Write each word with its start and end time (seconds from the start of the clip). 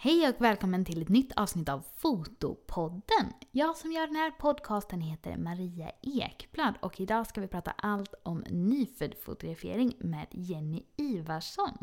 Hej 0.00 0.28
och 0.28 0.34
välkommen 0.44 0.84
till 0.84 1.02
ett 1.02 1.08
nytt 1.08 1.32
avsnitt 1.36 1.68
av 1.68 1.84
Fotopodden. 1.96 3.32
Jag 3.50 3.76
som 3.76 3.92
gör 3.92 4.06
den 4.06 4.16
här 4.16 4.30
podcasten 4.30 5.00
heter 5.00 5.36
Maria 5.36 5.90
Ekblad 6.02 6.74
och 6.80 7.00
idag 7.00 7.26
ska 7.26 7.40
vi 7.40 7.48
prata 7.48 7.70
allt 7.70 8.14
om 8.22 8.44
nyfödd 8.50 9.14
fotografering 9.24 9.92
med 9.98 10.26
Jenny 10.30 10.82
Ivarsson. 10.96 11.78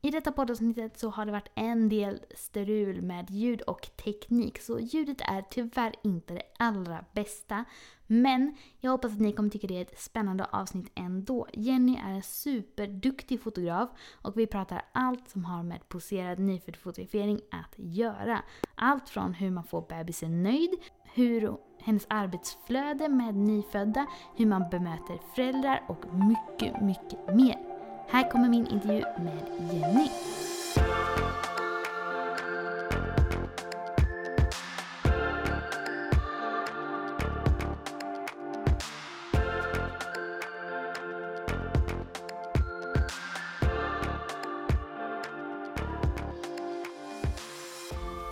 I 0.00 0.10
detta 0.10 0.32
poddavsnittet 0.32 0.98
så 0.98 1.10
har 1.10 1.26
det 1.26 1.32
varit 1.32 1.50
en 1.54 1.88
del 1.88 2.20
strul 2.34 3.02
med 3.02 3.30
ljud 3.30 3.62
och 3.62 3.88
teknik 4.04 4.58
så 4.60 4.80
ljudet 4.80 5.20
är 5.20 5.42
tyvärr 5.50 5.94
inte 6.02 6.34
det 6.34 6.42
allra 6.58 7.04
bästa. 7.12 7.64
Men 8.06 8.56
jag 8.80 8.90
hoppas 8.90 9.12
att 9.12 9.20
ni 9.20 9.32
kommer 9.32 9.50
tycka 9.50 9.66
det 9.66 9.76
är 9.76 9.82
ett 9.82 10.00
spännande 10.00 10.44
avsnitt 10.44 10.92
ändå. 10.94 11.46
Jenny 11.52 11.96
är 11.96 12.10
en 12.10 12.22
superduktig 12.22 13.40
fotograf 13.40 13.88
och 14.22 14.38
vi 14.38 14.46
pratar 14.46 14.82
allt 14.92 15.28
som 15.28 15.44
har 15.44 15.62
med 15.62 15.88
poserad 15.88 16.38
nyfödd 16.38 16.76
fotografering 16.76 17.40
att 17.50 17.74
göra. 17.76 18.42
Allt 18.74 19.08
från 19.08 19.34
hur 19.34 19.50
man 19.50 19.64
får 19.64 19.86
bebisen 19.88 20.42
nöjd, 20.42 20.70
hur 21.04 21.56
hennes 21.78 22.06
arbetsflöde 22.10 23.08
med 23.08 23.34
nyfödda, 23.34 24.06
hur 24.36 24.46
man 24.46 24.70
bemöter 24.70 25.18
föräldrar 25.34 25.84
och 25.88 26.04
mycket, 26.14 26.82
mycket 26.82 27.34
mer. 27.34 27.67
Här 28.10 28.30
kommer 28.30 28.48
min 28.48 28.66
intervju 28.66 29.04
med 29.16 29.42
Jenny. 29.72 30.08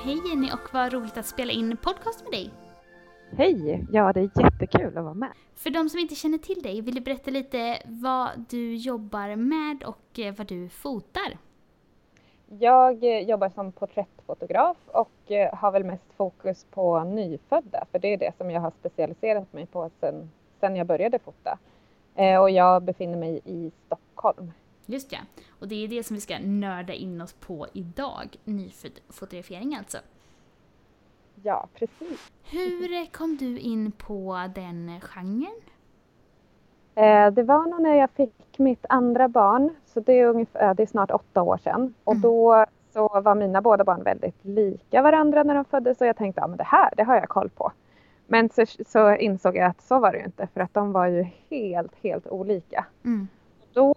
Hej 0.05 0.21
Jenny 0.29 0.51
och 0.53 0.75
vad 0.75 0.93
roligt 0.93 1.17
att 1.17 1.27
spela 1.27 1.53
in 1.53 1.77
podcast 1.77 2.23
med 2.23 2.33
dig. 2.33 2.53
Hej! 3.31 3.87
Ja, 3.93 4.13
det 4.13 4.21
är 4.21 4.43
jättekul 4.43 4.99
att 4.99 5.05
vara 5.05 5.15
med. 5.15 5.33
För 5.55 5.71
de 5.71 5.89
som 5.89 6.01
inte 6.01 6.15
känner 6.15 6.39
till 6.39 6.63
dig, 6.63 6.81
vill 6.81 6.95
du 6.95 7.01
berätta 7.01 7.31
lite 7.31 7.79
vad 7.85 8.29
du 8.49 8.75
jobbar 8.75 9.37
med 9.37 9.83
och 9.83 10.19
eh, 10.19 10.35
vad 10.35 10.47
du 10.47 10.69
fotar? 10.69 11.39
Jag 12.59 13.05
eh, 13.05 13.21
jobbar 13.21 13.49
som 13.49 13.73
porträttfotograf 13.73 14.77
och 14.87 15.31
eh, 15.31 15.55
har 15.55 15.73
väl 15.73 15.85
mest 15.85 16.13
fokus 16.17 16.67
på 16.71 17.05
nyfödda, 17.05 17.85
för 17.93 17.99
det 17.99 18.09
är 18.09 18.17
det 18.17 18.37
som 18.37 18.51
jag 18.51 18.61
har 18.61 18.73
specialiserat 18.81 19.53
mig 19.53 19.67
på 19.67 19.91
sedan, 20.01 20.31
sedan 20.61 20.77
jag 20.77 20.87
började 20.87 21.19
fota. 21.19 21.59
Och 22.41 22.51
jag 22.51 22.83
befinner 22.83 23.17
mig 23.17 23.41
i 23.45 23.73
Stockholm. 23.87 24.53
Just 24.87 25.13
ja, 25.13 25.19
och 25.49 25.69
det 25.69 25.85
är 25.85 25.89
det 25.89 26.03
som 26.03 26.15
vi 26.15 26.21
ska 26.21 26.39
nörda 26.39 26.93
in 26.93 27.21
oss 27.21 27.33
på 27.33 27.67
idag, 27.73 28.37
nyfödd 28.45 29.01
fotografering 29.09 29.75
alltså. 29.75 29.99
Ja, 31.43 31.67
precis. 31.75 32.33
Hur 32.51 33.13
kom 33.13 33.37
du 33.37 33.59
in 33.59 33.93
på 33.93 34.41
den 34.55 35.01
genren? 35.01 35.61
Eh, 36.95 37.31
det 37.33 37.43
var 37.43 37.67
nog 37.67 37.83
när 37.83 37.95
jag 37.95 38.11
fick 38.11 38.59
mitt 38.59 38.87
andra 38.89 39.29
barn, 39.29 39.71
så 39.87 40.01
det 40.01 40.13
är, 40.13 40.27
ungefär, 40.27 40.75
det 40.75 40.83
är 40.83 40.87
snart 40.87 41.11
åtta 41.11 41.43
år 41.43 41.57
sedan. 41.57 41.95
Och 42.05 42.13
mm. 42.13 42.23
då 42.23 42.67
så 42.93 43.21
var 43.21 43.35
mina 43.35 43.63
båda 43.63 43.85
barn 43.85 44.03
väldigt 44.03 44.45
lika 44.45 45.03
varandra 45.03 45.43
när 45.43 45.55
de 45.55 45.65
föddes 45.65 46.01
och 46.01 46.07
jag 46.07 46.17
tänkte 46.17 46.43
att 46.43 46.51
ja, 46.51 46.57
det 46.57 46.65
här, 46.65 46.91
det 46.97 47.03
har 47.03 47.15
jag 47.15 47.29
koll 47.29 47.49
på. 47.49 47.73
Men 48.27 48.49
så, 48.51 48.65
så, 48.87 49.17
insåg 49.17 49.57
jag 49.57 49.67
att 49.67 49.83
så 49.83 49.99
var 49.99 50.13
det 50.13 50.19
ju 50.19 50.25
inte 50.25 50.47
för 50.55 50.61
att 50.61 50.75
de 50.75 50.93
var 50.93 51.07
ju 51.07 51.27
helt, 51.51 51.93
helt 52.03 52.27
olika. 52.27 52.87
Mm. 53.05 53.29
Då, 53.73 53.95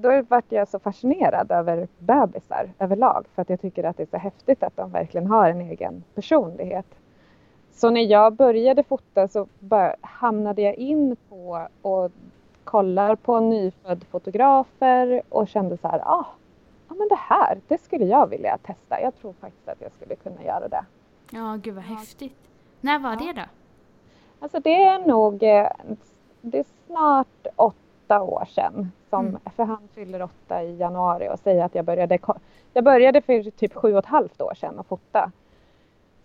då 0.00 0.22
vart 0.28 0.52
jag 0.52 0.68
så 0.68 0.78
fascinerad 0.78 1.50
över 1.50 1.88
bebisar 1.98 2.70
överlag 2.78 3.26
för 3.34 3.42
att 3.42 3.50
jag 3.50 3.60
tycker 3.60 3.84
att 3.84 3.96
det 3.96 4.02
är 4.02 4.06
så 4.06 4.16
häftigt 4.16 4.62
att 4.62 4.76
de 4.76 4.90
verkligen 4.90 5.26
har 5.26 5.50
en 5.50 5.60
egen 5.60 6.04
personlighet. 6.14 6.86
Så 7.72 7.90
när 7.90 8.00
jag 8.00 8.32
började 8.32 8.82
fota 8.82 9.28
så 9.28 9.46
bara 9.58 9.96
hamnade 10.00 10.62
jag 10.62 10.74
in 10.74 11.16
på 11.28 11.68
och 11.82 12.10
kollar 12.64 13.16
på 13.16 13.40
nyfödd 13.40 14.04
fotografer 14.10 15.22
och 15.28 15.48
kände 15.48 15.76
så 15.76 15.88
här, 15.88 15.98
ah, 15.98 16.26
ja 16.88 16.94
men 16.94 17.08
det 17.08 17.18
här, 17.18 17.60
det 17.68 17.78
skulle 17.78 18.04
jag 18.04 18.26
vilja 18.26 18.58
testa. 18.58 19.00
Jag 19.00 19.16
tror 19.16 19.32
faktiskt 19.32 19.68
att 19.68 19.80
jag 19.80 19.92
skulle 19.92 20.14
kunna 20.14 20.44
göra 20.44 20.68
det. 20.68 20.84
Ja, 21.30 21.58
gud 21.62 21.74
vad 21.74 21.84
häftigt. 21.84 22.36
När 22.80 22.98
var 22.98 23.16
det 23.16 23.32
då? 23.32 23.46
Alltså 24.40 24.60
det 24.60 24.82
är 24.82 25.06
nog, 25.06 25.42
eh, 25.42 25.68
det 26.40 26.58
är 26.58 26.64
snart 26.86 27.46
åtta 27.56 27.74
åtta 28.10 28.22
år 28.22 28.44
sedan. 28.44 28.92
Som, 29.10 29.26
mm. 29.26 29.40
För 29.56 29.64
han 29.64 29.88
fyller 29.94 30.22
åtta 30.22 30.62
i 30.62 30.76
januari 30.76 31.28
och 31.32 31.38
säger 31.38 31.64
att 31.64 31.74
jag 31.74 31.84
började, 31.84 32.18
jag 32.72 32.84
började 32.84 33.20
för 33.20 33.50
typ 33.50 33.74
sju 33.74 33.92
och 33.92 33.98
ett 33.98 34.06
halvt 34.06 34.40
år 34.40 34.54
sedan 34.54 34.78
att 34.78 34.86
fota. 34.86 35.32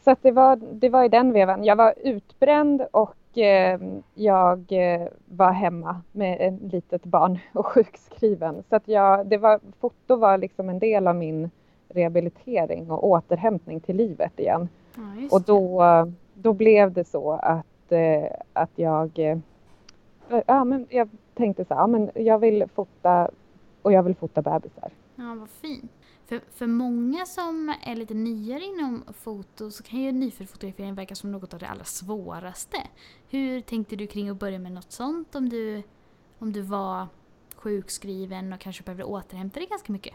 Så 0.04 0.12
att 0.12 0.20
det, 0.22 0.32
var, 0.32 0.56
det 0.56 0.90
var 0.90 1.04
i 1.04 1.10
den 1.10 1.34
vevan. 1.34 1.64
Jag 1.64 1.76
var 1.76 1.94
utbränd 2.04 2.82
och 2.92 3.38
eh, 3.38 3.80
jag 4.14 4.66
eh, 4.70 5.08
var 5.26 5.52
hemma 5.52 6.02
med 6.12 6.38
ett 6.42 6.74
litet 6.74 7.04
barn 7.04 7.40
och 7.54 7.66
sjukskriven. 7.66 8.64
Så 8.70 8.76
att 8.76 8.88
jag, 8.88 9.28
det 9.28 9.38
var, 9.38 9.60
foto 9.80 10.16
var 10.16 10.38
liksom 10.38 10.70
en 10.70 10.80
del 10.80 11.08
av 11.08 11.16
min 11.16 11.50
rehabilitering 11.90 12.92
och 12.92 13.08
återhämtning 13.08 13.80
till 13.80 13.96
livet 13.96 14.40
igen. 14.40 14.70
Ja, 14.96 15.02
och 15.32 15.42
då, 15.42 15.84
då 16.34 16.54
blev 16.54 16.94
det 16.94 17.04
så 17.04 17.32
att, 17.32 17.92
eh, 17.92 18.26
att 18.54 18.72
jag 18.76 19.20
eh, 19.20 19.38
ja, 20.48 20.64
men 20.64 20.88
jag 20.90 21.10
tänkte 21.36 21.66
så 21.66 21.74
här, 21.74 21.82
ja, 21.82 21.88
men 21.88 22.12
jag 22.16 22.40
vill 22.40 22.66
fota 22.76 23.30
och 23.82 23.92
jag 23.94 24.04
vill 24.04 24.16
fota 24.16 24.42
bebisar. 24.42 24.92
Ja, 25.16 25.36
vad 25.40 25.50
fint. 25.50 25.92
För, 26.26 26.42
för 26.52 26.68
många 26.68 27.26
som 27.26 27.74
är 27.84 27.96
lite 27.96 28.14
nyare 28.14 28.64
inom 28.64 29.04
foto 29.14 29.72
så 29.72 29.84
kan 29.84 30.00
ju 30.00 30.12
nyföddfotografering 30.12 30.96
verka 30.96 31.16
som 31.16 31.32
något 31.32 31.54
av 31.54 31.60
det 31.60 31.68
allra 31.68 31.84
svåraste. 31.84 32.78
Hur 33.30 33.62
tänkte 33.62 33.96
du 33.96 34.08
kring 34.08 34.30
att 34.30 34.40
börja 34.40 34.60
med 34.60 34.72
något 34.72 34.92
sånt 34.92 35.36
om 35.36 35.50
du, 35.50 35.84
om 36.40 36.54
du 36.54 36.62
var 36.62 37.08
sjukskriven 37.56 38.54
och 38.54 38.60
kanske 38.60 38.84
behövde 38.84 39.04
återhämta 39.04 39.60
dig 39.60 39.70
ganska 39.70 39.94
mycket? 39.94 40.14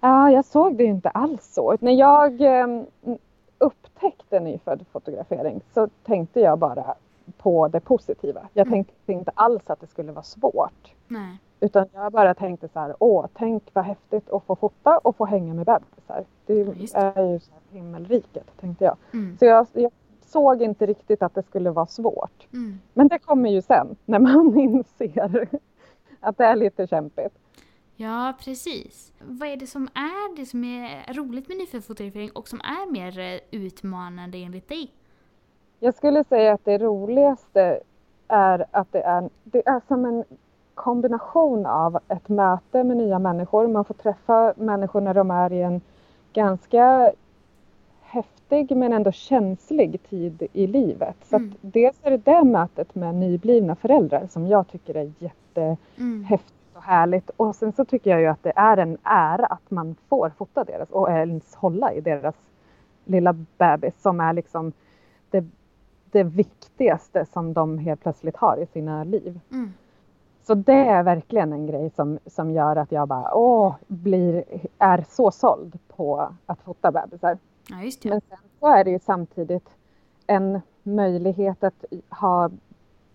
Ja, 0.00 0.30
jag 0.30 0.44
såg 0.44 0.76
det 0.76 0.84
inte 0.84 1.08
alls 1.08 1.54
så. 1.54 1.76
När 1.80 1.92
jag 1.92 2.40
eh, 2.40 2.82
upptäckte 3.58 4.40
nyfödd 4.40 4.84
fotografering 4.92 5.60
så 5.74 5.88
tänkte 6.04 6.40
jag 6.40 6.58
bara 6.58 6.94
på 7.46 7.68
det 7.68 7.80
positiva. 7.80 8.48
Jag 8.52 8.66
mm. 8.66 8.72
tänkte 8.72 9.12
inte 9.12 9.30
alls 9.34 9.70
att 9.70 9.80
det 9.80 9.86
skulle 9.86 10.12
vara 10.12 10.22
svårt. 10.22 10.94
Nej. 11.08 11.38
Utan 11.60 11.86
jag 11.92 12.12
bara 12.12 12.34
tänkte 12.34 12.68
så 12.68 12.78
här, 12.78 12.94
åh, 12.98 13.26
tänk 13.34 13.62
vad 13.72 13.84
häftigt 13.84 14.30
att 14.30 14.44
få 14.44 14.56
fota 14.56 14.98
och 14.98 15.16
få 15.16 15.24
hänga 15.24 15.54
med 15.54 15.66
bebisar. 15.66 16.24
Det 16.46 16.52
är 16.52 16.74
ju 16.74 16.86
så 16.86 16.98
här 16.98 17.40
himmelriket, 17.70 18.46
tänkte 18.60 18.84
jag. 18.84 18.96
Mm. 19.12 19.36
Så 19.38 19.44
jag, 19.44 19.66
jag, 19.72 19.90
såg 20.26 20.62
inte 20.62 20.86
riktigt 20.86 21.22
att 21.22 21.34
det 21.34 21.42
skulle 21.42 21.70
vara 21.70 21.86
svårt. 21.86 22.46
Mm. 22.52 22.78
Men 22.94 23.08
det 23.08 23.18
kommer 23.18 23.50
ju 23.50 23.62
sen, 23.62 23.96
när 24.04 24.18
man 24.18 24.58
inser 24.58 25.48
att 26.20 26.38
det 26.38 26.44
är 26.44 26.56
lite 26.56 26.86
kämpigt. 26.86 27.38
Ja, 27.96 28.34
precis. 28.40 29.12
Vad 29.20 29.48
är 29.48 29.56
det 29.56 29.66
som 29.66 29.88
är 29.94 30.36
det 30.36 30.46
som 30.46 30.64
är 30.64 31.12
roligt 31.14 31.48
med 31.48 31.56
nyföddfotografering 31.56 32.30
och 32.30 32.48
som 32.48 32.60
är 32.60 32.92
mer 32.92 33.18
eh, 33.18 33.40
utmanande 33.50 34.38
enligt 34.38 34.68
dig? 34.68 34.92
Jag 35.80 35.94
skulle 35.94 36.24
säga 36.24 36.52
att 36.52 36.64
det 36.64 36.78
roligaste 36.78 37.80
är 38.28 38.64
att 38.70 38.92
det 38.92 39.02
är, 39.02 39.28
det 39.44 39.68
är 39.68 39.80
som 39.88 40.04
en 40.04 40.24
kombination 40.74 41.66
av 41.66 41.98
ett 42.08 42.28
möte 42.28 42.84
med 42.84 42.96
nya 42.96 43.18
människor. 43.18 43.66
Man 43.66 43.84
får 43.84 43.94
träffa 43.94 44.54
människor 44.56 45.00
när 45.00 45.14
de 45.14 45.30
är 45.30 45.52
i 45.52 45.62
en 45.62 45.80
ganska 46.32 47.12
häftig 48.02 48.76
men 48.76 48.92
ändå 48.92 49.12
känslig 49.12 50.02
tid 50.10 50.46
i 50.52 50.66
livet. 50.66 51.16
Så 51.24 51.36
mm. 51.36 51.54
dels 51.60 51.96
är 52.02 52.10
det 52.10 52.16
det 52.16 52.44
mötet 52.44 52.94
med 52.94 53.14
nyblivna 53.14 53.76
föräldrar 53.76 54.26
som 54.26 54.46
jag 54.46 54.68
tycker 54.68 54.94
är 54.94 55.12
jättehäftigt 55.18 56.56
och 56.74 56.82
härligt. 56.82 57.30
Och 57.36 57.56
sen 57.56 57.72
så 57.72 57.84
tycker 57.84 58.10
jag 58.10 58.20
ju 58.20 58.26
att 58.26 58.42
det 58.42 58.52
är 58.56 58.76
en 58.76 58.98
ära 59.02 59.46
att 59.46 59.70
man 59.70 59.96
får 60.08 60.32
fota 60.38 60.64
deras 60.64 60.90
och 60.90 61.10
ens 61.10 61.54
hålla 61.54 61.92
i 61.92 62.00
deras 62.00 62.34
lilla 63.04 63.32
bebis 63.58 64.02
som 64.02 64.20
är 64.20 64.32
liksom 64.32 64.72
det 66.16 66.24
viktigaste 66.24 67.26
som 67.32 67.52
de 67.52 67.78
helt 67.78 68.00
plötsligt 68.00 68.36
har 68.36 68.56
i 68.56 68.66
sina 68.66 69.04
liv. 69.04 69.40
Mm. 69.52 69.72
Så 70.42 70.54
det 70.54 70.72
är 70.72 71.02
verkligen 71.02 71.52
en 71.52 71.66
grej 71.66 71.90
som, 71.90 72.18
som 72.26 72.50
gör 72.50 72.76
att 72.76 72.92
jag 72.92 73.08
bara 73.08 73.34
åh, 73.34 73.74
blir, 73.86 74.44
är 74.78 75.04
så 75.08 75.30
såld 75.30 75.78
på 75.88 76.32
att 76.46 76.60
fota 76.60 76.92
bebisar. 76.92 77.38
Ja, 77.68 77.82
just 77.82 78.02
det. 78.02 78.08
Men 78.08 78.20
sen 78.28 78.38
så 78.60 78.66
är 78.66 78.84
det 78.84 78.90
ju 78.90 78.98
samtidigt 78.98 79.68
en 80.26 80.60
möjlighet 80.82 81.64
att 81.64 81.84
ha 82.10 82.50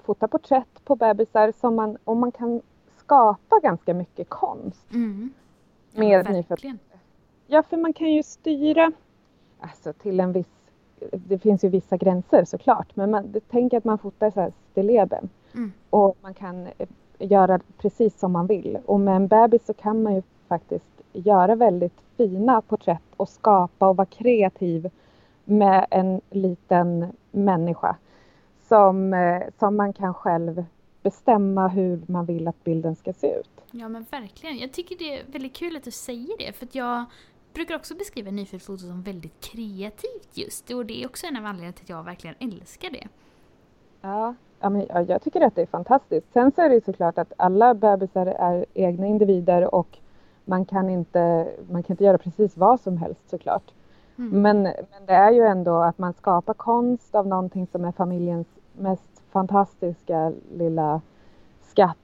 fota 0.04 0.28
porträtt 0.28 0.86
på 0.86 0.96
bebisar 0.96 1.54
som 1.60 1.76
man, 1.76 1.98
och 2.04 2.18
man 2.18 2.32
kan 2.32 2.62
skapa 2.98 3.60
ganska 3.60 3.94
mycket 3.94 4.30
konst. 4.30 4.94
Mm. 4.94 5.34
Ja, 5.92 6.00
med 6.00 6.26
verkligen. 6.26 6.80
Ja, 7.48 7.64
för 7.64 7.78
man 7.78 7.94
kan 7.94 8.14
ju 8.14 8.24
styra 8.24 8.92
alltså, 9.60 9.94
till 9.94 10.20
en 10.20 10.32
viss 10.32 10.61
det 11.12 11.40
finns 11.40 11.64
ju 11.64 11.70
vissa 11.70 11.98
gränser 11.98 12.46
såklart, 12.46 12.96
men 12.96 13.12
man, 13.12 13.34
tänk 13.50 13.74
att 13.74 13.84
man 13.84 13.98
fotar 13.98 14.32
så 14.32 14.42
här 14.42 14.52
stilleben 14.72 15.30
mm. 15.54 15.72
och 15.90 16.18
man 16.22 16.34
kan 16.34 16.68
eh, 16.78 16.88
göra 17.20 17.60
precis 17.78 18.20
som 18.20 18.32
man 18.32 18.48
vill. 18.48 18.78
Och 18.86 19.00
med 19.00 19.16
en 19.16 19.28
bebis 19.28 19.66
så 19.66 19.74
kan 19.74 20.04
man 20.04 20.16
ju 20.16 20.22
faktiskt 20.48 21.02
göra 21.14 21.56
väldigt 21.56 22.02
fina 22.18 22.62
porträtt 22.62 23.02
och 23.18 23.30
skapa 23.30 23.90
och 23.90 23.98
vara 23.98 24.06
kreativ 24.06 24.90
med 25.46 25.86
en 25.90 26.22
liten 26.30 27.06
människa 27.32 27.96
som, 28.68 29.14
eh, 29.14 29.42
som 29.60 29.76
man 29.76 29.94
kan 29.94 30.14
själv 30.14 30.66
bestämma 31.04 31.68
hur 31.68 32.02
man 32.08 32.26
vill 32.26 32.48
att 32.48 32.64
bilden 32.64 32.96
ska 32.96 33.14
se 33.14 33.40
ut. 33.40 33.62
Ja 33.72 33.90
men 33.90 34.06
verkligen. 34.12 34.58
Jag 34.58 34.72
tycker 34.72 34.98
det 34.98 35.20
är 35.20 35.24
väldigt 35.28 35.56
kul 35.56 35.76
att 35.76 35.84
du 35.84 35.92
säger 35.92 36.38
det 36.38 36.54
för 36.54 36.66
att 36.66 36.76
jag 36.76 37.06
brukar 37.54 37.76
också 37.76 37.96
beskriva 37.96 38.32
nyfödd 38.32 38.62
som 38.80 39.02
väldigt 39.02 39.42
kreativt 39.42 40.30
just 40.34 40.72
och 40.72 40.86
det 40.86 41.04
är 41.04 41.08
också 41.08 41.28
en 41.28 41.38
av 41.38 41.46
anledningarna 41.46 41.74
till 41.74 41.84
att 41.84 41.90
jag 41.90 42.04
verkligen 42.04 42.36
älskar 42.40 42.90
det. 42.90 43.08
Ja, 44.02 44.36
ja, 44.60 44.70
men, 44.70 44.86
ja, 44.90 45.02
jag 45.02 45.22
tycker 45.22 45.42
att 45.42 45.56
det 45.56 45.62
är 45.62 45.66
fantastiskt. 45.66 46.34
Sen 46.34 46.52
så 46.52 46.62
är 46.62 46.70
det 46.70 46.76
ju 46.76 46.82
såklart 46.82 47.18
att 47.18 47.34
alla 47.38 47.74
bebisar 47.74 48.26
är 48.26 48.66
egna 48.74 49.08
individer 49.08 49.76
och 49.76 49.98
man 50.46 50.66
kan 50.66 50.90
inte, 50.90 51.52
man 51.70 51.84
kan 51.84 51.94
inte 51.94 52.04
göra 52.04 52.18
precis 52.18 52.58
vad 52.58 52.80
som 52.80 52.98
helst 52.98 53.30
såklart. 53.30 53.72
Mm. 54.18 54.42
Men, 54.42 54.64
men 54.64 55.06
det 55.06 55.14
är 55.14 55.32
ju 55.32 55.42
ändå 55.42 55.82
att 55.82 55.98
man 55.98 56.14
skapar 56.14 56.54
konst 56.54 57.16
av 57.16 57.28
någonting 57.28 57.68
som 57.68 57.86
är 57.86 57.92
familjens 57.92 58.48
mest 58.74 59.24
fantastiska 59.32 60.34
lilla 60.52 61.02
skatt. 61.62 61.98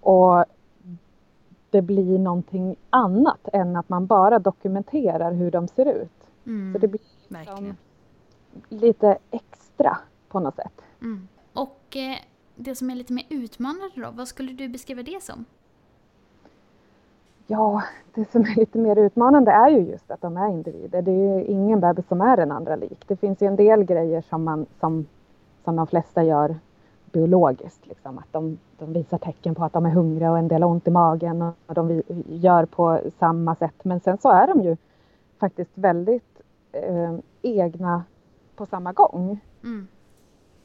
Och 0.00 0.44
det 1.72 1.82
blir 1.82 2.18
någonting 2.18 2.76
annat 2.90 3.48
än 3.52 3.76
att 3.76 3.88
man 3.88 4.06
bara 4.06 4.38
dokumenterar 4.38 5.32
hur 5.32 5.50
de 5.50 5.68
ser 5.68 6.02
ut. 6.02 6.28
Mm. 6.46 6.72
Så 6.72 6.78
det 6.78 6.88
blir 6.88 7.00
liksom 7.28 7.76
lite 8.68 9.18
extra 9.30 9.98
på 10.28 10.40
något 10.40 10.56
sätt. 10.56 10.82
Mm. 11.02 11.28
Och 11.52 11.96
eh, 11.96 12.16
det 12.56 12.74
som 12.74 12.90
är 12.90 12.94
lite 12.94 13.12
mer 13.12 13.26
utmanande 13.28 13.90
då, 13.94 14.10
vad 14.12 14.28
skulle 14.28 14.52
du 14.52 14.68
beskriva 14.68 15.02
det 15.02 15.22
som? 15.22 15.44
Ja, 17.46 17.82
det 18.14 18.30
som 18.30 18.42
är 18.42 18.56
lite 18.56 18.78
mer 18.78 18.96
utmanande 18.98 19.50
är 19.50 19.68
ju 19.68 19.78
just 19.78 20.10
att 20.10 20.20
de 20.20 20.36
är 20.36 20.48
individer. 20.48 21.02
Det 21.02 21.10
är 21.10 21.38
ju 21.38 21.44
ingen 21.44 21.80
bebis 21.80 22.08
som 22.08 22.20
är 22.20 22.36
den 22.36 22.52
andra 22.52 22.76
lik. 22.76 23.04
Det 23.06 23.16
finns 23.16 23.42
ju 23.42 23.46
en 23.46 23.56
del 23.56 23.84
grejer 23.84 24.24
som, 24.28 24.44
man, 24.44 24.66
som, 24.80 25.06
som 25.64 25.76
de 25.76 25.86
flesta 25.86 26.24
gör 26.24 26.56
biologiskt. 27.12 27.86
Liksom. 27.86 28.18
Att 28.18 28.32
de, 28.32 28.58
de 28.78 28.92
visar 28.92 29.18
tecken 29.18 29.54
på 29.54 29.64
att 29.64 29.72
de 29.72 29.86
är 29.86 29.90
hungriga 29.90 30.30
och 30.30 30.38
en 30.38 30.48
del 30.48 30.62
har 30.62 30.70
ont 30.70 30.88
i 30.88 30.90
magen 30.90 31.42
och 31.66 31.74
de 31.74 32.02
gör 32.26 32.64
på 32.64 33.00
samma 33.18 33.54
sätt. 33.54 33.84
Men 33.84 34.00
sen 34.00 34.18
så 34.18 34.30
är 34.30 34.46
de 34.46 34.60
ju 34.60 34.76
faktiskt 35.38 35.70
väldigt 35.74 36.40
eh, 36.72 37.14
egna 37.42 38.04
på 38.56 38.66
samma 38.66 38.92
gång. 38.92 39.40
Mm. 39.62 39.88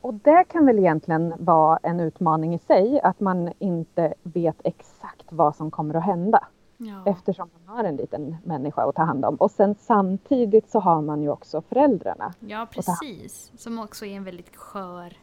Och 0.01 0.13
det 0.13 0.44
kan 0.44 0.65
väl 0.65 0.79
egentligen 0.79 1.33
vara 1.38 1.79
en 1.83 1.99
utmaning 1.99 2.53
i 2.53 2.59
sig, 2.59 3.01
att 3.03 3.19
man 3.19 3.53
inte 3.59 4.13
vet 4.23 4.61
exakt 4.63 5.25
vad 5.29 5.55
som 5.55 5.71
kommer 5.71 5.93
att 5.93 6.03
hända. 6.03 6.47
Ja. 6.77 7.03
Eftersom 7.05 7.50
man 7.65 7.75
har 7.77 7.83
en 7.83 7.95
liten 7.95 8.38
människa 8.43 8.89
att 8.89 8.95
ta 8.95 9.03
hand 9.03 9.25
om. 9.25 9.35
Och 9.35 9.51
sen 9.51 9.75
samtidigt 9.75 10.69
så 10.69 10.79
har 10.79 11.01
man 11.01 11.21
ju 11.21 11.29
också 11.29 11.61
föräldrarna. 11.61 12.33
Ja, 12.39 12.67
precis. 12.71 13.51
Som 13.57 13.79
också 13.79 14.05
är 14.05 14.17
en 14.17 14.23
väldigt 14.23 14.55
skör 14.55 15.17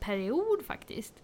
period 0.00 0.62
faktiskt. 0.66 1.14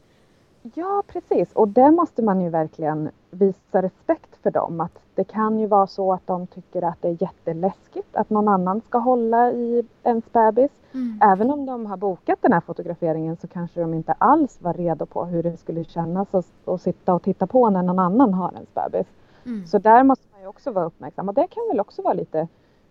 Ja, 0.63 1.03
precis. 1.07 1.53
Och 1.53 1.69
det 1.69 1.91
måste 1.91 2.23
man 2.23 2.41
ju 2.41 2.49
verkligen 2.49 3.11
visa 3.31 3.83
respekt 3.83 4.37
för 4.43 4.51
dem. 4.51 4.81
Att 4.81 4.99
det 5.15 5.25
kan 5.25 5.61
ju 5.61 5.67
vara 5.67 5.87
så 5.87 6.13
att 6.13 6.27
de 6.27 6.47
tycker 6.47 6.83
att 6.83 7.03
det 7.03 7.09
är 7.09 7.23
jätteläskigt 7.23 8.17
att 8.17 8.31
någon 8.31 8.49
annan 8.49 8.81
ska 8.81 8.99
hålla 8.99 9.51
i 9.53 9.85
ens 10.03 10.33
bebis. 10.33 10.71
Mm. 10.93 11.21
Även 11.23 11.51
om 11.51 11.67
de 11.67 11.87
har 11.87 11.97
bokat 11.97 12.39
den 12.43 12.53
här 12.53 12.61
fotograferingen 12.61 13.37
så 13.37 13.49
kanske 13.49 13.81
de 13.81 13.95
inte 13.95 14.13
alls 14.13 14.59
var 14.61 14.75
redo 14.75 15.07
på 15.07 15.25
hur 15.25 15.43
det 15.43 15.57
skulle 15.57 15.85
kännas 15.85 16.35
att, 16.35 16.47
att 16.65 16.83
sitta 16.83 17.15
och 17.15 17.23
titta 17.23 17.47
på 17.47 17.71
när 17.71 17.83
någon 17.83 17.99
annan 17.99 18.35
har 18.35 18.53
ens 18.53 18.75
bebis. 18.75 19.07
Mm. 19.47 19.67
Så 19.67 19.79
där 19.79 20.03
måste 20.03 20.27
man 20.33 20.41
ju 20.41 20.47
också 20.47 20.71
vara 20.71 20.85
uppmärksam 20.85 21.29
och 21.29 21.35
det 21.35 21.47
kan 21.47 21.69
väl 21.69 21.81
också 21.81 22.03
vara 22.03 22.15
lite 22.15 22.49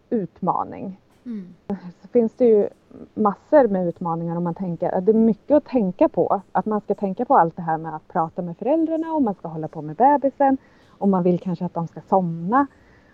utmaning. 0.09 0.99
Mm. 1.25 1.53
Så 2.01 2.07
finns 2.07 2.33
det 2.33 2.45
ju 2.45 2.69
massor 3.13 3.67
med 3.67 3.87
utmaningar 3.87 4.35
om 4.35 4.43
man 4.43 4.53
tänker 4.53 4.91
att 4.91 5.05
det 5.05 5.11
är 5.11 5.13
mycket 5.13 5.57
att 5.57 5.65
tänka 5.65 6.09
på. 6.09 6.41
Att 6.51 6.65
man 6.65 6.81
ska 6.81 6.95
tänka 6.95 7.25
på 7.25 7.37
allt 7.37 7.55
det 7.55 7.61
här 7.61 7.77
med 7.77 7.95
att 7.95 8.07
prata 8.07 8.41
med 8.41 8.57
föräldrarna 8.57 9.13
och 9.13 9.21
man 9.21 9.33
ska 9.33 9.47
hålla 9.47 9.67
på 9.67 9.81
med 9.81 9.95
bebisen 9.95 10.57
och 10.87 11.09
man 11.09 11.23
vill 11.23 11.39
kanske 11.39 11.65
att 11.65 11.73
de 11.73 11.87
ska 11.87 12.01
somna 12.01 12.67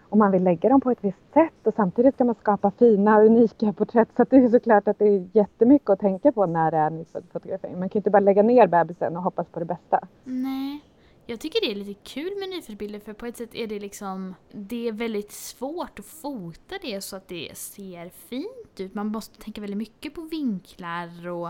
och 0.10 0.18
man 0.18 0.32
vill 0.32 0.44
lägga 0.44 0.70
dem 0.70 0.82
på 0.82 0.92
ett 0.92 1.04
visst 1.04 1.34
sätt 1.34 1.68
och 1.68 1.74
samtidigt 1.74 2.16
ska 2.16 2.24
man 2.24 2.36
skapa 2.36 2.72
fina 2.72 3.22
unika 3.22 3.74
porträtt 3.74 4.10
så 4.18 4.26
det 4.30 4.36
är 4.36 4.50
såklart 4.50 4.88
att 4.88 5.00
det 5.00 5.06
är 5.06 5.28
jättemycket 5.34 5.90
att 5.90 6.00
tänka 6.00 6.32
på 6.32 6.46
när 6.46 6.72
det 6.72 6.78
är 6.78 6.90
nyfödd 6.90 7.24
fotografering. 7.34 7.80
Man 7.80 7.90
kan 7.90 7.94
ju 7.94 8.00
inte 8.00 8.10
bara 8.10 8.20
lägga 8.20 8.44
ner 8.44 8.68
bebisen 8.68 9.18
och 9.18 9.24
hoppas 9.24 9.48
på 9.48 9.60
det 9.60 9.66
bästa. 9.66 10.00
Nej. 10.24 10.82
Jag 11.28 11.40
tycker 11.40 11.62
det 11.62 11.72
är 11.72 11.76
lite 11.76 12.02
kul 12.04 12.40
med 12.40 12.50
nyföddbilder 12.50 13.00
för 13.00 13.14
på 13.14 13.26
ett 13.26 13.38
sätt 13.38 13.56
är 13.56 13.68
det 13.68 13.80
liksom 13.80 14.36
Det 14.52 14.88
är 14.88 14.92
väldigt 14.92 15.32
svårt 15.32 16.00
att 16.00 16.06
fota 16.06 16.76
det 16.82 17.02
så 17.02 17.16
att 17.16 17.28
det 17.28 17.58
ser 17.58 18.10
fint 18.10 18.80
ut. 18.80 18.94
Man 18.94 19.08
måste 19.08 19.42
tänka 19.42 19.62
väldigt 19.62 19.78
mycket 19.78 20.14
på 20.14 20.22
vinklar 20.22 21.28
och 21.28 21.50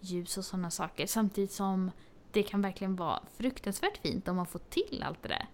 ljus 0.00 0.38
och 0.38 0.44
sådana 0.44 0.70
saker 0.70 1.06
samtidigt 1.06 1.52
som 1.52 1.90
det 2.32 2.42
kan 2.42 2.62
verkligen 2.62 2.96
vara 2.96 3.20
fruktansvärt 3.36 3.98
fint 3.98 4.28
om 4.28 4.36
man 4.36 4.46
får 4.46 4.58
till 4.58 5.04
allt 5.06 5.22
det 5.22 5.28
där. 5.28 5.46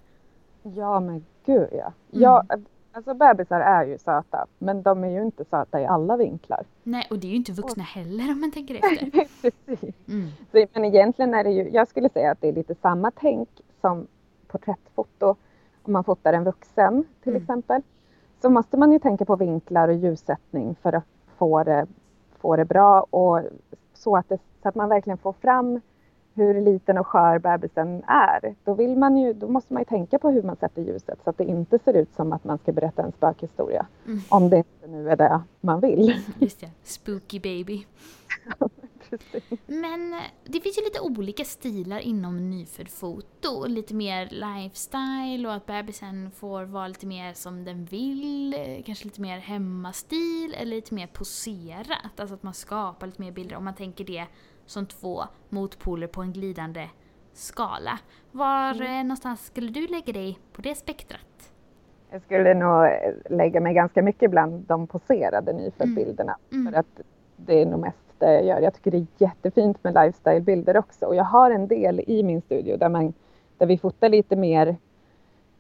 Ja 0.62 1.00
men 1.00 1.26
gud 1.46 1.68
ja. 1.72 1.92
Mm. 2.12 2.22
ja 2.22 2.44
alltså 2.92 3.14
bebisar 3.14 3.60
är 3.60 3.84
ju 3.84 3.98
söta 3.98 4.46
men 4.58 4.82
de 4.82 5.04
är 5.04 5.08
ju 5.08 5.22
inte 5.22 5.44
söta 5.44 5.80
i 5.80 5.86
alla 5.86 6.16
vinklar. 6.16 6.64
Nej 6.82 7.06
och 7.10 7.18
det 7.18 7.26
är 7.26 7.30
ju 7.30 7.36
inte 7.36 7.52
vuxna 7.52 7.82
heller 7.82 8.32
om 8.32 8.40
man 8.40 8.52
tänker 8.52 8.74
efter. 8.82 9.10
Precis. 9.66 9.94
Mm. 10.08 10.28
Så, 10.52 10.66
men 10.72 10.84
egentligen 10.84 11.34
är 11.34 11.44
det 11.44 11.50
ju, 11.50 11.70
jag 11.70 11.88
skulle 11.88 12.08
säga 12.08 12.30
att 12.30 12.40
det 12.40 12.48
är 12.48 12.52
lite 12.52 12.74
samma 12.74 13.10
tänk 13.10 13.48
som 13.80 14.06
porträttfoto. 14.46 15.36
Om 15.82 15.92
man 15.92 16.04
fotar 16.04 16.32
en 16.32 16.44
vuxen 16.44 17.04
till 17.22 17.32
mm. 17.32 17.42
exempel. 17.42 17.82
Så 18.42 18.50
måste 18.50 18.76
man 18.76 18.92
ju 18.92 18.98
tänka 18.98 19.24
på 19.24 19.36
vinklar 19.36 19.88
och 19.88 19.94
ljussättning 19.94 20.76
för 20.82 20.92
att 20.92 21.04
få 21.36 21.64
det, 21.64 21.86
få 22.40 22.56
det 22.56 22.64
bra 22.64 23.00
och 23.10 23.40
så 23.94 24.16
att, 24.16 24.28
det, 24.28 24.38
så 24.62 24.68
att 24.68 24.74
man 24.74 24.88
verkligen 24.88 25.18
får 25.18 25.32
fram 25.32 25.80
hur 26.34 26.60
liten 26.60 26.98
och 26.98 27.06
skör 27.06 27.38
bebisen 27.38 28.02
är. 28.06 28.54
Då, 28.64 28.74
vill 28.74 28.96
man 28.96 29.16
ju, 29.16 29.32
då 29.32 29.48
måste 29.48 29.72
man 29.72 29.80
ju 29.80 29.84
tänka 29.84 30.18
på 30.18 30.30
hur 30.30 30.42
man 30.42 30.56
sätter 30.56 30.82
ljuset 30.82 31.18
så 31.24 31.30
att 31.30 31.38
det 31.38 31.44
inte 31.44 31.78
ser 31.78 31.94
ut 31.96 32.14
som 32.16 32.32
att 32.32 32.44
man 32.44 32.58
ska 32.58 32.72
berätta 32.72 33.02
en 33.02 33.12
spökhistoria. 33.12 33.86
Mm. 34.06 34.20
Om 34.28 34.50
det 34.50 34.56
inte 34.56 34.86
nu 34.86 35.10
är 35.10 35.16
det 35.16 35.40
man 35.60 35.80
vill. 35.80 36.14
Just 36.38 36.60
det, 36.60 36.70
spooky 36.82 37.40
baby. 37.40 37.84
Men 39.66 40.14
eh, 40.14 40.20
det 40.44 40.60
finns 40.60 40.78
ju 40.78 40.84
lite 40.84 41.00
olika 41.00 41.44
stilar 41.44 41.98
inom 41.98 42.50
nyfödd 42.50 42.88
foto. 42.88 43.66
Lite 43.66 43.94
mer 43.94 44.28
lifestyle 44.30 45.46
och 45.46 45.54
att 45.54 45.66
bebisen 45.66 46.30
får 46.30 46.64
vara 46.64 46.88
lite 46.88 47.06
mer 47.06 47.32
som 47.32 47.64
den 47.64 47.84
vill. 47.84 48.54
Kanske 48.86 49.04
lite 49.04 49.20
mer 49.20 49.38
hemmastil 49.38 50.54
eller 50.58 50.76
lite 50.76 50.94
mer 50.94 51.06
poserat. 51.06 52.20
Alltså 52.20 52.34
att 52.34 52.42
man 52.42 52.54
skapar 52.54 53.06
lite 53.06 53.20
mer 53.20 53.32
bilder. 53.32 53.56
Om 53.56 53.64
man 53.64 53.74
tänker 53.74 54.04
det 54.04 54.26
som 54.72 54.86
två 54.86 55.22
motpoler 55.48 56.06
på 56.06 56.22
en 56.22 56.32
glidande 56.32 56.88
skala. 57.32 57.98
Var 58.32 58.74
mm. 58.74 58.98
Eh, 58.98 59.04
någonstans 59.04 59.44
skulle 59.46 59.70
du 59.70 59.86
lägga 59.86 60.12
dig 60.12 60.38
på 60.52 60.62
det 60.62 60.74
spektrat? 60.74 61.52
Jag 62.10 62.22
skulle 62.22 62.54
nog 62.54 62.88
lägga 63.30 63.60
mig 63.60 63.74
ganska 63.74 64.02
mycket 64.02 64.30
bland 64.30 64.64
de 64.66 64.86
poserade 64.86 65.52
nyföddbilderna. 65.52 66.36
Mm. 66.50 66.60
Mm. 66.60 66.72
För 66.72 66.80
att 66.80 67.00
det 67.36 67.62
är 67.62 67.66
nog 67.66 67.80
mest 67.80 67.98
det 68.18 68.32
jag 68.32 68.44
gör. 68.44 68.60
Jag 68.60 68.74
tycker 68.74 68.90
det 68.90 68.96
är 68.96 69.06
jättefint 69.18 69.84
med 69.84 69.94
lifestyle-bilder 69.94 70.76
också 70.76 71.06
och 71.06 71.14
jag 71.14 71.24
har 71.24 71.50
en 71.50 71.68
del 71.68 72.00
i 72.06 72.22
min 72.22 72.42
studio 72.42 72.76
där, 72.76 72.88
man, 72.88 73.14
där 73.58 73.66
vi 73.66 73.78
fotar 73.78 74.08
lite 74.08 74.36
mer 74.36 74.76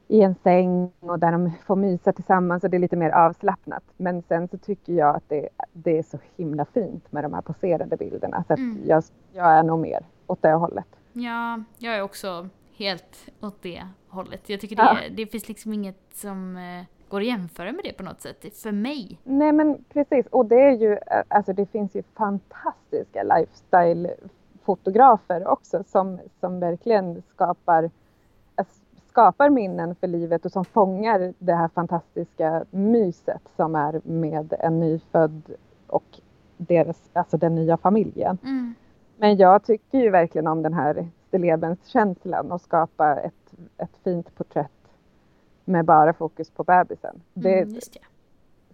i 0.08 0.22
en 0.22 0.34
säng 0.42 0.90
och 1.00 1.18
där 1.18 1.32
de 1.32 1.52
får 1.66 1.76
mysa 1.76 2.12
tillsammans 2.12 2.64
och 2.64 2.70
det 2.70 2.76
är 2.76 2.78
lite 2.78 2.96
mer 2.96 3.10
avslappnat. 3.10 3.82
Men 3.96 4.22
sen 4.22 4.48
så 4.48 4.58
tycker 4.58 4.92
jag 4.92 5.16
att 5.16 5.28
det, 5.28 5.48
det 5.72 5.98
är 5.98 6.02
så 6.02 6.18
himla 6.36 6.64
fint 6.64 7.12
med 7.12 7.24
de 7.24 7.34
här 7.34 7.42
poserade 7.42 7.96
bilderna 7.96 8.44
så 8.48 8.54
mm. 8.54 8.82
jag, 8.86 9.04
jag 9.32 9.52
är 9.52 9.62
nog 9.62 9.78
mer 9.78 10.06
åt 10.26 10.42
det 10.42 10.52
hållet. 10.52 10.86
Ja, 11.12 11.62
jag 11.78 11.96
är 11.96 12.02
också 12.02 12.48
helt 12.76 13.28
åt 13.40 13.62
det 13.62 13.86
hållet. 14.08 14.48
Jag 14.48 14.60
tycker 14.60 14.76
det, 14.76 14.82
ja. 14.82 14.98
det 15.10 15.26
finns 15.26 15.48
liksom 15.48 15.72
inget 15.72 16.00
som 16.14 16.56
eh, 16.56 16.84
går 17.08 17.20
att 17.20 17.26
jämföra 17.26 17.72
med 17.72 17.80
det 17.84 17.92
på 17.92 18.02
något 18.02 18.20
sätt, 18.20 18.56
för 18.56 18.72
mig. 18.72 19.18
Nej 19.24 19.52
men 19.52 19.84
precis, 19.88 20.26
och 20.26 20.46
det 20.46 20.60
är 20.60 20.72
ju, 20.72 20.98
alltså 21.28 21.52
det 21.52 21.66
finns 21.66 21.94
ju 21.94 22.02
fantastiska 22.14 23.22
lifestyle-fotografer 23.22 25.46
också 25.46 25.84
som, 25.86 26.20
som 26.40 26.60
verkligen 26.60 27.22
skapar, 27.34 27.90
skapar 29.12 29.50
minnen 29.50 29.94
för 29.94 30.06
livet 30.06 30.44
och 30.44 30.52
som 30.52 30.64
fångar 30.64 31.34
det 31.38 31.54
här 31.54 31.68
fantastiska 31.68 32.64
myset 32.70 33.42
som 33.56 33.74
är 33.74 34.00
med 34.04 34.54
en 34.58 34.80
nyfödd 34.80 35.42
och 35.86 36.20
deras, 36.56 37.10
alltså 37.12 37.36
den 37.36 37.54
nya 37.54 37.76
familjen. 37.76 38.38
Mm. 38.42 38.74
Men 39.16 39.36
jag 39.36 39.64
tycker 39.64 39.98
ju 39.98 40.10
verkligen 40.10 40.46
om 40.46 40.62
den 40.62 40.74
här 40.74 41.08
stillebenskänslan 41.28 42.52
och 42.52 42.60
skapa 42.60 43.16
ett, 43.20 43.54
ett 43.78 43.96
fint 44.04 44.34
porträtt 44.34 44.70
med 45.64 45.84
bara 45.84 46.12
fokus 46.12 46.50
på 46.50 46.64
bebisen. 46.64 47.20
Det, 47.34 47.60
mm, 47.60 47.80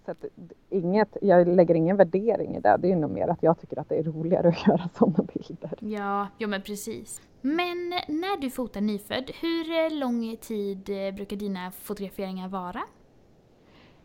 Så 0.09 0.13
att 0.13 0.25
inget, 0.71 1.17
jag 1.23 1.49
lägger 1.49 1.75
ingen 1.75 1.97
värdering 1.97 2.57
i 2.57 2.61
det. 2.61 2.77
Det 2.79 2.93
är 2.93 2.97
nog 2.97 3.11
mer 3.11 3.29
att 3.29 3.43
jag 3.43 3.61
tycker 3.61 3.79
att 3.79 3.89
det 3.89 3.99
är 3.99 4.03
roligare 4.03 4.49
att 4.49 4.67
göra 4.67 4.89
sådana 4.99 5.25
bilder. 5.35 5.79
Ja, 5.81 6.27
ja 6.39 6.47
men 6.47 6.63
precis. 6.63 7.23
Men 7.41 7.89
när 8.09 8.41
du 8.41 8.51
fotar 8.51 8.81
nyfödd, 8.81 9.31
hur 9.41 10.01
lång 10.01 10.37
tid 10.37 10.85
brukar 11.15 11.37
dina 11.37 11.71
fotograferingar 11.71 12.49
vara? 12.49 12.81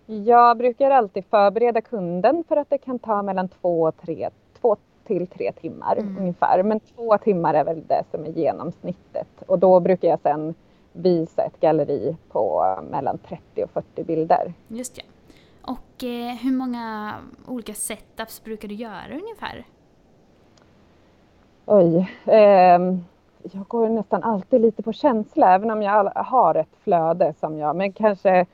Jag 0.05 0.57
brukar 0.57 0.91
alltid 0.91 1.25
förbereda 1.25 1.81
kunden 1.81 2.43
för 2.47 2.57
att 2.57 2.69
det 2.69 2.77
kan 2.77 2.99
ta 2.99 3.21
mellan 3.21 3.49
två, 3.49 3.81
och 3.81 3.97
tre, 3.97 4.29
två 4.61 4.75
till 5.07 5.27
tre 5.27 5.51
timmar 5.51 5.97
mm. 5.97 6.17
ungefär. 6.17 6.63
Men 6.63 6.79
två 6.79 7.17
timmar 7.17 7.53
är 7.53 7.63
väl 7.63 7.83
det 7.87 8.03
som 8.11 8.25
är 8.25 8.29
genomsnittet. 8.29 9.41
Och 9.47 9.59
då 9.59 9.79
brukar 9.79 10.07
jag 10.07 10.19
sen 10.19 10.53
visa 10.93 11.43
ett 11.43 11.59
galleri 11.59 12.15
på 12.29 12.75
mellan 12.91 13.17
30 13.17 13.63
och 13.63 13.71
40 13.71 14.03
bilder. 14.03 14.53
Just 14.67 14.97
ja. 14.97 15.03
Och 15.67 16.03
eh, 16.03 16.35
hur 16.35 16.51
många 16.51 17.15
olika 17.47 17.73
setups 17.73 18.43
brukar 18.43 18.67
du 18.67 18.75
göra 18.75 19.19
ungefär? 19.21 19.65
Oj. 21.65 22.11
Eh, 22.25 22.79
jag 23.51 23.67
går 23.67 23.89
nästan 23.89 24.23
alltid 24.23 24.61
lite 24.61 24.83
på 24.83 24.93
känsla 24.93 25.55
även 25.55 25.71
om 25.71 25.81
jag 25.81 26.11
har 26.15 26.55
ett 26.55 26.75
flöde 26.83 27.33
som 27.39 27.57
jag, 27.57 27.75
men 27.75 27.93
kanske 27.93 28.45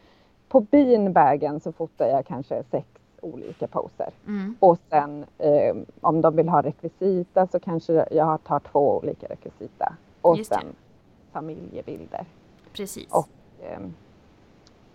på 0.49 0.59
beanbagen 0.59 1.59
så 1.59 1.71
fotar 1.71 2.07
jag 2.07 2.25
kanske 2.25 2.63
sex 2.71 2.87
olika 3.21 3.67
poser. 3.67 4.09
Mm. 4.27 4.55
Och 4.59 4.77
sen 4.89 5.25
eh, 5.37 5.75
om 6.01 6.21
de 6.21 6.35
vill 6.35 6.49
ha 6.49 6.61
rekvisita 6.61 7.47
så 7.47 7.59
kanske 7.59 8.07
jag 8.11 8.43
tar 8.43 8.59
två 8.59 8.97
olika 8.97 9.27
rekvisita. 9.27 9.93
Och 10.21 10.37
Just 10.37 10.49
sen 10.53 10.59
det. 10.67 11.31
familjebilder. 11.31 12.25
Precis. 12.73 13.11
Och, 13.11 13.29
eh, 13.65 13.79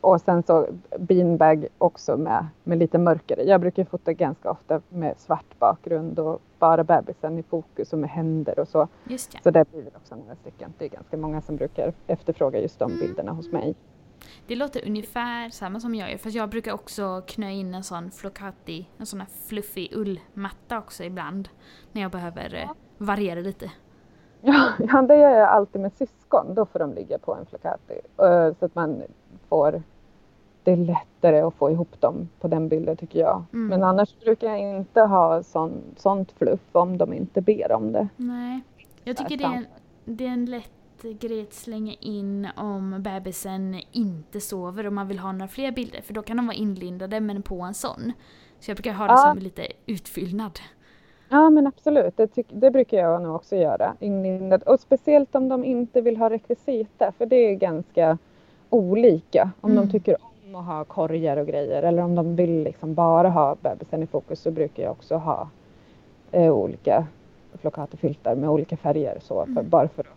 och 0.04 0.20
sen 0.20 0.42
så 0.42 0.66
beanbag 0.98 1.66
också 1.78 2.16
med, 2.16 2.46
med 2.64 2.78
lite 2.78 2.98
mörkare. 2.98 3.42
Jag 3.42 3.60
brukar 3.60 3.84
fota 3.84 4.12
ganska 4.12 4.50
ofta 4.50 4.80
med 4.88 5.14
svart 5.18 5.58
bakgrund 5.58 6.18
och 6.18 6.40
bara 6.58 6.84
bebisen 6.84 7.38
i 7.38 7.42
fokus 7.42 7.92
och 7.92 7.98
med 7.98 8.10
händer 8.10 8.58
och 8.58 8.68
så. 8.68 8.88
Just 9.04 9.32
det. 9.32 9.38
Så 9.42 9.50
det 9.50 9.70
blir 9.70 9.86
också 9.96 10.16
några 10.16 10.34
stycken. 10.34 10.72
Det 10.78 10.84
är 10.84 10.88
ganska 10.88 11.16
många 11.16 11.40
som 11.40 11.56
brukar 11.56 11.92
efterfråga 12.06 12.60
just 12.60 12.78
de 12.78 12.90
mm. 12.90 13.00
bilderna 13.00 13.32
hos 13.32 13.52
mig. 13.52 13.74
Det 14.46 14.56
låter 14.56 14.86
ungefär 14.86 15.50
samma 15.50 15.80
som 15.80 15.94
jag 15.94 16.10
gör, 16.10 16.18
fast 16.18 16.36
jag 16.36 16.48
brukar 16.48 16.72
också 16.72 17.22
knö 17.26 17.50
in 17.50 17.74
en 17.74 17.84
sån 17.84 18.10
flocati, 18.10 18.88
en 18.98 19.06
sån 19.06 19.20
här 19.20 19.28
fluffig 19.46 19.92
ullmatta 19.94 20.78
också 20.78 21.04
ibland. 21.04 21.48
När 21.92 22.02
jag 22.02 22.10
behöver 22.10 22.54
ja. 22.54 22.74
variera 22.98 23.40
lite. 23.40 23.70
Ja, 24.46 24.72
ja, 24.78 25.02
det 25.02 25.16
gör 25.16 25.30
jag 25.30 25.48
alltid 25.48 25.80
med 25.80 25.92
syskon. 25.92 26.54
Då 26.54 26.66
får 26.66 26.78
de 26.78 26.92
ligga 26.92 27.18
på 27.18 27.34
en 27.34 27.46
flocati. 27.46 28.00
Eh, 28.18 28.54
så 28.58 28.64
att 28.64 28.74
man 28.74 29.02
får... 29.48 29.82
Det 30.64 30.72
är 30.72 30.76
lättare 30.76 31.40
att 31.40 31.54
få 31.54 31.70
ihop 31.70 32.00
dem 32.00 32.28
på 32.40 32.48
den 32.48 32.68
bilden 32.68 32.96
tycker 32.96 33.18
jag. 33.18 33.44
Mm. 33.52 33.66
Men 33.66 33.82
annars 33.82 34.18
brukar 34.24 34.46
jag 34.46 34.60
inte 34.60 35.00
ha 35.00 35.42
sån, 35.42 35.82
sånt 35.96 36.32
fluff 36.32 36.60
om 36.72 36.98
de 36.98 37.12
inte 37.12 37.40
ber 37.40 37.72
om 37.72 37.92
det. 37.92 38.08
Nej. 38.16 38.60
Jag 39.04 39.16
tycker 39.16 39.36
det 39.36 39.44
är, 39.44 39.56
en, 39.56 39.66
det 40.04 40.26
är 40.26 40.30
en 40.30 40.46
lätt 40.46 40.70
grej 41.02 41.42
att 41.42 41.52
slänga 41.52 41.92
in 42.00 42.48
om 42.56 43.02
bebisen 43.02 43.80
inte 43.92 44.40
sover 44.40 44.86
och 44.86 44.92
man 44.92 45.08
vill 45.08 45.18
ha 45.18 45.32
några 45.32 45.48
fler 45.48 45.72
bilder. 45.72 46.00
För 46.00 46.14
då 46.14 46.22
kan 46.22 46.36
de 46.36 46.46
vara 46.46 46.56
inlindade 46.56 47.20
men 47.20 47.42
på 47.42 47.60
en 47.60 47.74
sån. 47.74 48.12
Så 48.60 48.70
jag 48.70 48.76
brukar 48.76 48.92
ha 48.92 49.06
det 49.06 49.12
ja. 49.12 49.16
som 49.16 49.38
lite 49.38 49.66
utfyllnad. 49.86 50.58
Ja 51.28 51.50
men 51.50 51.66
absolut, 51.66 52.16
det, 52.16 52.42
det, 52.48 52.70
brukar 52.70 52.98
jag 52.98 53.22
nog 53.22 53.36
också 53.36 53.56
göra. 53.56 53.96
Inlindad. 54.00 54.62
Och 54.62 54.80
speciellt 54.80 55.34
om 55.34 55.48
de 55.48 55.64
inte 55.64 56.00
vill 56.00 56.16
ha 56.16 56.30
rekvisita 56.30 57.12
för 57.18 57.26
det 57.26 57.36
är 57.36 57.54
ganska 57.54 58.18
olika. 58.70 59.50
Om 59.60 59.70
mm. 59.70 59.86
de 59.86 59.92
tycker 59.92 60.16
om 60.20 60.30
att 60.54 60.64
ha 60.64 60.84
korgar 60.84 61.36
och 61.36 61.46
grejer 61.46 61.82
eller 61.82 62.02
om 62.02 62.14
de 62.14 62.36
vill 62.36 62.62
liksom 62.62 62.94
bara 62.94 63.28
ha 63.28 63.56
bebisen 63.60 64.02
i 64.02 64.06
fokus 64.06 64.40
så 64.40 64.50
brukar 64.50 64.82
jag 64.82 64.92
också 64.92 65.16
ha 65.16 65.48
eh, 66.32 66.52
olika 66.52 67.06
floccatofiltar 67.60 68.36
med 68.36 68.50
olika 68.50 68.76
färger 68.76 69.18
så, 69.20 69.44
för, 69.44 69.52
mm. 69.52 69.68
bara 69.68 69.88
för 69.88 70.02
att 70.02 70.16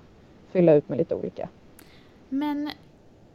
fylla 0.52 0.74
ut 0.74 0.90
med 0.90 0.98
lite 0.98 1.16
olika. 1.16 1.50
Men 2.30 2.70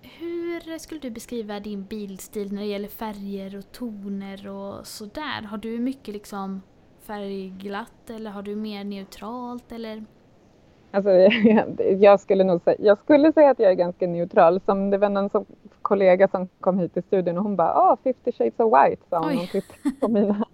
hur 0.03 0.79
skulle 0.79 1.01
du 1.01 1.11
beskriva 1.11 1.61
din 1.61 1.85
bildstil 1.85 2.53
när 2.53 2.63
det 2.63 2.69
gäller 2.69 2.89
färger 2.89 3.59
och 3.59 3.73
toner 3.73 4.49
och 4.49 4.87
sådär? 4.87 5.43
Har 5.43 5.59
du 5.59 5.79
mycket 5.79 6.15
liksom 6.15 6.63
färgglatt 7.01 8.11
eller 8.11 8.31
har 8.31 8.43
du 8.43 8.57
mer 8.57 8.85
neutralt 8.85 9.73
eller? 9.73 10.05
Alltså, 10.91 11.11
jag 11.99 12.21
skulle 12.21 12.45
nog 12.45 12.63
säga, 12.63 12.77
jag 12.81 12.99
skulle 12.99 13.33
säga 13.33 13.51
att 13.51 13.59
jag 13.59 13.71
är 13.71 13.75
ganska 13.75 14.07
neutral. 14.07 14.61
Som 14.61 14.91
det 14.91 14.99
var 14.99 15.09
någon 15.09 15.31
som, 15.31 15.47
kollega 15.83 16.29
som 16.29 16.49
kom 16.61 16.79
hit 16.79 16.95
till 16.95 17.03
studion 17.03 17.39
och 17.39 17.43
hon 17.43 17.57
bara 17.57 17.75
ah, 17.75 17.97
50 18.05 18.33
shades 18.33 18.61
of 18.61 18.73
white 18.73 19.03
sa 19.11 19.19
hon 19.19 19.47
tittade 19.47 19.97
på 20.01 20.09
mina. 20.19 20.47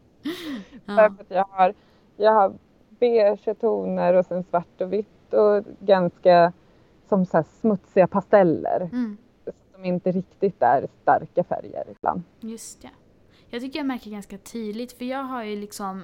ja. 0.86 1.06
Att 1.06 1.12
jag 1.28 1.44
har, 1.50 1.74
jag 2.16 2.32
har 2.32 2.52
beige 2.88 3.54
toner 3.60 4.14
och 4.14 4.26
sen 4.26 4.44
svart 4.44 4.80
och 4.80 4.92
vitt 4.92 5.32
och 5.32 5.64
ganska 5.80 6.52
som 7.08 7.26
så 7.26 7.44
smutsiga 7.60 8.06
pasteller. 8.06 8.80
Mm. 8.80 9.16
Som 9.74 9.84
inte 9.84 10.12
riktigt 10.12 10.62
är 10.62 10.88
starka 11.02 11.44
färger 11.44 11.84
ibland. 11.90 12.22
Just 12.40 12.82
det. 12.82 12.90
Jag 13.50 13.60
tycker 13.60 13.78
jag 13.78 13.86
märker 13.86 14.10
ganska 14.10 14.38
tydligt 14.38 14.92
för 14.92 15.04
jag 15.04 15.22
har 15.22 15.44
ju 15.44 15.56
liksom 15.56 16.02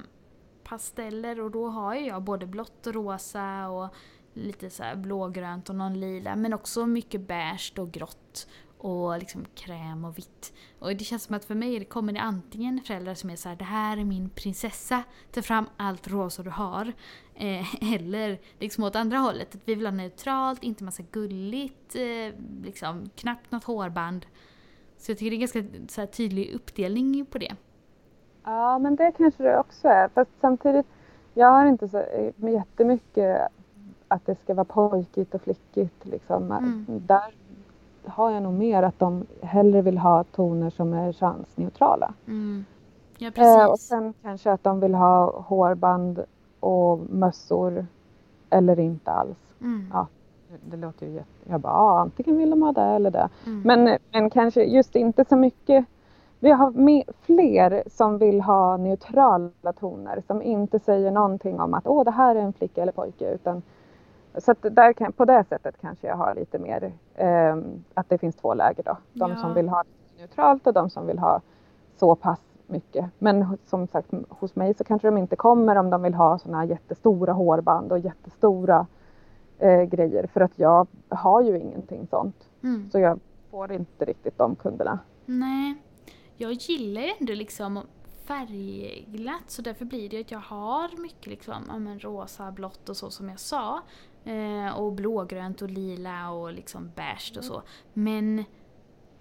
pasteller 0.64 1.40
och 1.40 1.50
då 1.50 1.68
har 1.68 1.94
jag 1.94 2.22
både 2.22 2.46
blått 2.46 2.86
och 2.86 2.94
rosa 2.94 3.68
och 3.68 3.88
lite 4.32 4.70
så 4.70 4.82
blågrönt 4.96 5.68
och 5.68 5.74
någon 5.74 6.00
lila 6.00 6.36
men 6.36 6.54
också 6.54 6.86
mycket 6.86 7.20
beige 7.20 7.72
och 7.78 7.90
grått 7.90 8.48
och 8.84 9.18
liksom 9.18 9.44
kräm 9.54 10.04
och 10.04 10.18
vitt. 10.18 10.52
Och 10.78 10.96
det 10.96 11.04
känns 11.04 11.22
som 11.22 11.36
att 11.36 11.44
för 11.44 11.54
mig 11.54 11.84
kommer 11.84 12.12
det 12.12 12.20
antingen 12.20 12.80
föräldrar 12.80 13.14
som 13.14 13.30
är 13.30 13.36
så 13.36 13.48
här, 13.48 13.56
det 13.56 13.64
här 13.64 13.96
är 13.96 14.04
min 14.04 14.30
prinsessa, 14.30 15.02
ta 15.32 15.42
fram 15.42 15.66
allt 15.76 16.08
rosa 16.08 16.42
du 16.42 16.50
har. 16.50 16.92
Eh, 17.34 17.92
eller 17.94 18.38
liksom 18.58 18.84
åt 18.84 18.96
andra 18.96 19.18
hållet, 19.18 19.54
att 19.54 19.60
vi 19.64 19.74
vill 19.74 19.86
ha 19.86 19.92
neutralt, 19.92 20.62
inte 20.62 20.84
massa 20.84 21.02
gulligt, 21.10 21.96
eh, 21.96 22.40
liksom 22.64 23.10
knappt 23.16 23.50
något 23.52 23.64
hårband. 23.64 24.26
Så 24.98 25.10
jag 25.10 25.18
tycker 25.18 25.30
det 25.30 25.36
är 25.36 25.38
ganska 25.38 25.64
så 25.88 26.00
här, 26.00 26.08
tydlig 26.08 26.54
uppdelning 26.54 27.26
på 27.26 27.38
det. 27.38 27.56
Ja, 28.44 28.78
men 28.78 28.96
det 28.96 29.12
kanske 29.16 29.42
det 29.42 29.58
också 29.58 29.88
är. 29.88 30.08
Fast 30.08 30.30
samtidigt, 30.40 30.86
jag 31.34 31.50
har 31.50 31.66
inte 31.66 31.88
så 31.88 31.98
eh, 31.98 32.52
jättemycket 32.52 33.48
att 34.08 34.26
det 34.26 34.36
ska 34.42 34.54
vara 34.54 34.64
pojkigt 34.64 35.34
och 35.34 35.42
flickigt. 35.42 36.04
Liksom. 36.06 36.52
Mm. 36.52 36.86
Där 36.88 37.34
har 38.06 38.30
jag 38.30 38.42
nog 38.42 38.52
mer 38.52 38.82
att 38.82 38.98
de 38.98 39.26
hellre 39.42 39.82
vill 39.82 39.98
ha 39.98 40.24
toner 40.24 40.70
som 40.70 40.92
är 40.92 41.12
könsneutrala. 41.12 42.14
Mm. 42.26 42.64
Ja, 43.18 43.30
precis. 43.30 43.56
Eh, 43.56 43.66
och 43.66 43.78
sen 43.78 44.14
kanske 44.22 44.52
att 44.52 44.64
de 44.64 44.80
vill 44.80 44.94
ha 44.94 45.40
hårband 45.40 46.24
och 46.60 47.00
mössor 47.10 47.86
eller 48.50 48.80
inte 48.80 49.10
alls. 49.10 49.54
Mm. 49.60 49.86
Ja, 49.92 50.06
det 50.70 50.76
låter 50.76 51.06
ju 51.06 51.12
jätte... 51.12 51.28
Jag 51.44 51.60
bara, 51.60 51.72
ja, 51.72 52.00
antingen 52.00 52.38
vill 52.38 52.50
de 52.50 52.62
ha 52.62 52.72
det 52.72 52.82
eller 52.82 53.10
det. 53.10 53.28
Mm. 53.46 53.62
Men, 53.64 53.98
men 54.12 54.30
kanske 54.30 54.64
just 54.64 54.96
inte 54.96 55.24
så 55.24 55.36
mycket. 55.36 55.84
Vi 56.40 56.50
har 56.50 56.70
med, 56.70 57.02
fler 57.22 57.82
som 57.86 58.18
vill 58.18 58.40
ha 58.40 58.76
neutrala 58.76 59.72
toner 59.80 60.22
som 60.26 60.42
inte 60.42 60.78
säger 60.78 61.10
någonting 61.10 61.60
om 61.60 61.74
att 61.74 61.86
åh, 61.86 62.04
det 62.04 62.10
här 62.10 62.36
är 62.36 62.40
en 62.40 62.52
flicka 62.52 62.82
eller 62.82 62.92
pojke 62.92 63.34
utan 63.34 63.62
så 64.38 64.54
där 64.60 64.92
kan, 64.92 65.12
på 65.12 65.24
det 65.24 65.44
sättet 65.48 65.74
kanske 65.80 66.06
jag 66.06 66.16
har 66.16 66.34
lite 66.34 66.58
mer 66.58 66.92
eh, 67.14 67.56
att 67.94 68.08
det 68.08 68.18
finns 68.18 68.36
två 68.36 68.54
läger 68.54 68.82
då. 68.82 68.96
De 69.12 69.30
ja. 69.30 69.36
som 69.36 69.54
vill 69.54 69.68
ha 69.68 69.84
neutralt 70.18 70.66
och 70.66 70.72
de 70.72 70.90
som 70.90 71.06
vill 71.06 71.18
ha 71.18 71.40
så 71.96 72.14
pass 72.14 72.40
mycket. 72.66 73.10
Men 73.18 73.58
som 73.66 73.86
sagt 73.86 74.10
hos 74.28 74.56
mig 74.56 74.74
så 74.74 74.84
kanske 74.84 75.08
de 75.08 75.18
inte 75.18 75.36
kommer 75.36 75.76
om 75.76 75.90
de 75.90 76.02
vill 76.02 76.14
ha 76.14 76.38
sådana 76.38 76.58
här 76.58 76.66
jättestora 76.66 77.32
hårband 77.32 77.92
och 77.92 77.98
jättestora 77.98 78.86
eh, 79.58 79.82
grejer 79.82 80.26
för 80.26 80.40
att 80.40 80.58
jag 80.58 80.86
har 81.08 81.42
ju 81.42 81.58
ingenting 81.58 82.06
sånt. 82.06 82.48
Mm. 82.62 82.90
Så 82.90 82.98
jag 82.98 83.20
får 83.50 83.72
inte 83.72 84.04
riktigt 84.04 84.38
de 84.38 84.56
kunderna. 84.56 84.98
Nej, 85.26 85.74
jag 86.36 86.52
gillar 86.52 87.02
ju 87.02 87.10
ändå 87.20 87.32
liksom 87.32 87.80
färgglatt 88.24 89.50
så 89.50 89.62
därför 89.62 89.84
blir 89.84 90.08
det 90.08 90.20
att 90.20 90.30
jag 90.30 90.38
har 90.38 91.02
mycket 91.02 91.26
liksom, 91.26 91.64
ja, 91.68 91.78
men 91.78 91.98
rosa, 92.00 92.52
blått 92.52 92.88
och 92.88 92.96
så 92.96 93.10
som 93.10 93.28
jag 93.28 93.40
sa. 93.40 93.82
Eh, 94.24 94.78
och 94.78 94.92
blågrönt 94.92 95.62
och 95.62 95.70
lila 95.70 96.30
och 96.30 96.52
liksom 96.52 96.90
beige 96.94 97.32
och 97.36 97.44
så. 97.44 97.62
Men 97.92 98.44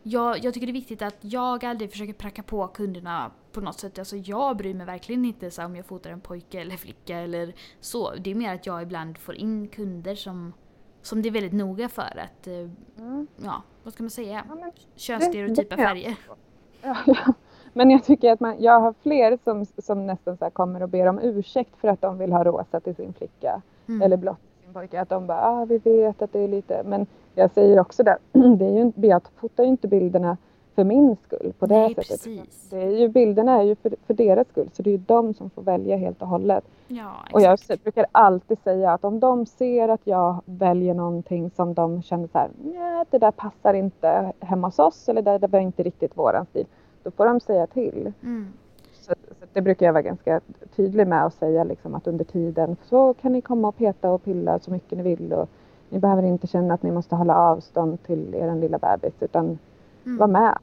jag, 0.04 0.44
jag 0.44 0.54
tycker 0.54 0.68
det 0.68 0.72
är 0.72 0.74
viktigt 0.74 1.02
att 1.02 1.18
jag 1.22 1.66
aldrig 1.66 1.92
försöker 1.92 2.14
pracka 2.14 2.44
på 2.44 2.68
kunderna 2.68 3.32
på 3.52 3.62
något 3.62 3.80
sätt. 3.80 4.00
Alltså 4.00 4.16
jag 4.16 4.58
bryr 4.58 4.74
mig 4.74 4.86
verkligen 4.86 5.26
inte 5.26 5.52
så 5.52 5.66
om 5.66 5.76
jag 5.76 5.86
fotar 5.86 6.10
en 6.10 6.22
pojke 6.22 6.62
eller 6.62 6.78
flicka 6.78 7.18
eller 7.18 7.54
så. 7.80 8.16
Det 8.16 8.32
är 8.32 8.36
mer 8.36 8.56
att 8.56 8.66
jag 8.66 8.82
ibland 8.82 9.18
får 9.18 9.36
in 9.36 9.68
kunder 9.68 10.16
som, 10.16 10.54
som 11.02 11.22
det 11.22 11.30
är 11.30 11.34
väldigt 11.34 11.54
noga 11.54 11.90
för 11.90 12.20
att, 12.24 12.48
eh, 12.48 12.70
mm. 12.98 13.28
ja, 13.44 13.64
vad 13.84 13.94
ska 13.94 14.04
man 14.04 14.10
säga, 14.10 14.46
ja, 14.50 14.72
könsstereotypa 14.96 15.76
färger. 15.76 16.16
Ja, 16.82 16.98
ja. 17.06 17.34
Men 17.74 17.92
jag 17.92 18.04
tycker 18.04 18.32
att 18.32 18.40
man, 18.40 18.56
jag 18.60 18.80
har 18.80 18.94
fler 19.02 19.40
som, 19.44 19.66
som 19.66 20.08
nästan 20.08 20.38
så 20.38 20.50
kommer 20.50 20.84
och 20.84 20.90
ber 20.90 21.08
om 21.08 21.20
ursäkt 21.20 21.78
för 21.78 21.88
att 21.88 22.02
de 22.02 22.18
vill 22.18 22.32
ha 22.32 22.44
rosa 22.44 22.80
till 22.80 22.96
sin 22.96 23.14
flicka. 23.14 23.62
Mm. 23.88 24.02
Eller 24.02 24.18
blått 24.18 24.53
pojke. 24.74 25.02
Att 25.02 25.10
de 25.10 25.28
bara, 25.28 25.42
ah, 25.42 25.66
vi 25.66 25.78
vet 25.78 26.22
att 26.22 26.34
det 26.34 26.40
är 26.40 26.48
lite. 26.48 26.84
Men 26.86 27.06
jag 27.36 27.52
säger 27.52 27.80
också 27.80 28.04
det, 28.04 28.18
det 28.32 28.66
är 28.66 28.72
ju, 28.72 28.92
jag 28.96 29.22
fotar 29.36 29.64
ju 29.64 29.70
inte 29.70 29.88
bilderna 29.88 30.38
för 30.76 30.84
min 30.84 31.16
skull 31.24 31.54
på 31.60 31.66
det 31.66 31.76
Nej, 31.76 31.90
sättet. 31.90 32.08
precis. 32.08 32.70
Det 32.70 32.82
är 32.82 32.90
ju, 33.00 33.08
bilderna 33.08 33.52
är 33.60 33.64
ju 33.64 33.76
för, 33.76 33.96
för 34.08 34.14
deras 34.14 34.48
skull 34.48 34.70
så 34.74 34.82
det 34.84 34.90
är 34.90 34.92
ju 34.92 35.04
de 35.08 35.34
som 35.34 35.50
får 35.50 35.62
välja 35.62 35.98
helt 35.98 36.22
och 36.22 36.28
hållet. 36.28 36.64
Ja, 36.88 37.12
Och 37.34 37.42
jag 37.42 37.60
brukar 37.84 38.06
alltid 38.12 38.58
säga 38.64 38.92
att 38.94 39.04
om 39.04 39.20
de 39.20 39.46
ser 39.46 39.90
att 39.90 40.02
jag 40.04 40.36
väljer 40.46 40.94
någonting 40.94 41.50
som 41.50 41.74
de 41.74 42.02
känner 42.02 42.28
så 42.28 42.38
här, 42.38 42.50
"Nja, 42.64 43.06
det 43.10 43.18
där 43.18 43.32
passar 43.32 43.74
inte 43.74 44.34
hemma 44.40 44.68
hos 44.68 44.80
oss 44.80 45.10
eller 45.10 45.22
det 45.22 45.38
där 45.38 45.48
var 45.48 45.60
inte 45.60 45.84
riktigt 45.84 46.18
våran 46.18 46.46
stil. 46.46 46.66
Då 47.04 47.12
får 47.12 47.26
de 47.26 47.40
säga 47.40 47.68
till. 47.68 48.14
Mm. 48.24 48.48
Så, 49.04 49.14
så 49.40 49.46
det 49.54 49.62
brukar 49.62 49.86
jag 49.86 49.94
vara 49.94 50.02
ganska 50.02 50.42
tydlig 50.76 51.08
med 51.08 51.26
att 51.26 51.34
säga 51.34 51.64
liksom 51.64 51.96
att 51.96 52.08
under 52.08 52.26
tiden 52.26 52.78
så 52.84 53.14
kan 53.14 53.32
ni 53.34 53.42
komma 53.42 53.68
och 53.68 53.78
peta 53.78 54.12
och 54.12 54.24
pilla 54.24 54.60
så 54.60 54.72
mycket 54.72 54.98
ni 54.98 55.04
vill 55.04 55.34
och 55.34 55.50
ni 55.90 56.00
behöver 56.00 56.24
inte 56.24 56.48
känna 56.48 56.74
att 56.74 56.84
ni 56.84 56.92
måste 56.92 57.16
hålla 57.16 57.38
avstånd 57.38 58.04
till 58.04 58.36
er 58.36 58.56
lilla 58.56 58.78
bebis 58.78 59.14
utan 59.20 59.60
Mm. 60.06 60.18
var 60.18 60.28
med. 60.28 60.58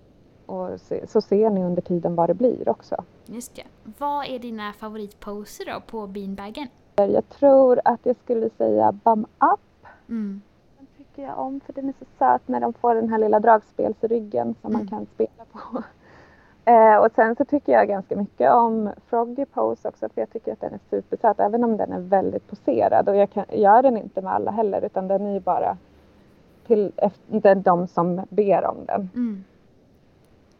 Och 0.46 0.80
se, 0.80 1.06
så 1.06 1.20
ser 1.20 1.50
ni 1.50 1.64
under 1.64 1.82
tiden 1.82 2.14
vad 2.14 2.28
det 2.30 2.34
blir 2.34 2.68
också. 2.68 2.96
Just 3.26 3.54
det. 3.54 3.62
Vad 3.98 4.26
är 4.26 4.38
dina 4.38 4.72
favoritposer 4.72 5.64
då 5.74 5.80
på 5.80 6.06
beanbagen? 6.06 6.66
Jag 6.96 7.28
tror 7.28 7.80
att 7.84 8.00
jag 8.02 8.16
skulle 8.24 8.50
säga 8.50 8.92
bum 8.92 9.26
up. 9.54 9.86
Mm. 10.08 10.40
Den 10.78 10.86
tycker 10.96 11.22
jag 11.22 11.38
om 11.38 11.60
för 11.60 11.72
den 11.72 11.88
är 11.88 11.94
så 11.98 12.04
söt 12.18 12.48
när 12.48 12.60
de 12.60 12.72
får 12.72 12.94
den 12.94 13.08
här 13.08 13.18
lilla 13.18 13.40
dragspelsryggen 13.40 14.54
som 14.62 14.72
man 14.72 14.80
Mm. 14.82 14.88
kan 14.88 15.06
spela 15.14 15.44
på. 15.52 15.82
Eh, 16.64 16.96
och 16.96 17.12
sen 17.14 17.36
så 17.36 17.44
tycker 17.44 17.72
jag 17.72 17.88
ganska 17.88 18.16
mycket 18.16 18.52
om 18.52 18.90
Froggy 19.06 19.44
Pose 19.44 19.88
också 19.88 20.08
för 20.08 20.20
jag 20.20 20.30
tycker 20.30 20.52
att 20.52 20.60
den 20.60 20.74
är 20.74 20.80
supersöt 20.90 21.40
även 21.40 21.64
om 21.64 21.76
den 21.76 21.92
är 21.92 22.00
väldigt 22.00 22.46
poserad 22.50 23.08
och 23.08 23.16
jag 23.16 23.30
kan, 23.30 23.44
gör 23.52 23.82
den 23.82 23.96
inte 23.96 24.22
med 24.22 24.32
alla 24.32 24.50
heller 24.50 24.84
utan 24.84 25.08
den 25.08 25.26
är 25.26 25.32
ju 25.32 25.40
bara 25.40 25.76
till 26.66 26.92
efter 26.96 27.54
de 27.54 27.88
som 27.88 28.26
ber 28.30 28.64
om 28.64 28.76
den. 28.86 29.10
Mm. 29.14 29.44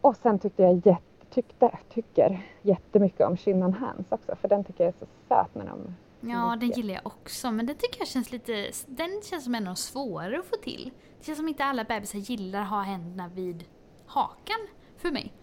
Och 0.01 0.15
sen 0.15 0.39
tyckte 0.39 0.63
jag 0.63 0.73
jätte, 0.73 1.25
tyckte, 1.29 1.71
tycker 1.93 2.45
jättemycket 2.61 3.27
om 3.27 3.37
Chin 3.37 3.63
on 3.63 3.73
Hands 3.73 4.11
också 4.11 4.35
för 4.35 4.47
den 4.47 4.63
tycker 4.63 4.83
jag 4.83 4.93
är 4.93 4.99
så 4.99 5.05
söt 5.27 5.55
när 5.55 5.65
de 5.65 5.95
Ja, 6.23 6.57
den 6.59 6.69
gillar 6.69 6.93
jag 6.93 7.07
också. 7.07 7.51
Men 7.51 7.65
den 7.65 7.75
tycker 7.75 7.99
jag 7.99 8.07
känns 8.07 8.31
lite... 8.31 8.71
Den 8.85 9.21
känns 9.23 9.43
som 9.43 9.55
en 9.55 9.67
av 9.67 9.73
de 9.73 9.75
svårare 9.75 10.39
att 10.39 10.45
få 10.45 10.55
till. 10.55 10.91
Det 11.19 11.25
känns 11.25 11.37
som 11.37 11.47
inte 11.47 11.63
alla 11.63 11.83
bebisar 11.83 12.19
gillar 12.19 12.61
att 12.61 12.69
ha 12.69 12.81
händerna 12.81 13.27
vid 13.35 13.63
hakan 14.05 14.67
för 14.97 15.11
mig. 15.11 15.33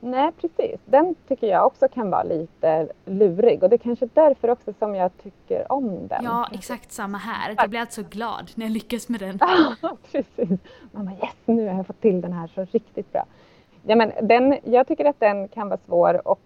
Nej, 0.00 0.32
precis. 0.40 0.80
Den 0.84 1.14
tycker 1.28 1.46
jag 1.46 1.66
också 1.66 1.88
kan 1.88 2.10
vara 2.10 2.22
lite 2.22 2.88
lurig 3.04 3.62
och 3.62 3.68
det 3.70 3.76
är 3.76 3.78
kanske 3.78 4.08
därför 4.14 4.50
också 4.50 4.72
som 4.78 4.94
jag 4.94 5.10
tycker 5.22 5.72
om 5.72 6.08
den. 6.08 6.24
Ja, 6.24 6.48
exakt 6.52 6.92
samma 6.92 7.18
här. 7.18 7.54
Jag 7.58 7.70
blir 7.70 7.80
alltså 7.80 8.02
glad 8.10 8.50
när 8.54 8.66
jag 8.66 8.72
lyckas 8.72 9.08
med 9.08 9.20
den. 9.20 9.38
Ja, 9.82 9.96
precis. 10.12 10.58
Man 10.92 11.06
bara 11.06 11.14
yes, 11.14 11.34
nu 11.44 11.68
har 11.68 11.76
jag 11.76 11.86
fått 11.86 12.00
till 12.00 12.20
den 12.20 12.32
här 12.32 12.46
så 12.46 12.64
riktigt 12.64 13.12
bra. 13.12 13.24
Ja, 13.82 13.96
men 13.96 14.12
den, 14.22 14.58
jag 14.64 14.86
tycker 14.86 15.04
att 15.04 15.20
den 15.20 15.48
kan 15.48 15.68
vara 15.68 15.80
svår 15.86 16.28
och, 16.28 16.40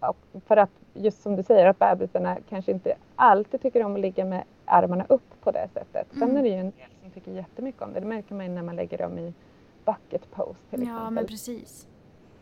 och 0.00 0.16
för 0.46 0.56
att 0.56 0.70
just 0.94 1.22
som 1.22 1.36
du 1.36 1.42
säger 1.42 1.66
att 1.66 1.78
bebisarna 1.78 2.36
kanske 2.48 2.72
inte 2.72 2.94
alltid 3.16 3.62
tycker 3.62 3.84
om 3.84 3.94
att 3.94 4.00
ligga 4.00 4.24
med 4.24 4.42
armarna 4.64 5.04
upp 5.08 5.40
på 5.40 5.50
det 5.50 5.68
sättet. 5.74 6.06
Sen 6.12 6.22
Mm. 6.22 6.36
är 6.36 6.42
det 6.42 6.48
ju 6.48 6.54
en 6.54 6.70
del 6.70 6.88
som 7.02 7.10
tycker 7.10 7.30
jättemycket 7.32 7.82
om 7.82 7.92
det. 7.92 8.00
Det 8.00 8.06
märker 8.06 8.34
man 8.34 8.46
ju 8.46 8.52
när 8.52 8.62
man 8.62 8.76
lägger 8.76 8.98
dem 8.98 9.18
i 9.18 9.34
bucket 9.84 10.30
pose 10.30 10.58
till 10.70 10.80
Ja, 10.82 10.86
exempel. 10.86 11.14
men 11.14 11.26
precis. 11.26 11.86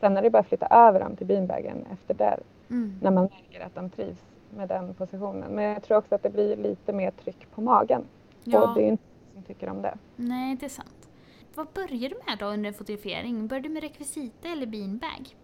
Sen 0.05 0.17
är 0.17 0.23
det 0.23 0.31
bara 0.31 0.39
att 0.39 0.47
flytta 0.47 0.67
över 0.67 1.01
dem 1.01 1.17
till 1.17 1.27
beanbagen 1.27 1.87
efter 1.93 2.15
det 2.15 2.39
Mm. 2.71 2.99
när 3.03 3.11
man 3.11 3.25
märker 3.25 3.67
att 3.67 3.75
de 3.75 3.91
trivs 3.91 4.23
med 4.57 4.69
den 4.69 4.95
positionen. 4.95 5.51
Men 5.55 5.65
jag 5.65 5.83
tror 5.83 5.99
också 5.99 6.15
att 6.15 6.23
det 6.23 6.31
blir 6.31 6.57
lite 6.57 6.93
mer 6.93 7.11
tryck 7.11 7.51
på 7.55 7.61
magen. 7.61 8.01
Och 8.01 8.07
Ja, 8.45 8.73
det 8.77 8.83
är 8.83 8.89
inte 8.89 9.03
som 9.35 9.43
tycker 9.43 9.69
om 9.71 9.83
det. 9.83 9.95
nej 10.17 10.57
det 10.61 10.67
är 10.67 10.71
sant. 10.71 11.09
Vad 11.55 11.67
börjar 11.75 12.09
du 12.11 12.17
med 12.27 12.39
då 12.39 12.47
under 12.47 12.73
fotografering? 12.73 13.47
Börjar 13.47 13.63
du 13.63 13.69
med 13.69 13.83
rekvisita 13.83 14.49
eller 14.49 14.67
beanbag? 14.67 15.37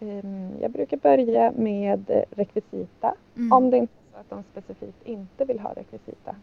Ehm, 0.00 0.50
Jag 0.60 0.70
brukar 0.70 0.96
börja 0.96 1.52
med 1.56 2.24
rekvisita. 2.30 3.14
Mm. 3.36 3.52
Om 3.52 3.70
det 3.70 3.76
inte 3.76 3.92
är 3.92 4.12
så 4.12 4.20
att 4.20 4.30
de 4.30 4.42
specifikt 4.42 5.02
inte 5.06 5.44
vill 5.44 5.60
ha 5.60 5.72
rekvisita. 5.72 6.36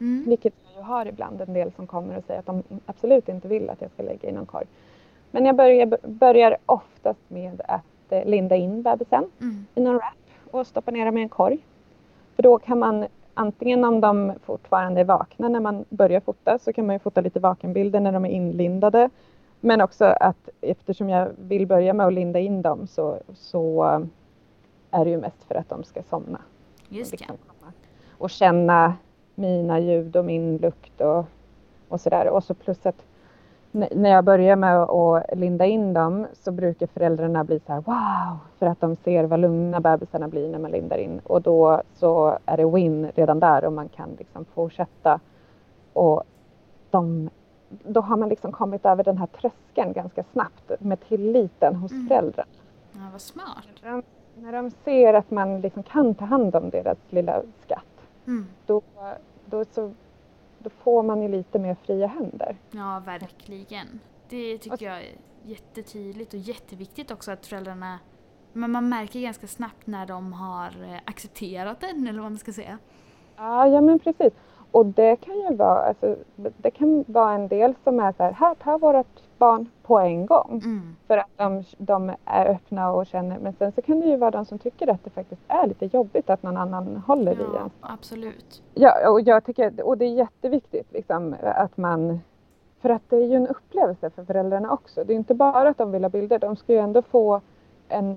Mm. 0.00 0.24
Vilket 0.28 0.54
jag 0.64 0.76
ju 0.76 0.82
har 0.82 1.06
ibland 1.06 1.40
en 1.40 1.52
del 1.52 1.72
som 1.72 1.86
kommer 1.86 2.16
och 2.18 2.24
säger 2.24 2.40
att 2.40 2.46
de 2.46 2.62
absolut 2.86 3.28
inte 3.28 3.48
vill 3.48 3.70
att 3.70 3.80
jag 3.80 3.90
ska 3.90 4.02
lägga 4.02 4.28
i 4.28 4.32
någon 4.32 4.46
korg. 4.46 4.66
Men 5.30 5.46
jag 5.46 5.56
börjar, 5.56 5.98
börjar 6.08 6.56
oftast 6.66 7.20
med 7.28 7.60
att 7.68 8.12
eh, 8.12 8.24
linda 8.24 8.56
in 8.56 8.82
bebisen 8.82 9.24
Mm. 9.40 9.66
i 9.74 9.80
någon 9.80 9.94
wrap 9.94 10.14
och 10.50 10.66
stoppa 10.66 10.90
ner 10.90 11.06
dem 11.06 11.18
i 11.18 11.22
en 11.22 11.28
korg. 11.28 11.58
För 12.36 12.42
då 12.42 12.58
kan 12.58 12.78
man 12.78 13.06
antingen 13.34 13.84
om 13.84 14.00
de 14.00 14.32
fortfarande 14.44 15.00
är 15.00 15.04
vakna 15.04 15.48
när 15.48 15.60
man 15.60 15.84
börjar 15.88 16.20
fota 16.20 16.58
så 16.58 16.72
kan 16.72 16.86
man 16.86 16.94
ju 16.94 16.98
fota 16.98 17.20
lite 17.20 17.40
vakenbilder 17.40 18.00
när 18.00 18.12
de 18.12 18.24
är 18.24 18.30
inlindade. 18.30 19.10
Men 19.60 19.80
också 19.80 20.04
att 20.04 20.48
eftersom 20.60 21.08
jag 21.08 21.28
vill 21.38 21.66
börja 21.66 21.94
med 21.94 22.06
att 22.06 22.12
linda 22.12 22.38
in 22.38 22.62
dem 22.62 22.86
så, 22.86 23.18
så 23.34 23.84
eh, 23.84 24.00
är 25.00 25.04
det 25.04 25.10
ju 25.10 25.16
mest 25.20 25.44
för 25.44 25.54
att 25.54 25.68
de 25.68 25.84
ska 25.84 26.02
somna. 26.02 26.40
Just 26.88 27.26
komma 27.26 27.72
och 28.18 28.30
känna 28.30 28.94
mina 29.34 29.80
ljud 29.80 30.16
och 30.16 30.24
min 30.24 30.56
lukt 30.56 31.00
och, 31.00 31.24
och 31.88 32.00
sådär. 32.00 32.28
Och 32.28 32.44
så 32.44 32.54
plus 32.54 32.86
att 32.86 33.04
när 33.72 34.10
jag 34.10 34.24
börjar 34.24 34.56
med 34.56 34.76
att 34.82 35.24
linda 35.38 35.66
in 35.66 35.92
dem 35.94 36.26
så 36.32 36.52
brukar 36.52 36.86
föräldrarna 36.86 37.44
bli 37.44 37.60
så 37.66 37.72
här 37.72 37.80
wow 37.80 38.38
för 38.58 38.66
att 38.66 38.80
de 38.80 38.96
ser 38.96 39.24
vad 39.24 39.40
lugna 39.40 39.80
bebisarna 39.80 40.28
blir 40.28 40.48
när 40.48 40.58
man 40.58 40.70
lindar 40.70 40.98
in 40.98 41.20
och 41.24 41.42
då 41.42 41.82
så 41.94 42.38
är 42.46 42.56
det 42.56 42.66
win 42.70 43.10
redan 43.14 43.40
där 43.40 43.64
och 43.64 43.72
man 43.72 43.88
kan 43.88 44.08
liksom 44.18 44.44
fortsätta 44.44 45.20
och 45.92 46.22
de, 46.90 47.30
då 47.68 48.00
har 48.00 48.16
man 48.16 48.28
liksom 48.28 48.52
kommit 48.52 48.86
över 48.86 49.04
den 49.04 49.18
här 49.18 49.26
tröskeln 49.26 49.92
ganska 49.92 50.22
snabbt 50.32 50.72
med 50.80 51.00
tilliten 51.00 51.76
hos 51.76 51.92
Mm. 51.92 52.08
föräldrarna. 52.08 52.48
ja, 52.92 53.00
vad 53.12 53.20
smart. 53.20 53.64
När 53.82 53.90
de, 53.90 54.02
när 54.36 54.52
de 54.52 54.70
ser 54.70 55.14
att 55.14 55.30
man 55.30 55.60
liksom 55.60 55.82
kan 55.82 56.14
ta 56.14 56.24
hand 56.24 56.56
om 56.56 56.70
deras 56.70 56.98
lilla 57.10 57.42
skatt 57.64 57.84
Mm. 58.26 58.46
då, 58.66 58.82
då, 59.46 59.64
så, 59.64 59.90
då 60.58 60.70
får 60.70 61.02
man 61.02 61.22
ju 61.22 61.28
lite 61.28 61.58
mer 61.58 61.76
fria 61.86 62.06
händer. 62.06 62.56
Ja, 62.70 63.02
verkligen. 63.06 64.00
Det 64.28 64.58
tycker 64.58 64.86
jag 64.86 64.96
är 64.96 65.12
jättetydligt 65.42 66.34
och 66.34 66.40
jätteviktigt 66.40 67.10
också 67.10 67.30
att 67.30 67.46
föräldrarna 67.46 67.98
men 68.52 68.70
man 68.70 68.88
märker 68.88 69.20
ganska 69.20 69.46
snabbt 69.46 69.86
när 69.86 70.06
de 70.06 70.32
har 70.32 70.66
eh, 70.66 70.98
accepterat 71.04 71.80
den 71.80 72.06
eller 72.06 72.20
vad 72.22 72.30
man 72.30 72.38
ska 72.38 72.52
säga. 72.52 72.78
Ja, 73.36 73.66
ja 73.68 73.80
men 73.80 73.98
precis. 73.98 74.32
Och 74.70 74.86
det 74.86 75.16
kan 75.16 75.34
ju 75.38 75.54
vara, 75.56 75.88
alltså, 75.88 76.16
det 76.36 76.70
kan 76.70 77.04
vara 77.06 77.32
en 77.32 77.48
del 77.48 77.74
som 77.84 78.00
är 78.00 78.12
så 78.12 78.22
här, 78.22 78.32
här 78.32 78.54
tar 78.54 78.78
vårt 78.78 79.22
barn 79.38 79.68
på 79.82 79.98
en 79.98 80.26
gång. 80.26 80.60
Mm. 80.64 80.96
För 81.06 81.18
att 81.18 81.26
de, 81.36 81.62
de 81.78 82.12
är 82.24 82.46
öppna 82.46 82.92
och 82.92 83.06
känner, 83.06 83.38
men 83.38 83.52
sen 83.52 83.72
så 83.72 83.82
kan 83.82 84.00
det 84.00 84.06
ju 84.06 84.16
vara 84.16 84.30
de 84.30 84.44
som 84.44 84.58
tycker 84.58 84.90
att 84.90 85.04
det 85.04 85.10
faktiskt 85.10 85.42
är 85.48 85.66
lite 85.66 85.86
jobbigt 85.86 86.30
att 86.30 86.42
någon 86.42 86.56
annan 86.56 86.96
håller 87.06 87.32
i 87.32 87.44
Ja, 87.54 87.60
en. 87.60 87.70
absolut. 87.80 88.62
Ja, 88.74 89.10
och 89.10 89.20
jag 89.20 89.44
tycker, 89.44 89.86
och 89.86 89.98
det 89.98 90.04
är 90.04 90.14
jätteviktigt 90.14 90.92
liksom, 90.92 91.34
att 91.42 91.76
man 91.76 92.20
för 92.80 92.88
att 92.90 93.02
det 93.08 93.16
är 93.16 93.26
ju 93.26 93.34
en 93.36 93.46
upplevelse 93.46 94.10
för 94.10 94.24
föräldrarna 94.24 94.72
också. 94.72 95.04
Det 95.04 95.12
är 95.12 95.16
inte 95.16 95.34
bara 95.34 95.68
att 95.68 95.78
de 95.78 95.92
vill 95.92 96.04
ha 96.04 96.08
bilder, 96.08 96.38
de 96.38 96.56
ska 96.56 96.72
ju 96.72 96.78
ändå 96.78 97.02
få 97.02 97.40
en, 97.88 98.16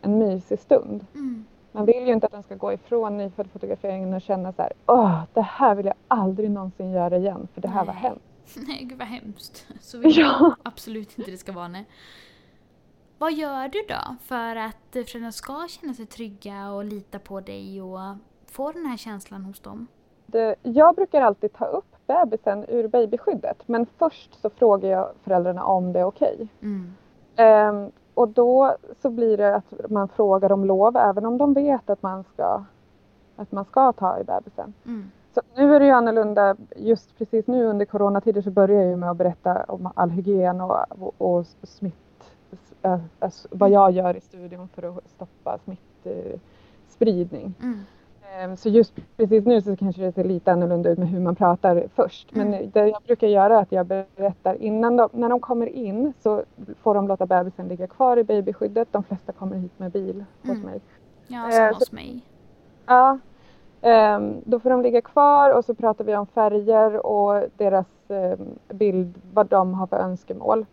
en 0.00 0.18
mysig 0.18 0.58
stund. 0.58 1.06
Mm. 1.14 1.44
Man 1.72 1.84
vill 1.84 2.06
ju 2.06 2.12
inte 2.12 2.26
att 2.26 2.32
de 2.32 2.42
ska 2.42 2.54
gå 2.54 2.72
ifrån 2.72 3.16
nyföddfotograferingen 3.18 4.14
och 4.14 4.20
känna 4.22 4.52
så 4.52 4.62
här, 4.62 4.72
åh, 4.86 5.20
det 5.32 5.40
här 5.42 5.74
vill 5.74 5.86
jag 5.86 5.94
aldrig 6.08 6.50
någonsin 6.50 6.90
göra 6.90 7.16
igen, 7.16 7.48
för 7.54 7.60
det 7.60 7.68
här 7.68 7.84
var 7.84 7.92
hemskt. 7.92 8.24
Nej, 8.66 8.84
gud 8.84 8.98
vad 8.98 9.08
hemskt. 9.08 9.66
Så 9.80 9.98
vill 9.98 10.18
jag 10.18 10.26
Ja. 10.40 10.56
absolut 10.62 11.18
inte 11.18 11.30
det 11.30 11.36
ska 11.38 11.52
vara. 11.52 11.68
Nej. 11.68 11.86
Vad 13.18 13.32
gör 13.32 13.68
du 13.68 13.82
då 13.88 14.16
för 14.22 14.56
att 14.56 14.96
eh, 14.96 15.04
föräldrarna 15.04 15.32
ska 15.32 15.66
känna 15.68 15.94
sig 15.94 16.06
trygga 16.06 16.70
och 16.70 16.84
lita 16.84 17.18
på 17.18 17.40
dig 17.40 17.82
och 17.82 18.00
få 18.46 18.72
den 18.72 18.86
här 18.86 18.96
känslan 18.96 19.42
hos 19.44 19.60
dem? 19.60 19.86
Jag 20.62 20.94
brukar 20.94 21.20
alltid 21.22 21.52
ta 21.52 21.64
upp 21.64 21.96
bebisen 22.06 22.64
ur 22.68 22.88
babyskyddet, 22.88 23.68
men 23.68 23.86
först 23.98 24.40
så 24.40 24.50
frågar 24.50 24.88
jag 24.88 25.12
föräldrarna 25.24 25.64
om 25.64 25.92
det 25.92 26.00
är 26.00 26.04
okej. 26.04 26.48
Mm. 26.62 26.92
Ehm, 27.36 27.90
och 28.14 28.28
då 28.28 28.76
så 29.02 29.10
blir 29.10 29.36
det 29.36 29.54
att 29.56 29.90
man 29.90 30.08
frågar 30.08 30.52
om 30.52 30.64
lov 30.64 30.96
även 30.96 31.26
om 31.26 31.38
de 31.38 31.54
vet 31.54 31.90
att 31.90 32.02
man 32.02 32.24
ska, 32.24 32.64
att 33.36 33.52
man 33.52 33.64
ska 33.64 33.92
ta 33.92 34.20
i 34.20 34.24
bebisen. 34.24 34.74
Mm. 34.86 35.10
Så 35.34 35.40
nu 35.56 35.74
är 35.74 35.80
det 35.80 35.86
ju 35.86 35.92
annorlunda, 35.92 36.56
just 36.76 37.18
precis 37.18 37.46
nu 37.46 37.64
under 37.66 37.84
coronatider 37.86 38.42
så 38.42 38.50
börjar 38.50 38.80
jag 38.80 38.90
ju 38.90 38.96
med 38.96 39.10
att 39.10 39.16
berätta 39.16 39.64
om 39.68 39.90
all 39.94 40.10
hygien 40.10 40.60
och, 40.60 40.84
och, 41.02 41.14
och 41.18 41.46
smitt, 41.62 42.34
äh, 42.82 42.98
alltså 43.18 43.48
vad 43.50 43.70
jag 43.70 43.90
gör 43.90 44.16
i 44.16 44.20
studion 44.20 44.68
för 44.68 44.82
att 44.98 45.08
stoppa 45.10 45.58
smittspridning. 45.64 47.54
Mm. 47.62 47.78
Ehm, 48.40 48.56
Så 48.56 48.68
just 48.68 48.94
precis 49.16 49.44
nu 49.44 49.62
så 49.62 49.76
kanske 49.76 50.02
det 50.02 50.12
ser 50.12 50.24
lite 50.24 50.52
annorlunda 50.52 50.90
ut 50.90 50.98
med 50.98 51.08
hur 51.08 51.20
man 51.20 51.36
pratar 51.36 51.88
först. 51.94 52.34
Men 52.34 52.54
Mm. 52.54 52.70
det 52.70 52.88
jag 52.88 53.02
brukar 53.02 53.26
göra 53.26 53.56
är 53.58 53.62
att 53.62 53.72
jag 53.72 53.86
berättar 53.86 54.54
innan 54.54 54.96
de, 54.96 55.08
när 55.12 55.28
de 55.28 55.40
kommer 55.40 55.66
in 55.66 56.12
så 56.22 56.42
får 56.82 56.94
de 56.94 57.08
låta 57.08 57.26
bebisen 57.26 57.68
ligga 57.68 57.86
kvar 57.86 58.16
i 58.16 58.24
babyskyddet. 58.24 58.88
De 58.92 59.02
flesta 59.02 59.32
kommer 59.32 59.56
hit 59.56 59.78
med 59.78 59.90
bil 59.92 60.24
hos 60.42 60.50
Mm. 60.50 60.60
mig. 60.62 60.80
Ja, 61.26 61.46
Eh, 61.48 61.50
som 61.52 61.68
så- 61.74 61.78
hos 61.78 61.92
mig. 61.92 62.20
Ja, 62.86 63.10
ehm, 63.10 63.20
då 64.44 64.60
får 64.60 64.70
de 64.70 64.82
ligga 64.82 65.00
kvar 65.00 65.56
och 65.56 65.64
så 65.64 65.74
pratar 65.74 66.04
vi 66.04 66.16
om 66.16 66.26
färger 66.26 67.06
och 67.06 67.42
deras 67.56 67.86
ehm, 68.08 68.58
bild, 68.68 69.14
vad 69.32 69.46
de 69.46 69.74
har 69.74 69.86
för 69.86 69.96
önskemål. 69.96 70.66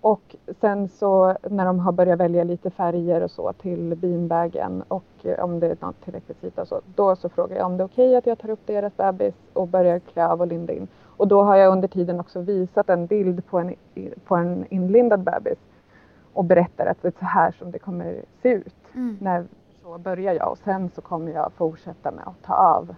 och 0.00 0.36
sen 0.60 0.88
så 0.88 1.36
när 1.50 1.64
de 1.64 1.78
har 1.78 1.92
börjat 1.92 2.20
välja 2.20 2.44
lite 2.44 2.70
färger 2.70 3.20
och 3.20 3.30
så 3.30 3.52
till 3.52 3.96
beanbagen 3.96 4.82
och 4.88 5.26
om 5.38 5.60
det 5.60 5.66
är 5.66 5.76
något 5.80 6.04
tillräckligt 6.04 6.44
yta 6.44 6.62
och 6.62 6.68
så, 6.68 6.80
då 6.94 7.16
så 7.16 7.28
frågar 7.28 7.56
jag 7.56 7.66
om 7.66 7.76
det 7.76 7.82
är 7.82 7.86
okej 7.86 8.08
okay 8.08 8.16
att 8.16 8.26
jag 8.26 8.38
tar 8.38 8.50
upp 8.50 8.66
deras 8.66 8.96
bebis 8.96 9.34
och 9.52 9.68
börjar 9.68 9.98
klä 9.98 10.28
av 10.28 10.40
och 10.40 10.46
linda 10.46 10.72
in. 10.72 10.88
Och 11.16 11.28
då 11.28 11.42
har 11.42 11.56
jag 11.56 11.72
under 11.72 11.88
tiden 11.88 12.20
också 12.20 12.40
visat 12.40 12.88
en 12.88 13.06
bild 13.06 13.46
på 13.46 13.58
en, 13.58 13.74
på 14.24 14.36
en 14.36 14.64
inlindad 14.70 15.20
bebis 15.20 15.58
och 16.32 16.44
berättar 16.44 16.86
att 16.86 17.02
det 17.02 17.08
är 17.08 17.18
så 17.18 17.24
här 17.24 17.52
som 17.58 17.70
det 17.70 17.78
kommer 17.78 18.22
se 18.42 18.48
ut. 18.48 18.74
Mm. 18.94 19.16
När 19.20 19.44
så 19.84 19.98
börjar 19.98 20.34
jag 20.34 20.50
och 20.50 20.58
sen 20.58 20.90
så 20.90 21.00
kommer 21.00 21.32
jag 21.32 21.52
fortsätta 21.52 22.10
med 22.10 22.26
att 22.26 22.42
ta 22.42 22.54
av 22.54 22.94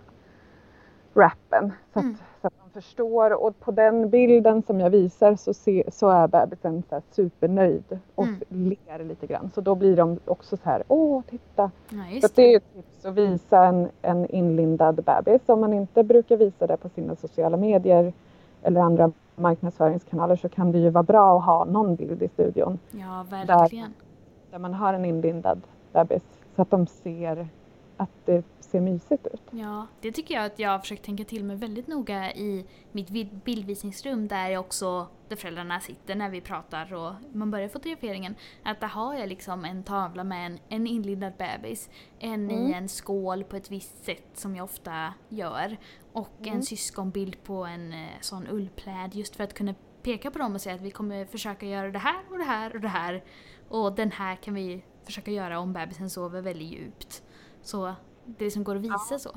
wrappen 1.15 1.73
så 1.93 1.99
att, 1.99 2.05
mm. 2.05 2.17
så 2.41 2.47
att 2.47 2.55
de 2.65 2.81
förstår 2.81 3.43
och 3.43 3.61
på 3.61 3.71
den 3.71 4.11
bilden 4.11 4.63
som 4.63 4.81
jag 4.81 4.91
visar 4.91 5.37
så, 5.37 5.55
se, 5.55 5.85
så 5.93 6.09
är 6.09 6.29
bebisen 6.29 6.83
så 6.89 7.03
supernöjd 7.11 7.99
och 8.15 8.25
mm. 8.25 8.41
ler 8.49 9.05
lite 9.05 9.27
grann 9.27 9.51
så 9.55 9.61
då 9.61 9.75
blir 9.75 9.97
de 9.97 10.19
också 10.25 10.57
så 10.57 10.63
här 10.65 10.83
åh 10.89 11.23
titta. 11.23 11.71
Ja, 11.89 12.21
så 12.21 12.29
det. 12.29 12.35
det 12.35 12.53
är 12.53 12.57
ett 12.57 12.75
tips 12.75 13.05
att 13.05 13.15
visa 13.15 13.65
en, 13.65 13.89
en 14.03 14.27
inlindad 14.27 15.05
bebis 15.05 15.49
om 15.49 15.61
man 15.61 15.73
inte 15.73 16.05
brukar 16.05 16.37
visa 16.37 16.67
det 16.67 16.77
på 16.77 16.89
sina 16.89 17.17
sociala 17.17 17.57
medier 17.57 18.13
eller 18.63 18.81
andra 18.81 19.13
marknadsföringskanaler 19.37 20.37
så 20.37 20.49
kan 20.49 20.73
det 20.73 20.79
ju 20.79 20.91
vara 20.91 21.03
bra 21.03 21.39
att 21.39 21.45
ha 21.45 21.65
någon 21.65 21.97
bild 21.97 22.23
i 22.23 22.29
studion. 22.29 22.79
Ja, 22.91 23.27
verkligen. 23.31 23.85
Där, 23.85 24.51
där 24.51 24.59
man 24.59 24.75
har 24.75 24.95
en 24.95 25.05
inlindad 25.05 25.61
bebis 25.93 26.36
så 26.57 26.63
att 26.63 26.71
de 26.71 26.87
ser 26.87 27.49
att 27.97 28.11
det 28.25 28.45
ser 28.61 28.81
mysigt 28.81 29.27
ut. 29.27 29.43
Ja, 29.51 29.87
det 30.01 30.13
tycker 30.13 30.35
jag 30.35 30.45
att 30.45 30.59
jag 30.59 30.71
har 30.71 30.79
försökt 30.79 31.05
tänka 31.05 31.25
till 31.25 31.45
mig 31.45 31.57
väldigt 31.57 31.87
noga 31.87 32.33
i 32.33 32.67
mitt 32.93 33.11
bildvisningsrum 33.45 34.29
där 34.29 34.49
jag 34.49 34.61
också, 34.61 35.07
där 35.29 35.37
föräldrarna 35.37 35.81
sitter 35.81 36.15
när 36.15 36.31
vi 36.31 36.41
pratar 36.41 36.95
och 36.95 37.13
man 37.33 37.51
börjar 37.51 37.69
fotograferingen. 37.69 38.35
Att 38.63 38.81
där 38.81 38.89
har 38.89 39.15
jag 39.15 39.29
liksom 39.29 39.65
en 39.65 39.83
tavla 39.83 40.25
med 40.25 40.47
en, 40.47 40.59
en 40.69 40.87
inlindad 40.87 41.33
bebis, 41.39 41.91
en 42.19 42.51
mm. 42.51 42.67
i 42.67 42.73
en 42.73 42.89
skål 42.89 43.45
på 43.45 43.57
ett 43.57 43.71
visst 43.71 44.05
sätt 44.05 44.29
som 44.35 44.57
jag 44.57 44.65
ofta 44.65 45.15
gör 45.29 45.77
och 46.13 46.41
mm. 46.41 46.55
en 46.55 46.63
syskonbild 46.63 47.43
på 47.45 47.65
en 47.65 47.93
eh, 47.93 48.09
sån 48.21 48.47
ullpläd 48.49 49.15
just 49.15 49.37
för 49.37 49.45
att 49.45 49.55
kunna 49.55 49.75
peka 50.03 50.31
på 50.31 50.39
dem 50.39 50.55
och 50.55 50.61
säga 50.61 50.75
att 50.75 50.81
vi 50.81 50.91
kommer 50.91 51.25
försöka 51.25 51.67
göra 51.67 51.91
det 51.91 51.99
här 51.99 52.21
och 52.31 52.39
det 52.39 52.45
här 52.45 52.75
och 52.75 52.81
det 52.81 52.89
här 52.89 53.25
och 53.69 53.93
den 53.93 54.11
här 54.11 54.37
kan 54.37 54.55
vi 54.55 54.83
försöka 55.07 55.31
göra 55.31 55.59
om 55.59 55.73
bebisen 55.73 56.11
sover 56.11 56.43
väldigt 56.43 56.69
djupt. 56.69 57.23
Så 57.63 57.95
det 58.25 58.45
liksom 58.45 58.65
går 58.65 58.77
att 58.77 58.83
visa 58.83 58.95
ja. 59.11 59.19
så? 59.19 59.31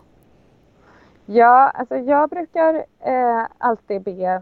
Ja, 1.25 1.69
alltså 1.69 1.95
jag 1.95 2.29
brukar 2.29 2.85
eh, 2.99 3.45
alltid 3.57 4.03
be 4.03 4.41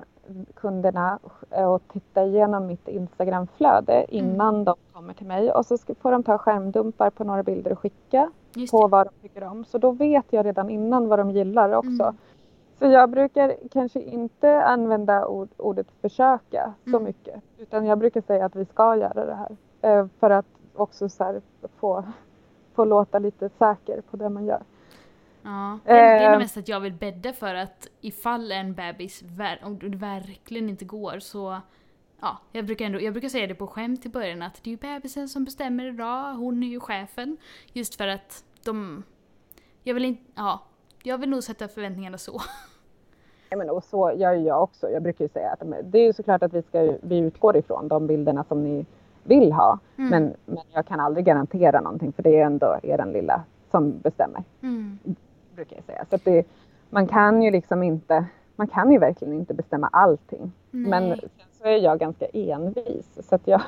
kunderna 0.56 1.20
eh, 1.52 1.70
att 1.70 1.88
titta 1.88 2.24
igenom 2.24 2.68
mitt 2.68 2.88
Instagramflöde 2.88 3.94
mm. 3.94 4.06
innan 4.10 4.54
mm. 4.54 4.66
de 4.66 4.76
kommer 4.94 5.14
till 5.14 5.28
mig 5.28 5.52
och 5.52 5.66
så 5.66 5.78
får 5.78 6.12
de 6.12 6.24
ta 6.24 6.38
skärmdumpar 6.38 7.10
på 7.10 7.24
några 7.24 7.44
bilder 7.44 7.72
och 7.72 7.80
skicka 7.80 8.32
på 8.72 8.88
vad 8.88 9.08
de 9.08 9.28
tycker 9.28 9.44
om. 9.44 9.66
Så 9.66 9.78
då 9.78 9.92
vet 9.92 10.26
jag 10.30 10.46
redan 10.46 10.70
innan 10.70 11.08
vad 11.08 11.20
de 11.20 11.32
gillar 11.32 11.74
också. 11.74 12.04
Mm. 12.04 12.18
Så 12.80 12.86
jag 12.86 13.10
brukar 13.10 13.56
kanske 13.72 14.02
inte 14.02 14.64
använda 14.64 15.28
ord, 15.28 15.50
ordet 15.58 15.88
försöka 16.02 16.74
så 16.84 16.90
mm. 16.90 17.04
mycket 17.04 17.42
utan 17.58 17.86
jag 17.86 17.98
brukar 17.98 18.22
säga 18.22 18.46
att 18.46 18.56
vi 18.56 18.66
ska 18.66 18.96
göra 18.96 19.26
det 19.26 19.36
här. 19.36 19.58
Eh, 19.82 20.08
för 20.20 20.30
att 20.30 20.46
också 20.80 21.10
så 21.10 21.42
få 21.80 22.04
få 22.78 22.86
låta 22.86 23.20
lite 23.20 23.50
säker 23.50 24.02
på 24.02 24.18
det 24.18 24.30
man 24.30 24.46
gör. 24.46 24.64
Ja, 25.42 25.80
det 25.86 25.92
är 25.92 26.34
eh. 26.34 26.40
mest 26.40 26.58
att 26.58 26.68
jag 26.68 26.80
vill 26.80 26.94
bädda 26.94 27.34
för 27.34 27.56
att 27.56 27.88
ifall 28.02 28.52
en 28.52 28.74
bebis, 28.74 29.24
om 29.64 29.80
det 29.80 29.98
verkligen 29.98 30.70
inte 30.70 30.86
går 30.86 31.20
så 31.20 31.62
Ja, 32.22 32.38
jag 32.52 32.66
brukar, 32.66 32.86
ändå, 32.86 33.02
jag 33.02 33.14
brukar 33.14 33.30
säga 33.30 33.48
det 33.48 33.56
på 33.56 33.68
skämt 33.68 34.06
i 34.06 34.10
början 34.10 34.42
att 34.42 34.64
det 34.64 34.70
är 34.70 34.72
ju 34.72 34.78
bebisen 34.78 35.30
som 35.30 35.46
bestämmer 35.46 35.86
idag, 35.86 36.34
hon 36.34 36.64
är 36.64 36.68
ju 36.68 36.80
chefen. 36.80 37.38
Just 37.74 37.96
för 37.96 38.08
att 38.08 38.44
de... 38.64 39.04
Jag 39.84 39.94
vill 39.94 40.06
inte, 40.06 40.24
ja, 40.36 40.62
jag 41.04 41.18
vill 41.18 41.30
nog 41.30 41.44
sätta 41.44 41.68
förväntningarna 41.68 42.18
så. 42.18 42.42
Ja, 43.50 43.58
men 43.58 43.70
och 43.70 43.84
så 43.84 44.12
gör 44.12 44.34
jag 44.34 44.64
också. 44.64 44.90
Jag 44.90 45.04
brukar 45.04 45.26
ju 45.26 45.30
säga 45.30 45.52
att 45.52 45.92
det 45.92 46.00
är 46.00 46.04
ju 46.04 46.14
såklart 46.14 46.44
att 46.44 46.54
vi, 46.54 46.62
ska, 46.62 46.94
vi 47.02 47.18
utgår 47.18 47.58
ifrån 47.58 47.88
de 47.88 48.08
bilderna 48.08 48.44
som 48.44 48.64
ni 48.64 48.86
vill 49.28 49.52
ha. 49.52 49.80
Mm. 49.98 50.10
Men, 50.10 50.34
men 50.46 50.64
jag 50.74 50.86
kan 50.86 51.00
aldrig 51.00 51.26
garantera 51.26 51.82
någonting 51.82 52.12
för 52.12 52.24
det 52.24 52.40
är 52.40 52.46
ändå 52.46 52.78
er 52.84 53.06
lilla 53.06 53.44
som 53.72 54.00
bestämmer. 54.00 54.44
Mm. 54.62 55.00
Brukar 55.56 55.76
jag 55.76 55.86
säga. 55.86 56.06
Så 56.10 56.18
det, 56.24 56.48
man 56.90 57.08
kan 57.08 57.42
ju 57.42 57.52
liksom 57.52 57.84
inte, 57.84 58.26
man 58.56 58.68
kan 58.68 58.92
ju 58.92 59.00
verkligen 59.00 59.34
inte 59.34 59.54
bestämma 59.54 59.90
allting. 59.92 60.52
Nej. 60.72 60.90
Men 60.90 61.18
sen 61.18 61.30
så 61.52 61.68
är 61.68 61.78
jag 61.78 62.00
ganska 62.00 62.26
envis 62.26 63.20
så 63.30 63.36
att 63.36 63.48
jag, 63.48 63.62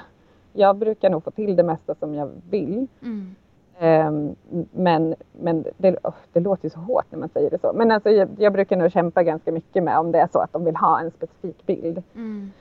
jag 0.54 0.78
brukar 0.78 1.10
nog 1.10 1.24
få 1.24 1.32
till 1.32 1.56
det 1.56 1.64
mesta 1.64 1.96
som 1.96 2.16
jag 2.16 2.30
vill. 2.50 2.88
Mm. 3.02 3.36
Um, 3.82 4.36
men 4.72 5.16
men 5.32 5.66
det, 5.78 5.98
oh, 6.04 6.14
det, 6.34 6.40
låter 6.40 6.66
ju 6.66 6.70
så 6.70 6.80
hårt 6.80 7.06
när 7.10 7.20
man 7.20 7.30
säger 7.30 7.50
det 7.50 7.62
så. 7.62 7.74
Men 7.74 7.92
alltså, 7.92 8.10
jag, 8.10 8.30
jag, 8.38 8.54
brukar 8.54 8.78
nog 8.78 8.92
kämpa 8.92 9.24
ganska 9.24 9.52
mycket 9.52 9.84
med 9.84 10.00
om 10.00 10.12
det 10.12 10.20
är 10.20 10.28
så 10.32 10.40
att 10.40 10.54
de 10.54 10.66
vill 10.66 10.76
ha 10.76 11.00
en 11.00 11.12
specifik 11.12 11.66
bild. 11.66 12.04
Mm. 12.16 12.52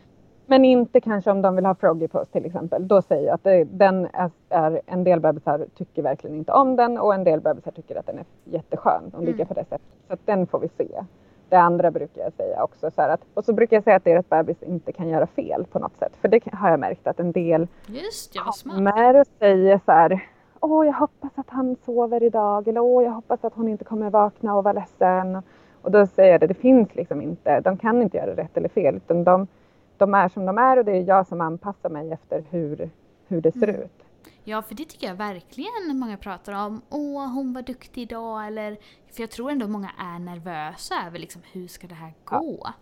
Men 0.51 0.65
inte 0.65 1.01
kanske 1.01 1.31
om 1.31 1.43
de 1.43 1.57
vill 1.57 1.67
ha 1.67 1.75
Froggy 1.75 2.09
Puss 2.09 2.29
till 2.29 2.47
exempel. 2.47 2.89
Då 2.89 3.03
säger 3.03 3.27
jag 3.27 3.35
att 3.35 3.45
det, 3.45 3.65
den 3.65 4.09
är, 4.13 4.31
är, 4.49 4.81
en 4.87 5.05
del 5.05 5.21
bebisar 5.21 5.67
tycker 5.75 6.03
verkligen 6.03 6.37
inte 6.37 6.53
om 6.53 6.77
den 6.77 6.99
och 6.99 7.15
en 7.15 7.25
del 7.25 7.41
bebisar 7.41 7.71
tycker 7.71 7.97
att 7.97 8.07
den 8.07 8.19
är 8.19 8.25
jätteskön. 8.45 9.03
De 9.13 9.21
ligger 9.21 9.35
mm. 9.35 9.47
på 9.47 9.55
det 9.55 9.65
sättet. 9.65 9.81
Så 10.09 10.17
den 10.25 10.47
får 10.47 10.59
vi 10.59 10.69
se. 10.69 11.05
Det 11.49 11.57
andra 11.57 11.91
brukar 11.91 12.23
jag 12.23 12.33
säga 12.33 12.63
också. 12.65 12.91
Så 12.91 13.03
att, 13.03 13.21
och 13.35 13.45
så 13.45 13.53
brukar 13.53 13.77
jag 13.77 13.85
säga 13.85 13.97
att 13.97 14.05
deras 14.05 14.29
bebis 14.29 14.63
inte 14.63 14.93
kan 14.93 15.09
göra 15.09 15.27
fel 15.27 15.67
på 15.73 15.79
något 15.79 15.97
sätt. 15.99 16.13
För 16.21 16.29
det 16.29 16.41
har 16.53 16.71
jag 16.71 16.81
märkt 16.81 17.07
att 17.07 17.21
en 17.21 17.33
del 17.33 17.69
Just, 17.87 18.35
jag 18.35 18.73
kommer 18.75 19.21
och 19.21 19.27
säger 19.39 19.81
så 19.85 19.93
här. 19.93 20.25
Åh, 20.61 20.87
jag 20.87 20.93
hoppas 20.93 21.31
att 21.35 21.51
han 21.51 21.77
sover 21.85 22.23
idag. 22.23 22.69
Eller 22.69 22.81
åh, 22.81 23.05
jag 23.05 23.11
hoppas 23.11 23.45
att 23.45 23.55
hon 23.55 23.69
inte 23.69 23.85
kommer 23.85 24.11
vakna 24.11 24.57
och 24.57 24.65
vara 24.65 24.73
ledsen. 24.73 25.43
Och 25.83 25.91
då 25.91 26.07
säger 26.07 26.33
jag 26.33 26.41
det, 26.41 26.47
det 26.47 26.55
finns 26.55 26.95
liksom 26.95 27.23
inte. 27.23 27.61
De 27.61 27.77
kan 27.77 28.03
inte 28.03 28.17
göra 28.17 28.37
rätt 28.37 28.57
eller 28.57 28.69
fel. 28.69 28.97
Utan 28.97 29.25
de, 29.25 29.47
de 29.99 30.15
är 30.15 30.29
som 30.29 30.47
de 30.47 30.59
är 30.59 30.77
och 30.77 30.85
det 30.85 30.93
är 30.93 31.03
jag 31.03 31.27
som 31.27 31.41
anpassar 31.41 31.89
mig 31.91 32.13
efter 32.13 32.45
hur, 32.51 32.91
hur 33.27 33.41
det 33.41 33.53
ser 33.53 33.69
mm. 33.69 33.83
ut. 33.83 34.05
Ja, 34.45 34.63
för 34.63 34.75
det 34.75 34.85
tycker 34.85 35.07
jag 35.07 35.15
verkligen 35.15 35.99
många 35.99 36.17
pratar 36.17 36.67
om. 36.67 36.81
Åh, 36.91 37.27
hon 37.35 37.53
var 37.53 37.63
duktig 37.63 38.03
idag. 38.03 38.47
Eller, 38.47 38.77
för 39.13 39.23
jag 39.23 39.31
tror 39.31 39.51
ändå 39.51 39.69
många 39.69 39.91
är 39.99 40.19
nervösa 40.19 40.95
över 41.07 41.19
liksom, 41.19 41.43
hur 41.53 41.69
ska 41.69 41.87
det 41.87 41.95
här 41.95 42.13
gå? 42.25 42.59
Ja, 42.61 42.73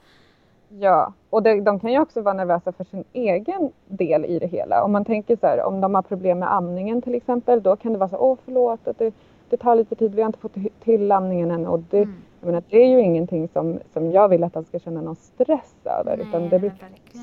ja. 0.69 1.13
och 1.31 1.43
det, 1.43 1.61
de 1.61 1.81
kan 1.81 1.93
ju 1.93 2.01
också 2.01 2.23
vara 2.23 2.35
nervösa 2.35 2.73
för 2.73 2.85
sin 2.85 3.05
egen 3.13 3.73
del 3.87 4.25
i 4.25 4.39
det 4.39 4.47
hela. 4.47 4.85
Om 4.85 4.93
man 4.93 5.05
tänker 5.05 5.37
så 5.37 5.47
här, 5.47 5.63
om 5.65 5.81
de 5.81 5.95
har 5.95 6.03
problem 6.03 6.39
med 6.39 6.55
amningen 6.55 7.03
till 7.03 7.15
exempel, 7.15 7.63
då 7.63 7.77
kan 7.77 7.93
det 7.93 7.99
vara 7.99 8.11
så 8.11 8.17
åh 8.17 8.39
förlåt, 8.45 8.89
att 8.89 8.99
det, 8.99 9.15
det 9.49 9.57
tar 9.57 9.77
lite 9.77 9.95
tid, 9.95 10.15
vi 10.15 10.23
har 10.23 10.27
inte 10.27 10.39
fått 10.39 10.57
till 10.81 11.13
amningen 11.13 11.51
än. 11.51 11.67
Och 11.67 11.81
det, 11.91 12.03
mm. 12.03 12.23
Jag 12.41 12.47
menar, 12.47 12.63
det 12.71 12.77
är 12.77 12.89
ju 12.89 13.01
ingenting 13.01 13.49
som, 13.49 13.79
som 13.93 14.11
jag 14.11 14.29
vill 14.29 14.45
att 14.45 14.53
de 14.53 14.65
ska 14.65 14.79
känna 14.79 15.01
någon 15.01 15.17
stress 15.17 15.77
över. 15.85 16.17
Nej, 16.17 16.27
utan 16.29 16.49
det 16.49 16.59
brukar 16.59 16.89
liksom 16.91 17.23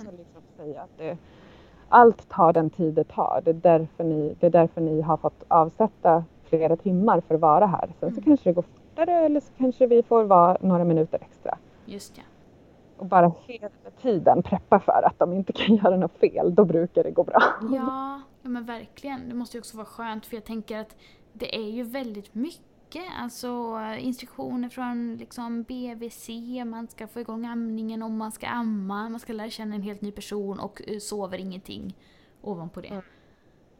säga 0.58 0.82
att 0.82 0.98
det, 0.98 1.18
allt 1.90 2.30
tar 2.30 2.54
den 2.54 2.70
tid 2.70 2.94
det 2.94 3.04
tar. 3.04 3.42
Det 3.46 3.52
är, 3.52 3.54
därför 3.54 4.04
ni, 4.04 4.36
det 4.40 4.46
är 4.46 4.52
därför 4.52 4.82
ni 4.82 5.02
har 5.02 5.18
fått 5.18 5.44
avsätta 5.48 6.24
flera 6.44 6.76
timmar 6.76 7.22
för 7.22 7.36
att 7.36 7.42
vara 7.42 7.66
här. 7.66 7.90
Sen 8.00 8.10
mm. 8.10 8.16
så 8.16 8.22
kanske 8.22 8.50
det 8.50 8.54
går 8.54 8.62
fortare 8.62 9.26
eller 9.26 9.40
så 9.40 9.54
kanske 9.58 9.88
vi 9.88 10.04
får 10.04 10.24
vara 10.24 10.58
några 10.62 10.84
minuter 10.84 11.20
extra. 11.22 11.58
Just 11.86 12.18
ja. 12.18 12.24
Och 12.98 13.06
bara 13.06 13.32
hela 13.46 13.70
tiden 14.02 14.44
preppa 14.44 14.80
för 14.80 15.06
att 15.06 15.20
de 15.20 15.34
inte 15.34 15.54
kan 15.54 15.76
göra 15.84 15.98
något 15.98 16.18
fel. 16.18 16.56
Då 16.56 16.66
brukar 16.66 17.04
det 17.04 17.12
gå 17.12 17.24
bra. 17.24 17.44
Ja, 17.62 18.22
ja 18.42 18.50
men 18.50 18.66
verkligen. 18.66 19.30
Det 19.30 19.36
måste 19.36 19.58
ju 19.58 19.62
också 19.62 19.78
vara 19.78 19.86
skönt 19.86 20.26
för 20.26 20.36
jag 20.36 20.44
tänker 20.44 20.80
att 20.80 20.96
det 21.34 21.56
är 21.56 21.70
ju 21.70 21.84
väldigt 21.84 22.36
mycket 22.36 22.73
Alltså 23.20 23.80
instruktioner 23.98 24.70
från 24.70 25.16
liksom 25.16 25.64
BVC, 25.64 26.30
man 26.66 26.88
ska 26.88 27.08
få 27.08 27.20
igång 27.20 27.46
amningen 27.46 28.04
om 28.04 28.18
man 28.18 28.32
ska 28.32 28.48
amma, 28.48 29.10
man 29.10 29.20
ska 29.20 29.34
lära 29.34 29.50
känna 29.50 29.76
en 29.76 29.82
helt 29.82 30.02
ny 30.02 30.12
person 30.12 30.60
och 30.60 30.82
uh, 30.92 31.00
sover 31.00 31.38
ingenting 31.38 31.98
ovanpå 32.42 32.82
det. 32.82 32.88
Mm. 32.88 33.04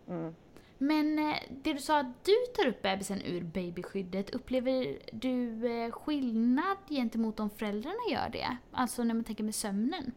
Mm. 0.08 0.36
Men 0.78 1.20
eh, 1.20 1.36
det 1.50 1.74
du 1.74 1.80
sa 1.80 2.00
att 2.00 2.26
du 2.26 2.36
tar 2.56 2.70
upp 2.70 2.82
bebisen 2.82 3.22
ur 3.22 3.42
babyskyddet, 3.42 4.30
upplever 4.30 4.98
du 5.12 5.68
eh, 5.68 5.92
skillnad 5.92 6.78
gentemot 6.90 7.40
om 7.40 7.50
föräldrarna 7.50 8.12
gör 8.12 8.30
det? 8.32 8.58
Alltså 8.72 9.04
när 9.04 9.14
man 9.14 9.24
tänker 9.24 9.44
med 9.44 9.56
sömnen? 9.56 10.12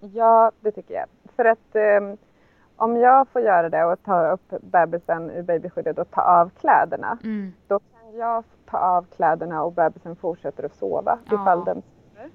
Ja, 0.00 0.52
det 0.60 0.72
tycker 0.72 0.94
jag. 0.94 1.06
För 1.36 1.44
att 1.44 2.00
um 2.00 2.16
om 2.76 2.96
jag 2.96 3.28
får 3.28 3.42
göra 3.42 3.68
det 3.68 3.84
och 3.84 4.02
ta 4.02 4.32
upp 4.32 4.54
bebisen 4.60 5.30
ur 5.30 5.42
babyskyddet 5.42 5.98
och 5.98 6.10
ta 6.10 6.20
av 6.20 6.50
kläderna, 6.60 7.18
mm. 7.24 7.52
då 7.66 7.80
jag 8.18 8.44
ta 8.70 8.78
av 8.78 9.06
kläderna 9.16 9.62
och 9.62 9.72
bebisen 9.72 10.16
fortsätter 10.16 10.64
att 10.64 10.74
sova 10.74 11.18
ja. 11.24 11.34
ifall 11.34 11.64
den 11.64 11.82
sover. 11.82 12.30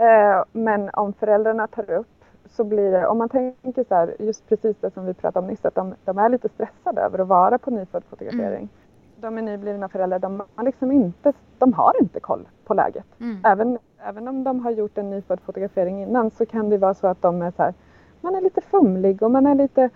Eh, 0.00 0.44
men 0.52 0.90
om 0.92 1.12
föräldrarna 1.12 1.66
tar 1.66 1.90
upp 1.90 2.06
så 2.46 2.64
blir 2.64 2.90
det, 2.90 3.06
om 3.06 3.18
man 3.18 3.28
tänker 3.28 3.84
så 3.84 3.94
här, 3.94 4.16
just 4.18 4.48
precis 4.48 4.76
det 4.80 4.90
som 4.90 5.06
vi 5.06 5.14
pratade 5.14 5.44
om 5.44 5.50
nyss, 5.50 5.64
att 5.64 5.74
de, 5.74 5.94
de 6.04 6.18
är 6.18 6.28
lite 6.28 6.48
stressade 6.48 7.00
över 7.00 7.18
att 7.18 7.28
vara 7.28 7.58
på 7.58 7.70
nyfödd 7.70 8.04
fotografering. 8.10 8.58
Mm. 8.58 8.68
De 9.16 9.38
är 9.38 9.42
nyblivna 9.42 9.88
föräldrar, 9.88 10.18
de 10.18 10.42
har 10.54 10.64
liksom 10.64 10.92
inte, 10.92 11.32
de 11.58 11.72
har 11.72 11.92
inte 12.00 12.20
koll 12.20 12.48
på 12.64 12.74
läget. 12.74 13.06
Mm. 13.20 13.40
Även, 13.44 13.78
även 13.98 14.28
om 14.28 14.44
de 14.44 14.60
har 14.60 14.70
gjort 14.70 14.98
en 14.98 15.10
nyfödd 15.10 15.40
fotografering 15.40 16.02
innan 16.02 16.30
så 16.30 16.46
kan 16.46 16.68
det 16.70 16.78
vara 16.78 16.94
så 16.94 17.06
att 17.06 17.22
de 17.22 17.42
är 17.42 17.50
så 17.50 17.62
här, 17.62 17.74
man 18.20 18.34
är 18.34 18.40
lite 18.40 18.60
fumlig 18.60 19.22
och 19.22 19.30
man 19.30 19.46
är 19.46 19.54
lite 19.54 19.90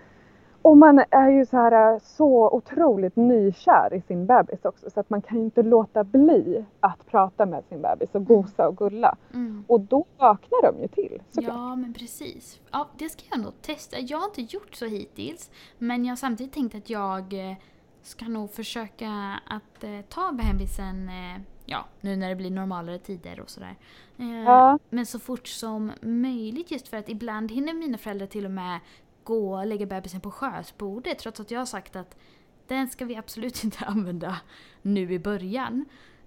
och 0.65 0.77
man 0.77 1.03
är 1.11 1.29
ju 1.29 1.45
så 1.45 1.57
här 1.57 1.99
så 1.99 2.49
otroligt 2.49 3.15
nykär 3.15 3.93
i 3.93 4.01
sin 4.01 4.25
bebis 4.25 4.65
också 4.65 4.89
så 4.89 4.99
att 4.99 5.09
man 5.09 5.21
kan 5.21 5.37
ju 5.37 5.43
inte 5.43 5.63
låta 5.63 6.03
bli 6.03 6.65
att 6.79 7.05
prata 7.05 7.45
med 7.45 7.63
sin 7.69 7.81
bebis 7.81 8.09
och 8.11 8.25
gosa 8.25 8.67
och 8.67 8.77
gulla. 8.77 9.17
Mm. 9.33 9.65
Och 9.67 9.79
då 9.79 10.05
vaknar 10.17 10.71
de 10.71 10.81
ju 10.81 10.87
till 10.87 11.21
såklart. 11.29 11.55
Ja 11.55 11.75
men 11.75 11.93
precis. 11.93 12.59
Ja, 12.71 12.87
det 12.97 13.09
ska 13.09 13.23
jag 13.29 13.39
nog 13.39 13.61
testa. 13.61 13.99
Jag 13.99 14.17
har 14.17 14.25
inte 14.25 14.41
gjort 14.41 14.75
så 14.75 14.85
hittills 14.85 15.51
men 15.77 16.05
jag 16.05 16.11
har 16.11 16.15
samtidigt 16.15 16.53
tänkt 16.53 16.75
att 16.75 16.89
jag 16.89 17.49
eh, 17.49 17.57
ska 18.01 18.25
nog 18.25 18.51
försöka 18.51 19.39
att 19.47 19.83
eh, 19.83 20.01
ta 20.09 20.31
bebisen 20.31 21.09
eh, 21.09 21.41
ja, 21.65 21.85
nu 22.01 22.15
när 22.15 22.29
det 22.29 22.35
blir 22.35 22.51
normalare 22.51 22.99
tider 22.99 23.39
och 23.39 23.49
sådär. 23.49 23.75
Eh, 24.17 24.43
ja. 24.43 24.79
Men 24.89 25.05
så 25.05 25.19
fort 25.19 25.47
som 25.47 25.91
möjligt 26.01 26.71
just 26.71 26.87
för 26.87 26.97
att 26.97 27.09
ibland 27.09 27.51
hinner 27.51 27.73
mina 27.73 27.97
föräldrar 27.97 28.27
till 28.27 28.45
och 28.45 28.51
med 28.51 28.79
gå 29.25 29.55
och 29.55 29.65
lägga 29.65 29.85
bebisen 29.85 30.21
på 30.21 30.31
skötbordet 30.31 31.19
trots 31.19 31.39
att 31.39 31.51
jag 31.51 31.59
har 31.59 31.65
sagt 31.65 31.95
att 31.95 32.17
den 32.67 32.87
ska 32.87 33.05
vi 33.05 33.15
absolut 33.15 33.63
inte 33.63 33.85
använda 33.85 34.35
nu 34.81 35.13
i 35.13 35.19
början. 35.19 35.85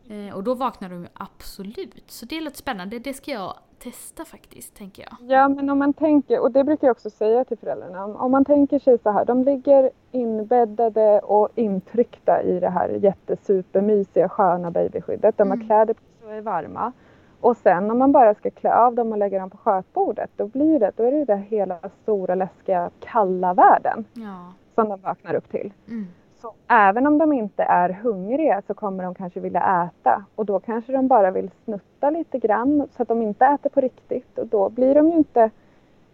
Eh, 0.08 0.36
och 0.36 0.44
då 0.44 0.54
vaknar 0.54 0.88
de 0.88 1.02
ju 1.02 1.08
absolut. 1.12 2.10
Så 2.10 2.26
det 2.26 2.40
låter 2.40 2.56
spännande. 2.56 2.98
Det 2.98 3.14
ska 3.14 3.30
jag 3.30 3.54
testa 3.78 4.24
faktiskt, 4.24 4.74
tänker 4.74 5.02
jag. 5.02 5.30
Ja, 5.30 5.48
men 5.48 5.70
om 5.70 5.78
man 5.78 5.92
tänker, 5.92 6.40
och 6.40 6.52
det 6.52 6.64
brukar 6.64 6.86
jag 6.86 6.94
också 6.94 7.10
säga 7.10 7.44
till 7.44 7.58
föräldrarna, 7.58 8.04
om 8.04 8.30
man 8.30 8.44
tänker 8.44 8.78
sig 8.78 8.98
så 8.98 9.10
här, 9.10 9.24
de 9.24 9.44
ligger 9.44 9.90
inbäddade 10.12 11.20
och 11.20 11.48
intryckta 11.54 12.42
i 12.42 12.60
det 12.60 12.70
här 12.70 12.88
jättesupermysiga 12.88 14.28
sköna 14.28 14.70
babyskyddet. 14.70 15.38
De 15.38 15.48
har 15.48 15.56
mm. 15.56 15.66
kläder 15.66 15.94
på 15.94 16.00
sig 16.00 16.28
och 16.28 16.34
är 16.34 16.40
varma. 16.40 16.92
Och 17.40 17.56
sen 17.56 17.90
om 17.90 17.98
man 17.98 18.12
bara 18.12 18.34
ska 18.34 18.50
klä 18.50 18.74
av 18.74 18.94
dem 18.94 19.12
och 19.12 19.18
lägga 19.18 19.38
dem 19.38 19.50
på 19.50 19.56
skötbordet, 19.56 20.30
då 20.36 20.46
blir 20.46 20.78
det, 20.80 20.90
då 20.96 21.02
är 21.02 21.12
det 21.12 21.24
det 21.24 21.36
hela 21.36 21.78
stora 22.02 22.34
läskiga 22.34 22.90
kalla 23.00 23.54
världen 23.54 24.04
ja. 24.12 24.52
som 24.74 24.88
de 24.88 25.00
vaknar 25.00 25.34
upp 25.34 25.50
till. 25.50 25.72
Mm. 25.88 26.06
Så 26.40 26.52
även 26.68 27.06
om 27.06 27.18
de 27.18 27.32
inte 27.32 27.62
är 27.62 27.88
hungriga 27.88 28.62
så 28.66 28.74
kommer 28.74 29.04
de 29.04 29.14
kanske 29.14 29.40
vilja 29.40 29.84
äta 29.84 30.24
och 30.34 30.46
då 30.46 30.60
kanske 30.60 30.92
de 30.92 31.08
bara 31.08 31.30
vill 31.30 31.50
snutta 31.64 32.10
lite 32.10 32.38
grann 32.38 32.88
så 32.96 33.02
att 33.02 33.08
de 33.08 33.22
inte 33.22 33.46
äter 33.46 33.70
på 33.70 33.80
riktigt 33.80 34.38
och 34.38 34.46
då 34.46 34.68
blir 34.68 34.94
de 34.94 35.08
ju 35.08 35.16
inte, 35.16 35.50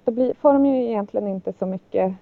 då 0.04 0.12
blir, 0.12 0.34
får 0.34 0.52
de 0.52 0.66
ju 0.66 0.84
egentligen 0.84 1.28
inte 1.28 1.52
så 1.52 1.66
mycket 1.66 2.14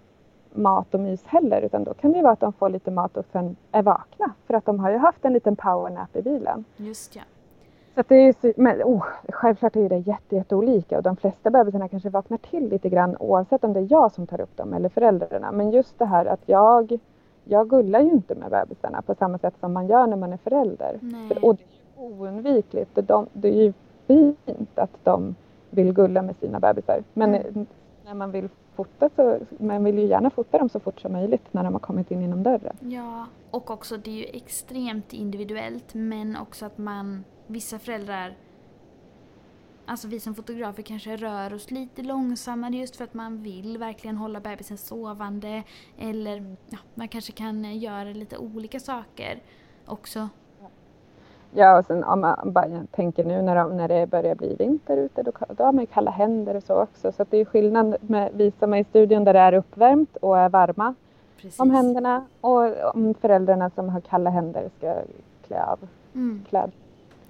mat 0.54 0.94
och 0.94 1.00
mys 1.00 1.24
heller 1.24 1.62
utan 1.62 1.84
då 1.84 1.94
kan 1.94 2.12
det 2.12 2.16
ju 2.16 2.22
vara 2.22 2.32
att 2.32 2.40
de 2.40 2.52
får 2.52 2.68
lite 2.68 2.90
mat 2.90 3.16
och 3.16 3.24
sen 3.32 3.56
är 3.72 3.82
vakna 3.82 4.32
för 4.46 4.54
att 4.54 4.66
de 4.66 4.80
har 4.80 4.90
ju 4.90 4.96
haft 4.96 5.24
en 5.24 5.32
liten 5.32 5.56
powernap 5.56 6.16
i 6.16 6.22
bilen. 6.22 6.64
Just 6.76 7.16
ja. 7.16 7.22
Så 7.94 8.02
det 8.08 8.14
är 8.14 8.60
men, 8.60 8.82
oh, 8.82 9.04
självklart 9.28 9.76
är 9.76 9.88
det 9.88 9.98
jätte, 9.98 10.36
jätteolika 10.36 10.96
och 10.96 11.02
de 11.02 11.16
flesta 11.16 11.50
bebisarna 11.50 11.88
kanske 11.88 12.10
vaknar 12.10 12.38
till 12.38 12.68
lite 12.68 12.88
grann 12.88 13.16
oavsett 13.16 13.64
om 13.64 13.72
det 13.72 13.80
är 13.80 13.86
jag 13.90 14.12
som 14.12 14.26
tar 14.26 14.40
upp 14.40 14.56
dem 14.56 14.72
eller 14.72 14.88
föräldrarna. 14.88 15.52
Men 15.52 15.70
just 15.70 15.98
det 15.98 16.04
här 16.04 16.26
att 16.26 16.40
jag, 16.46 16.98
jag 17.44 17.68
gullar 17.68 18.00
ju 18.00 18.10
inte 18.10 18.34
med 18.34 18.50
bebisarna 18.50 19.02
på 19.02 19.14
samma 19.14 19.38
sätt 19.38 19.54
som 19.60 19.72
man 19.72 19.86
gör 19.86 20.06
när 20.06 20.16
man 20.16 20.32
är 20.32 20.36
förälder. 20.36 21.00
För, 21.28 21.44
och 21.44 21.56
det 21.56 21.62
är 21.62 22.04
ju 22.04 22.14
oundvikligt. 22.14 22.90
De, 22.94 23.26
det 23.32 23.48
är 23.48 23.62
ju 23.62 23.72
fint 24.06 24.78
att 24.78 25.04
de 25.04 25.34
vill 25.70 25.92
gulla 25.92 26.22
med 26.22 26.36
sina 26.36 26.60
bebisar. 26.60 27.02
Men 27.14 27.34
mm. 27.34 27.66
när 28.04 28.14
man 28.14 28.30
vill 28.30 28.48
fota 28.76 29.10
så 29.16 29.38
man 29.58 29.84
vill 29.84 29.98
ju 29.98 30.06
gärna 30.06 30.30
fota 30.30 30.58
dem 30.58 30.68
så 30.68 30.80
fort 30.80 31.00
som 31.00 31.12
möjligt 31.12 31.44
när 31.50 31.64
de 31.64 31.72
har 31.72 31.80
kommit 31.80 32.10
in 32.10 32.20
genom 32.20 32.42
dörren. 32.42 32.76
Ja, 32.80 33.26
och 33.50 33.70
också 33.70 33.96
det 33.96 34.10
är 34.10 34.14
ju 34.14 34.36
extremt 34.36 35.12
individuellt 35.12 35.94
men 35.94 36.36
också 36.36 36.66
att 36.66 36.78
man 36.78 37.24
vissa 37.52 37.78
föräldrar, 37.78 38.34
alltså 39.86 40.08
vi 40.08 40.20
som 40.20 40.34
fotografer 40.34 40.82
kanske 40.82 41.16
rör 41.16 41.54
oss 41.54 41.70
lite 41.70 42.02
långsammare 42.02 42.76
just 42.76 42.96
för 42.96 43.04
att 43.04 43.14
man 43.14 43.42
vill 43.42 43.78
verkligen 43.78 44.16
hålla 44.16 44.40
bebisen 44.40 44.78
sovande. 44.78 45.62
Eller 45.98 46.56
ja, 46.70 46.78
man 46.94 47.08
kanske 47.08 47.32
kan 47.32 47.78
göra 47.78 48.04
lite 48.04 48.36
olika 48.36 48.80
saker 48.80 49.42
också. 49.86 50.28
Ja, 51.54 51.78
och 51.78 51.86
sen 51.86 52.04
om 52.04 52.20
man 52.20 52.52
bara 52.52 52.86
tänker 52.90 53.24
nu 53.24 53.42
när, 53.42 53.56
de, 53.56 53.76
när 53.76 53.88
det 53.88 54.06
börjar 54.06 54.34
bli 54.34 54.56
vinter 54.58 54.96
ute, 54.96 55.22
då, 55.22 55.32
då 55.56 55.64
har 55.64 55.72
man 55.72 55.82
ju 55.82 55.86
kalla 55.86 56.10
händer 56.10 56.54
och 56.54 56.62
så 56.62 56.74
också. 56.74 57.12
Så 57.12 57.26
det 57.30 57.36
är 57.36 57.44
skillnad 57.44 57.96
med 58.00 58.30
vi 58.34 58.52
som 58.58 58.74
är 58.74 58.78
i 58.78 58.84
studion 58.84 59.24
där 59.24 59.32
det 59.32 59.38
är 59.38 59.52
uppvärmt 59.52 60.16
och 60.16 60.38
är 60.38 60.48
varma 60.48 60.94
Precis. 61.36 61.60
om 61.60 61.70
händerna 61.70 62.24
och 62.40 62.94
om 62.94 63.14
föräldrarna 63.14 63.70
som 63.70 63.88
har 63.88 64.00
kalla 64.00 64.30
händer 64.30 64.70
ska 64.78 64.94
klä 65.46 65.64
av 65.64 65.78
mm. 66.14 66.44
kläder. 66.48 66.72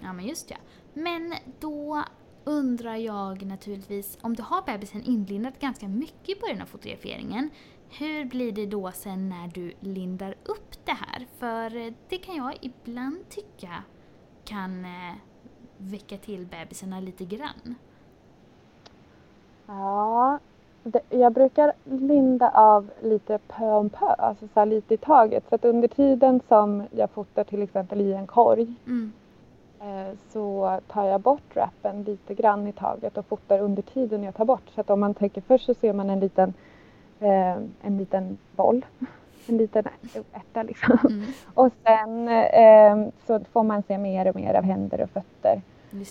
Ja 0.03 0.13
men 0.13 0.27
just 0.27 0.51
ja. 0.51 0.57
Men 0.95 1.35
då 1.61 2.05
undrar 2.45 2.97
jag 2.97 3.47
naturligtvis, 3.47 4.19
om 4.23 4.37
du 4.37 4.43
har 4.43 4.63
bebisen 4.63 5.03
inlindad 5.03 5.53
ganska 5.61 5.89
mycket 5.89 6.37
i 6.37 6.41
början 6.41 6.63
av 6.63 6.67
fotograferingen, 6.67 7.51
hur 7.99 8.25
blir 8.25 8.53
det 8.53 8.67
då 8.67 8.91
sen 8.93 9.29
när 9.29 9.49
du 9.49 9.73
lindar 9.81 10.35
upp 10.45 10.85
det 10.85 10.93
här? 10.93 11.27
För 11.39 11.95
det 12.09 12.19
kan 12.19 12.37
jag 12.37 12.59
ibland 12.61 13.29
tycka 13.29 13.85
kan 14.45 14.85
eh, 14.85 15.15
väcka 15.77 16.17
till 16.17 16.47
bebisarna 16.47 17.01
lite 17.01 17.25
grann. 17.25 17.75
Ja, 19.67 20.39
det, 20.83 21.01
jag 21.11 21.33
brukar 21.33 21.73
linda 21.85 22.51
av 22.51 22.91
lite 23.03 23.39
pö 23.49 23.65
om 23.65 23.91
pö, 23.91 24.07
alltså 24.07 24.49
så 24.55 24.65
lite 24.65 24.95
i 24.95 24.97
taget. 24.97 25.45
Så 25.49 25.55
att 25.55 25.65
under 25.65 25.89
tiden 25.89 26.41
som 26.49 26.87
jag 26.91 27.11
fotar 27.11 27.45
till 27.45 27.63
exempel 27.63 28.01
i 28.01 28.13
en 28.13 28.27
korg 28.27 28.75
mm. 28.87 29.13
Eh, 29.83 30.17
så 30.33 30.79
tar 30.89 31.05
jag 31.05 31.21
bort 31.21 31.57
wrappen 31.57 32.03
lite 32.03 32.35
grann 32.35 32.67
i 32.67 32.73
taget 32.73 33.19
och 33.19 33.27
fotar 33.27 33.59
under 33.59 33.83
tiden 33.83 34.23
jag 34.23 34.35
tar 34.35 34.45
bort. 34.45 34.71
Så 34.75 34.81
att 34.81 34.91
om 34.91 35.01
man 35.01 35.15
tänker 35.15 35.41
först 35.41 35.67
så 35.67 35.75
ser 35.75 35.93
man 35.93 36.11
en 36.11 36.21
liten, 36.21 36.55
eh, 37.21 37.57
en 37.83 37.99
liten 37.99 38.39
boll, 38.57 38.87
en 39.47 39.57
liten 39.57 39.85
ärta 40.33 40.63
liksom. 40.63 40.99
Mm. 41.05 41.25
Och 41.55 41.73
sen 41.85 42.29
eh, 42.29 43.13
så 43.27 43.41
får 43.53 43.63
man 43.63 43.83
se 43.83 43.99
mer 43.99 44.29
och 44.29 44.37
mer 44.37 44.55
av 44.55 44.65
händer 44.65 45.01
och 45.01 45.11
fötter. 45.11 45.63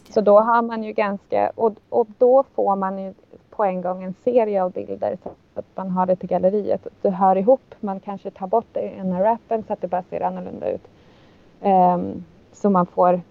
Så 0.09 0.21
då 0.21 0.39
har 0.39 0.61
man 0.61 0.83
ju 0.83 0.93
ganska, 0.93 1.51
och, 1.55 1.73
och 1.89 2.07
då 2.17 2.43
får 2.55 2.75
man 2.75 2.99
ju 2.99 3.13
på 3.49 3.63
en 3.63 3.81
gång 3.81 4.03
en 4.03 4.13
serie 4.23 4.63
av 4.63 4.71
bilder 4.71 5.17
så 5.23 5.29
att 5.59 5.65
man 5.75 5.89
har 5.89 6.05
det 6.05 6.15
till 6.15 6.29
galleriet. 6.29 6.87
Det 7.01 7.09
hör 7.09 7.35
ihop, 7.35 7.75
man 7.79 7.99
kanske 7.99 8.31
tar 8.31 8.47
bort 8.47 8.77
ena 8.77 9.19
wrappen 9.19 9.63
så 9.67 9.73
att 9.73 9.81
det 9.81 9.87
bara 9.87 10.03
ser 10.03 10.21
annorlunda 10.21 10.71
ut. 10.71 10.87
Um, 11.61 12.23
så 12.51 12.69
man 12.69 12.85
får 12.85 13.21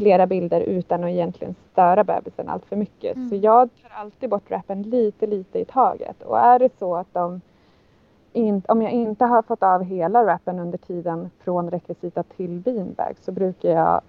flera 0.00 0.26
bilder 0.26 0.60
utan 0.60 1.04
att 1.04 1.10
egentligen 1.10 1.54
störa 1.72 2.04
bebisen 2.04 2.48
allt 2.48 2.66
för 2.66 2.76
mycket. 2.76 3.16
Mm. 3.16 3.28
Så 3.28 3.36
jag 3.36 3.68
tar 3.82 4.00
alltid 4.00 4.30
bort 4.30 4.50
wrappen 4.50 4.82
lite, 4.82 5.26
lite 5.26 5.58
i 5.58 5.64
taget. 5.64 6.22
Och 6.22 6.38
är 6.38 6.58
det 6.58 6.78
så 6.78 6.96
att 6.96 7.14
de 7.14 7.40
in, 8.32 8.62
om 8.68 8.82
jag 8.82 8.92
inte 8.92 9.24
har 9.24 9.42
fått 9.42 9.62
av 9.62 9.82
hela 9.82 10.22
wrappen 10.22 10.58
under 10.58 10.78
tiden 10.78 11.30
från 11.38 11.70
rekvisita 11.70 12.22
till 12.22 12.50
beanbag 12.50 13.14
så 13.20 13.32
brukar 13.32 13.70
jag 13.70 14.00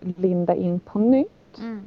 linda 0.00 0.54
in 0.54 0.80
på 0.80 0.98
nytt 0.98 1.58
mm. 1.58 1.82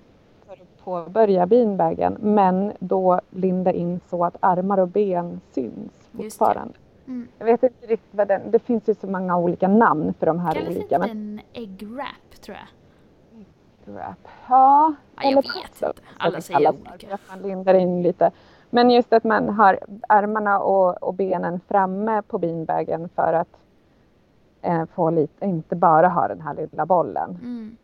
för 0.47 0.53
att 0.53 0.83
påbörja 0.83 1.45
beanbagen. 1.45 2.17
Men 2.19 2.71
då 2.79 3.19
linda 3.29 3.71
in 3.71 3.99
så 4.09 4.25
att 4.25 4.37
armar 4.39 4.77
och 4.77 4.87
ben 4.87 5.41
syns 5.51 5.91
fortfarande. 6.11 6.73
Mm. 7.07 7.27
Jag 7.37 7.45
vet 7.45 7.63
inte 7.63 7.87
riktigt 7.87 8.15
vad 8.15 8.27
den, 8.27 8.51
det 8.51 8.59
finns 8.59 8.89
ju 8.89 8.95
så 8.95 9.07
många 9.07 9.37
olika 9.37 9.67
namn 9.67 10.13
för 10.13 10.25
de 10.25 10.39
här 10.39 10.53
Kallas 10.53 10.69
olika. 10.69 10.87
Kallas 10.87 11.09
inte 11.09 11.19
men... 11.19 11.39
en 11.39 11.63
egg 11.63 11.87
wrap 11.87 12.41
tror 12.41 12.57
jag? 12.57 12.80
Wrap. 13.87 14.27
Ja, 14.49 14.93
ja 15.15 15.29
jag 15.29 15.35
vet 15.35 15.81
inte. 15.81 15.93
Alla 16.17 16.41
säger 16.41 16.69
olika. 16.69 17.17
Man 17.29 17.41
lindar 17.41 17.73
in 17.73 18.03
lite. 18.03 18.31
Men 18.69 18.89
just 18.89 19.13
att 19.13 19.23
man 19.23 19.49
har 19.49 19.79
armarna 20.09 20.59
och, 20.59 21.03
och 21.03 21.13
benen 21.13 21.59
framme 21.67 22.21
på 22.21 22.37
beanbagen 22.37 23.09
för 23.15 23.33
att 23.33 23.57
eh, 24.61 24.85
få 24.85 25.09
lite, 25.09 25.45
inte 25.45 25.75
bara 25.75 26.07
ha 26.07 26.27
den 26.27 26.41
här 26.41 26.53
lilla 26.53 26.85
bollen. 26.85 27.29
Mm. 27.29 27.77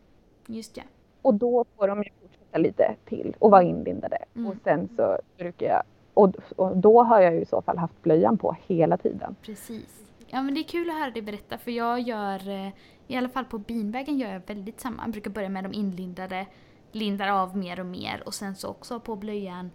Just 0.46 0.74
det. 0.74 0.82
Och 1.22 1.34
då 1.34 1.64
får 1.76 1.88
de 1.88 2.02
ju 2.02 2.10
fortsätta 2.22 2.58
lite 2.58 2.94
till 3.04 3.36
och 3.38 3.50
vara 3.50 3.62
inlindade. 3.62 4.18
Mm. 4.34 4.50
Och 4.50 4.54
sen 4.64 4.88
så 4.96 5.18
brukar 5.36 5.66
jag, 5.66 5.82
och, 6.14 6.34
och 6.56 6.76
då 6.76 7.02
har 7.02 7.20
jag 7.20 7.34
ju 7.34 7.40
i 7.40 7.46
så 7.46 7.62
fall 7.62 7.78
haft 7.78 8.02
blöjan 8.02 8.38
på 8.38 8.56
hela 8.66 8.96
tiden. 8.96 9.36
Precis. 9.42 10.07
Ja 10.30 10.42
men 10.42 10.54
det 10.54 10.60
är 10.60 10.64
kul 10.64 10.90
att 10.90 10.96
höra 10.96 11.10
dig 11.10 11.22
berätta 11.22 11.58
för 11.58 11.70
jag 11.70 12.00
gör, 12.00 12.48
eh, 12.48 12.72
i 13.06 13.16
alla 13.16 13.28
fall 13.28 13.44
på 13.44 13.58
beanbagen 13.58 14.18
gör 14.18 14.32
jag 14.32 14.42
väldigt 14.46 14.80
samma. 14.80 15.02
Jag 15.02 15.10
brukar 15.10 15.30
börja 15.30 15.48
med 15.48 15.64
de 15.64 15.72
inlindade, 15.72 16.46
lindar 16.92 17.28
av 17.28 17.56
mer 17.56 17.80
och 17.80 17.86
mer 17.86 18.22
och 18.26 18.34
sen 18.34 18.56
så 18.56 18.68
också 18.68 19.00
på 19.00 19.16
blöjan 19.16 19.70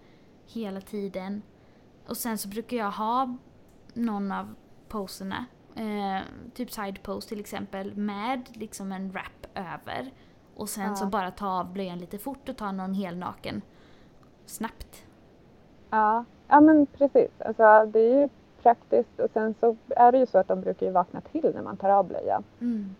hela 0.45 0.81
tiden. 0.81 1.41
Och 2.07 2.17
sen 2.17 2.37
så 2.37 2.47
brukar 2.47 2.77
jag 2.77 2.91
ha 2.91 3.37
någon 3.93 4.31
av 4.31 4.55
poserna, 4.87 5.45
eh, 5.75 6.21
typ 6.53 6.71
side 6.71 7.03
pose 7.03 7.29
till 7.29 7.39
exempel, 7.39 7.95
med 7.95 8.57
liksom 8.57 8.91
en 8.91 9.11
wrap 9.11 9.47
över. 9.55 10.11
Och 10.55 10.69
sen 10.69 10.89
ja. 10.89 10.95
så 10.95 11.05
bara 11.05 11.31
ta 11.31 11.47
av 11.47 11.73
blöjan 11.73 11.99
lite 11.99 12.17
fort 12.17 12.49
och 12.49 12.57
ta 12.57 12.71
någon 12.71 12.93
helnaken 12.93 13.61
snabbt. 14.45 15.05
Ja, 15.89 16.25
ja 16.47 16.61
men 16.61 16.85
precis. 16.85 17.31
Alltså, 17.39 17.91
det 17.93 17.99
är 17.99 18.21
ju 18.21 18.29
praktiskt 18.63 19.19
och 19.19 19.29
sen 19.33 19.55
så 19.59 19.75
är 19.89 20.11
det 20.11 20.17
ju 20.17 20.25
så 20.25 20.37
att 20.37 20.47
de 20.47 20.61
brukar 20.61 20.85
ju 20.85 20.91
vakna 20.91 21.21
till 21.21 21.51
när 21.55 21.61
man 21.61 21.77
tar 21.77 21.89
av 21.89 22.07
blöjan. 22.07 22.43
Mm. 22.61 22.95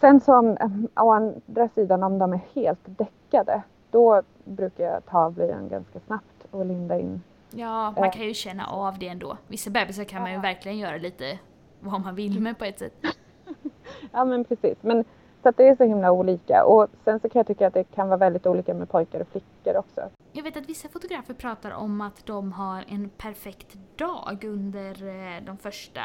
Sen 0.00 0.20
så 0.20 0.38
om, 0.38 0.56
å 0.96 1.10
andra 1.12 1.68
sidan 1.68 2.02
om 2.02 2.18
de 2.18 2.32
är 2.32 2.40
helt 2.54 2.80
däckade 2.84 3.62
då 3.90 4.22
brukar 4.44 4.84
jag 4.84 5.06
ta 5.06 5.18
av 5.18 5.32
blöjan 5.32 5.68
ganska 5.68 6.00
snabbt 6.00 6.46
och 6.50 6.66
linda 6.66 6.98
in 6.98 7.22
Ja, 7.50 7.94
man 7.96 8.10
kan 8.10 8.22
ju 8.22 8.34
känna 8.34 8.66
av 8.66 8.98
det 8.98 9.08
ändå. 9.08 9.36
Vissa 9.48 9.70
bebisar 9.70 10.04
kan 10.04 10.22
man 10.22 10.32
ju 10.32 10.40
verkligen 10.40 10.78
göra 10.78 10.96
lite 10.96 11.38
vad 11.80 12.00
man 12.00 12.14
vill 12.14 12.40
med 12.40 12.58
på 12.58 12.64
ett 12.64 12.78
sätt. 12.78 12.92
Ja 14.12 14.24
men 14.24 14.44
precis. 14.44 14.78
Men, 14.80 15.04
så 15.46 15.50
att 15.50 15.56
det 15.56 15.68
är 15.68 15.76
så 15.76 15.84
himla 15.84 16.12
olika. 16.12 16.64
Och 16.64 16.88
sen 17.04 17.20
så 17.20 17.28
kan 17.28 17.38
jag 17.40 17.46
tycka 17.46 17.66
att 17.66 17.74
det 17.74 17.84
kan 17.84 18.08
vara 18.08 18.16
väldigt 18.18 18.46
olika 18.46 18.74
med 18.74 18.88
pojkar 18.90 19.20
och 19.20 19.28
flickor 19.28 19.76
också. 19.76 20.00
Jag 20.32 20.42
vet 20.42 20.56
att 20.56 20.68
vissa 20.68 20.88
fotografer 20.88 21.34
pratar 21.34 21.70
om 21.70 22.00
att 22.00 22.26
de 22.26 22.52
har 22.52 22.84
en 22.88 23.08
perfekt 23.08 23.76
dag 23.96 24.44
under 24.44 25.06
eh, 25.08 25.44
de 25.46 25.56
första 25.56 26.00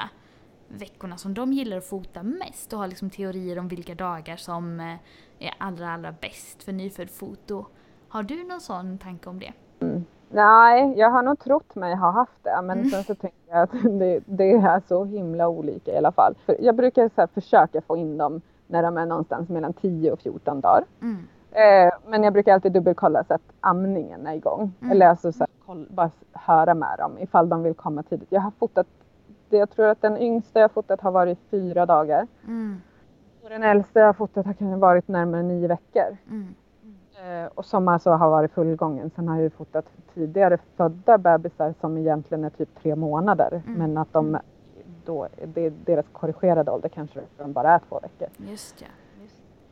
veckorna 0.68 1.18
som 1.18 1.34
de 1.34 1.54
gillar 1.54 1.78
att 1.78 1.86
fota 1.86 2.24
mest 2.24 2.74
och 2.74 2.80
har 2.80 2.88
liksom 2.88 3.10
teorier 3.10 3.60
om 3.60 3.68
vilka 3.68 3.96
dagar 3.96 4.36
som 4.36 4.80
eh, 4.80 4.96
är 5.48 5.54
allra, 5.58 5.90
allra 5.94 6.12
bäst 6.22 6.64
för 6.64 6.72
nyfödd-foto. 6.72 7.66
Har 8.10 8.24
du 8.24 8.44
någon 8.48 8.62
sån 8.62 8.98
tanke 8.98 9.30
om 9.30 9.40
det? 9.40 9.54
Mm. 9.80 10.06
Nej, 10.30 10.94
jag 10.98 11.10
har 11.10 11.24
nog 11.24 11.40
trott 11.40 11.76
mig 11.76 11.96
ha 11.96 12.12
haft 12.12 12.44
det, 12.44 12.62
men 12.64 12.78
Mm. 12.80 12.90
sen 12.90 13.04
så 13.04 13.16
tänker 13.16 13.38
jag 13.50 13.62
att 13.64 13.72
det, 14.00 14.20
det 14.26 14.52
är 14.52 14.82
så 14.88 15.06
himla 15.06 15.48
olika 15.48 15.92
i 15.94 15.98
alla 15.98 16.12
fall. 16.12 16.36
För 16.46 16.56
jag 16.60 16.76
brukar 16.76 17.10
så 17.16 17.28
försöka 17.34 17.82
få 17.82 17.98
in 17.98 18.18
dem 18.18 18.42
när 18.72 18.84
de 18.84 18.98
är 18.98 19.06
någonstans 19.06 19.50
mellan 19.50 19.74
10 19.74 20.12
och 20.12 20.20
14 20.20 20.62
dagar. 20.62 20.84
Mm. 21.02 21.18
Eh, 21.52 21.94
men 22.08 22.24
jag 22.24 22.34
brukar 22.34 22.54
alltid 22.54 22.72
dubbelkolla 22.72 23.24
så 23.24 23.34
att 23.34 23.42
amningen 23.60 24.28
är 24.28 24.34
igång. 24.34 24.74
Mm. 24.82 24.92
Eller 24.92 25.08
alltså 25.08 25.32
så 25.32 25.46
här, 25.66 25.86
bara 25.90 26.12
höra 26.34 26.74
med 26.74 26.96
dem 26.98 27.18
ifall 27.20 27.50
de 27.50 27.64
vill 27.64 27.74
komma 27.74 28.04
tidigt. 28.04 28.32
Jag 28.32 28.42
har 28.42 28.52
fotat, 28.52 28.88
jag 29.50 29.70
tror 29.70 29.88
att 29.88 30.02
den 30.02 30.18
yngsta 30.18 30.60
jag 30.60 30.72
fotat 30.72 31.02
har 31.02 31.12
varit 31.12 31.40
fyra 31.50 31.86
dagar. 31.86 32.28
Mm. 32.48 32.82
Och 33.44 33.50
den 33.50 33.64
äldsta 33.64 34.00
jag 34.00 34.18
fotat 34.18 34.46
har 34.46 34.54
kanske 34.54 34.80
varit 34.80 35.08
närmare 35.08 35.44
nio 35.44 35.68
veckor. 35.68 36.18
Mm. 36.30 36.56
Eh, 37.22 37.50
och 37.56 37.66
som 37.66 37.88
alltså 37.88 38.10
har 38.10 38.30
varit 38.30 38.52
fullgången. 38.52 39.12
Sen 39.16 39.28
har 39.28 39.36
jag 39.36 39.44
ju 39.44 39.50
fotat 39.50 39.86
tidigare 40.14 40.58
födda 40.78 41.18
bebisar 41.18 41.74
som 41.82 41.98
egentligen 41.98 42.44
är 42.44 42.50
typ 42.50 42.70
tre 42.82 42.96
månader. 42.96 43.62
Mm. 43.68 43.80
Men 43.80 43.98
att 43.98 44.14
de 44.14 44.38
då, 45.06 45.28
det, 45.46 45.70
deras 45.70 46.06
korrigerade 46.12 46.72
ålder 46.72 46.90
kanske 46.90 47.20
de 47.38 47.54
bara 47.54 47.72
är 47.72 47.80
två 47.90 48.00
veckor. 48.00 48.28
Just 48.52 48.82
ja. 48.82 48.88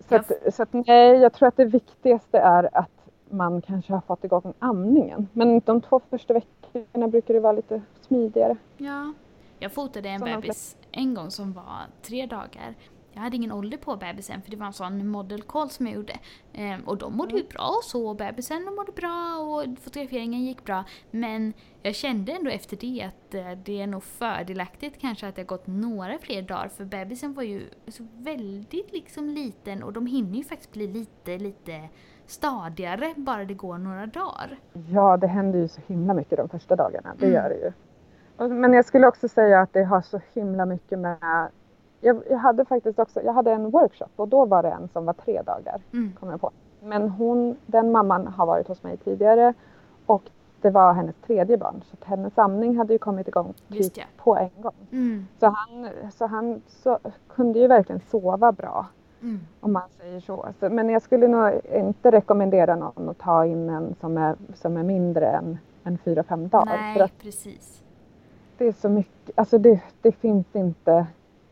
Så, 0.09 0.15
att, 0.15 0.55
så 0.55 0.63
att 0.63 0.73
nej, 0.73 1.17
jag 1.17 1.33
tror 1.33 1.47
att 1.47 1.57
det 1.57 1.65
viktigaste 1.65 2.39
är 2.39 2.77
att 2.77 2.91
man 3.29 3.61
kanske 3.61 3.93
har 3.93 4.01
fått 4.01 4.23
igång 4.23 4.53
amningen. 4.59 5.27
Men 5.33 5.61
de 5.65 5.81
två 5.81 6.01
första 6.09 6.33
veckorna 6.33 7.07
brukar 7.07 7.33
det 7.33 7.39
vara 7.39 7.53
lite 7.53 7.81
smidigare. 8.01 8.57
Ja. 8.77 9.13
Jag 9.59 9.71
fotade 9.71 10.09
en 10.09 10.19
Såna 10.19 10.35
bebis 10.35 10.77
en 10.91 11.13
gång 11.13 11.31
som 11.31 11.53
var 11.53 11.85
tre 12.01 12.25
dagar. 12.25 12.75
Jag 13.19 13.23
hade 13.23 13.35
ingen 13.35 13.51
ålder 13.51 13.77
på 13.77 13.95
bebisen 13.95 14.41
för 14.41 14.51
det 14.51 14.57
var 14.57 14.65
en 14.65 14.73
sån 14.73 15.07
model 15.07 15.41
call 15.41 15.69
som 15.69 15.87
jag 15.87 15.95
gjorde. 15.95 16.13
Ehm, 16.53 16.81
och 16.81 16.97
de 16.97 17.17
mådde 17.17 17.35
ju 17.35 17.43
bra 17.47 17.67
och 17.77 17.83
så, 17.83 18.13
bebisen 18.13 18.65
de 18.65 18.75
mådde 18.75 18.91
bra 18.91 19.37
och 19.39 19.79
fotograferingen 19.79 20.45
gick 20.45 20.63
bra. 20.65 20.83
Men 21.11 21.53
jag 21.81 21.95
kände 21.95 22.31
ändå 22.31 22.49
efter 22.49 22.77
det 22.77 23.03
att 23.03 23.33
eh, 23.33 23.51
det 23.65 23.81
är 23.81 23.87
nog 23.87 24.03
fördelaktigt 24.03 25.01
kanske 25.01 25.27
att 25.27 25.35
det 25.35 25.41
har 25.41 25.47
gått 25.47 25.67
några 25.67 26.17
fler 26.17 26.41
dagar 26.41 26.67
för 26.67 26.85
bebisen 26.85 27.33
var 27.33 27.43
ju 27.43 27.61
så 27.87 28.07
väldigt 28.17 28.91
liksom 28.93 29.29
liten 29.29 29.83
och 29.83 29.93
de 29.93 30.05
hinner 30.07 30.37
ju 30.37 30.43
faktiskt 30.43 30.71
bli 30.71 30.87
lite, 30.87 31.37
lite 31.37 31.89
stadigare 32.27 33.13
bara 33.17 33.45
det 33.45 33.53
går 33.53 33.77
några 33.77 34.05
dagar. 34.05 34.59
Ja, 34.89 35.17
det 35.17 35.27
händer 35.27 35.59
ju 35.59 35.67
så 35.67 35.81
himla 35.87 36.13
mycket 36.13 36.37
de 36.37 36.49
första 36.49 36.75
dagarna. 36.75 37.15
Det 37.19 37.25
Mm. 37.25 37.35
gör 37.35 37.49
det 37.49 37.55
ju. 37.55 37.71
Men 38.55 38.73
jag 38.73 38.85
skulle 38.85 39.07
också 39.07 39.27
säga 39.27 39.61
att 39.61 39.73
det 39.73 39.83
har 39.83 40.01
så 40.01 40.21
himla 40.33 40.65
mycket 40.65 40.99
med... 40.99 41.47
Jag, 42.01 42.21
jag 42.29 42.37
hade 42.37 42.65
faktiskt 42.65 42.99
också, 42.99 43.21
jag 43.21 43.33
hade 43.33 43.51
en 43.51 43.69
workshop 43.69 44.09
och 44.15 44.27
då 44.27 44.45
var 44.45 44.63
det 44.63 44.69
en 44.69 44.89
som 44.93 45.05
var 45.05 45.13
tre 45.13 45.41
dagar, 45.41 45.81
Mm. 45.93 46.11
kom 46.19 46.29
jag 46.29 46.41
på. 46.41 46.51
Men 46.83 47.09
hon, 47.09 47.57
den 47.65 47.91
mamman 47.91 48.27
har 48.27 48.45
varit 48.45 48.67
hos 48.67 48.83
mig 48.83 48.97
tidigare 48.97 49.53
och 50.05 50.23
det 50.61 50.69
var 50.69 50.93
hennes 50.93 51.15
tredje 51.15 51.57
barn. 51.57 51.81
Så 51.83 51.97
hennes 52.05 52.37
amning 52.37 52.77
hade 52.77 52.93
ju 52.93 52.99
kommit 52.99 53.27
igång 53.27 53.53
typ 53.69 53.97
ja. 53.97 54.03
på 54.17 54.35
en 54.37 54.49
gång. 54.61 54.73
Mm. 54.91 55.27
Så 55.39 55.45
han, 55.45 55.89
så 56.11 56.25
han 56.25 56.61
så, 56.67 56.99
kunde 57.27 57.59
ju 57.59 57.67
verkligen 57.67 58.01
sova 58.01 58.51
bra. 58.51 58.85
Mm. 59.21 59.39
Om 59.59 59.73
man 59.73 59.89
säger 59.97 60.19
så. 60.19 60.45
så. 60.59 60.69
Men 60.69 60.89
jag 60.89 61.01
skulle 61.01 61.27
nog 61.27 61.51
inte 61.73 62.11
rekommendera 62.11 62.75
någon 62.75 63.09
att 63.09 63.17
ta 63.17 63.45
in 63.45 63.69
en 63.69 63.95
som 63.99 64.17
är, 64.17 64.35
som 64.55 64.77
är 64.77 64.83
mindre 64.83 65.27
än, 65.31 65.57
än 65.83 65.97
4-5 65.97 66.49
dagar. 66.49 66.65
För 66.65 66.77
Nej, 66.77 67.01
att 67.01 67.17
precis. 67.17 67.83
det 68.57 68.67
är 68.67 68.71
så 68.71 68.89
mycket, 68.89 69.39
alltså 69.39 69.57
det, 69.57 69.81
det 70.01 70.11
finns 70.11 70.55
inte, 70.55 71.07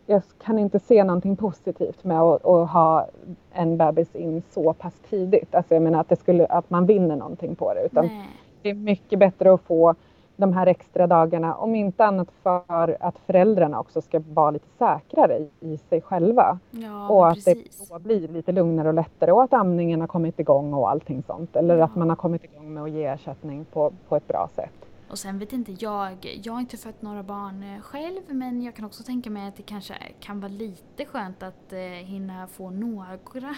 jag 0.10 0.22
kan 0.44 0.60
inte 0.60 0.80
se 0.80 1.04
någonting 1.04 1.36
positivt 1.36 2.04
med 2.04 2.22
att, 2.22 2.46
att 2.46 2.70
ha 2.70 3.08
en 3.54 3.78
bebis 3.78 4.16
in 4.16 4.42
så 4.52 4.74
pass 4.74 4.94
tidigt. 5.10 5.56
Alltså 5.56 5.74
jag 5.74 5.84
menar 5.84 6.00
att, 6.00 6.10
det 6.10 6.16
skulle, 6.16 6.46
att 6.46 6.70
man 6.70 6.86
vinner 6.86 7.16
någonting 7.16 7.56
på 7.56 7.74
det. 7.74 7.82
Utan 7.86 8.06
Nej. 8.06 8.26
det 8.62 8.70
är 8.70 8.74
mycket 8.74 9.20
bättre 9.20 9.54
att 9.54 9.62
få 9.62 9.96
de 10.36 10.54
här 10.54 10.68
extra 10.68 11.08
dagarna, 11.08 11.56
om 11.56 11.76
inte 11.76 12.06
annat 12.06 12.28
för 12.44 12.98
att 13.00 13.18
föräldrarna 13.26 13.80
också 13.80 14.02
ska 14.02 14.22
vara 14.34 14.52
lite 14.52 14.68
säkrare 14.78 15.48
i, 15.60 15.78
sig 15.78 16.02
själva. 16.02 16.60
Ja, 16.72 17.10
och 17.10 17.28
att 17.28 17.46
det 17.46 17.54
precis. 17.56 17.90
då 17.90 18.00
blir 18.00 18.28
lite 18.28 18.52
lugnare 18.52 18.88
och 18.88 18.94
lättare 18.94 19.32
och 19.32 19.44
att 19.44 19.54
amningen 19.54 20.02
har 20.02 20.08
kommit 20.08 20.40
igång 20.40 20.74
och 20.74 20.90
allting 20.90 21.24
sånt. 21.24 21.56
Eller 21.56 21.78
att 21.78 21.92
Ja. 21.94 22.00
man 22.00 22.10
har 22.10 22.16
kommit 22.16 22.44
igång 22.44 22.74
med 22.74 22.84
att 22.84 22.90
ge 22.92 23.06
ersättning 23.06 23.66
på, 23.74 23.92
på 24.10 24.16
ett 24.16 24.28
bra 24.28 24.50
sätt. 24.56 24.87
Och 25.10 25.20
sen 25.20 25.40
vet 25.40 25.54
inte 25.54 25.72
jag, 25.80 26.40
jag 26.44 26.54
har 26.54 26.60
inte 26.60 26.78
fött 26.78 27.02
några 27.02 27.24
barn 27.24 27.64
eh, 27.64 27.82
själv 27.82 28.22
men 28.28 28.62
jag 28.62 28.76
kan 28.76 28.86
också 28.86 29.04
tänka 29.04 29.30
mig 29.30 29.48
att 29.48 29.56
det 29.56 29.64
kanske 29.64 29.94
kan 30.20 30.40
vara 30.40 30.52
lite 30.52 31.06
skönt 31.06 31.44
att 31.44 31.74
eh, 31.74 31.80
hinna 31.80 32.48
få 32.48 32.70
några 32.70 33.18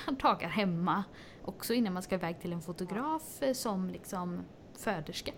dagar 0.23 0.47
hemma 0.47 1.03
också 1.45 1.73
innan 1.73 1.93
man 1.93 2.03
ska 2.03 2.15
iväg 2.15 2.39
till 2.41 2.53
en 2.53 2.61
fotograf 2.61 3.41
eh, 3.41 3.53
som 3.53 3.89
liksom 3.89 4.39
föderska. 4.77 5.31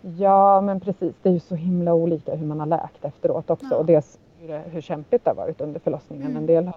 Ja, 0.00 0.60
men 0.60 0.80
precis. 0.80 1.14
Det 1.22 1.28
är 1.28 1.32
ju 1.32 1.40
så 1.40 1.54
himla 1.54 1.94
olika 1.94 2.34
hur 2.34 2.46
man 2.46 2.60
har 2.60 2.66
läkt 2.66 3.04
efteråt 3.04 3.50
också. 3.50 3.66
Ja. 3.70 3.76
Och 3.76 3.86
dels 3.86 4.18
hur, 4.38 4.58
hur 4.58 4.80
kämpigt 4.80 5.24
det 5.24 5.30
har 5.30 5.36
varit 5.36 5.60
under 5.60 5.80
förlossningen. 5.80 6.26
Mm. 6.26 6.36
En 6.36 6.46
del 6.46 6.66
har. 6.66 6.76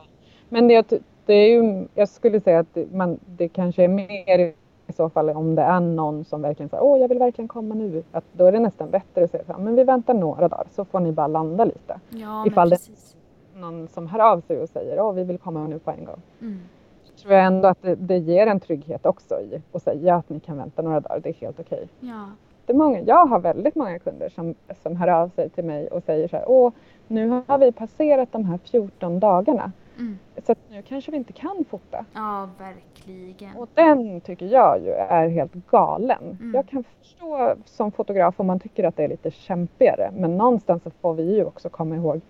Men 0.49 0.67
det, 0.67 1.01
det 1.25 1.33
är 1.33 1.49
ju, 1.49 1.87
jag 1.93 2.09
skulle 2.09 2.41
säga 2.41 2.59
att 2.59 2.77
man, 2.91 3.19
det 3.25 3.49
kanske 3.49 3.83
är 3.83 3.87
mer 3.87 4.53
i 4.89 4.93
så 4.93 5.09
fall 5.09 5.29
om 5.29 5.55
det 5.55 5.61
är 5.61 5.79
någon 5.79 6.23
som 6.25 6.41
verkligen 6.41 6.69
säger 6.69 6.83
åh 6.83 6.99
jag 6.99 7.07
vill 7.07 7.19
verkligen 7.19 7.47
komma 7.47 7.75
nu. 7.75 8.03
Att 8.11 8.23
då 8.31 8.45
är 8.45 8.51
det 8.51 8.59
nästan 8.59 8.89
bättre 8.89 9.23
att 9.23 9.31
säga 9.31 9.43
så 9.47 9.53
här, 9.53 9.59
men 9.59 9.75
vi 9.75 9.83
väntar 9.83 10.13
några 10.13 10.47
dagar 10.47 10.67
så 10.71 10.85
får 10.85 10.99
ni 10.99 11.11
bara 11.11 11.27
landa 11.27 11.65
lite. 11.65 11.99
Ja, 12.09 12.45
Ifall 12.47 12.69
det- 12.69 12.75
precis. 12.75 13.15
Någon 13.55 13.87
som 13.87 14.07
hör 14.07 14.19
av 14.19 14.41
sig 14.41 14.61
och 14.61 14.69
säger 14.69 14.99
åh 15.01 15.13
vi 15.13 15.23
vill 15.23 15.37
komma 15.37 15.67
nu 15.67 15.79
på 15.79 15.91
en 15.91 16.05
gång. 16.05 16.21
Mm. 16.41 16.59
Så 17.03 17.13
tror 17.23 17.33
jag 17.33 17.45
ändå 17.45 17.67
att 17.67 17.81
det, 17.81 17.95
det 17.95 18.17
ger 18.17 18.47
en 18.47 18.59
trygghet 18.59 19.05
också 19.05 19.35
i 19.41 19.61
att 19.73 19.83
säga 19.83 20.15
att 20.15 20.29
ni 20.29 20.39
kan 20.39 20.57
vänta 20.57 20.81
några 20.81 20.99
dagar. 20.99 21.19
Det 21.19 21.29
är 21.29 21.33
helt 21.33 21.59
okej. 21.59 21.87
Ja. 21.99 22.25
Det 22.65 22.73
är 22.73 22.77
många, 22.77 22.99
jag 23.01 23.25
har 23.25 23.39
väldigt 23.39 23.75
många 23.75 23.99
kunder 23.99 24.29
som, 24.29 24.55
som 24.83 24.95
hör 24.95 25.07
av 25.07 25.29
sig 25.29 25.49
till 25.49 25.63
mig 25.63 25.87
och 25.87 26.03
säger 26.03 26.27
så 26.27 26.35
här, 26.35 26.45
åh, 26.47 26.71
nu 27.07 27.41
har 27.47 27.57
vi 27.57 27.71
passerat 27.71 28.31
de 28.31 28.45
här 28.45 28.57
14 28.57 29.19
dagarna, 29.19 29.71
Mm. 29.99 30.19
så 30.45 30.51
att 30.51 30.57
nu 30.69 30.81
kanske 30.81 31.11
vi 31.11 31.17
inte 31.17 31.33
kan 31.33 31.65
fota. 31.69 32.05
ja, 32.13 32.49
verkligen. 32.59 33.55
Och 33.55 33.69
den 33.73 34.21
tycker 34.21 34.45
jag 34.45 34.83
ju 34.83 34.91
är 34.91 35.27
helt 35.27 35.53
galen. 35.71 36.37
Mm. 36.39 36.55
Jag 36.55 36.67
kan 36.67 36.83
förstå 36.83 37.55
som 37.65 37.91
fotograf 37.91 38.39
om 38.39 38.47
man 38.47 38.59
tycker 38.59 38.83
att 38.83 38.97
det 38.97 39.03
är 39.03 39.07
lite 39.07 39.31
kämpigare, 39.31 40.11
men 40.15 40.37
någonstans 40.37 40.83
så 40.83 40.89
får 40.89 41.13
vi 41.13 41.35
ju 41.35 41.45
också 41.45 41.69
komma 41.69 41.95
ihåg 41.95 42.21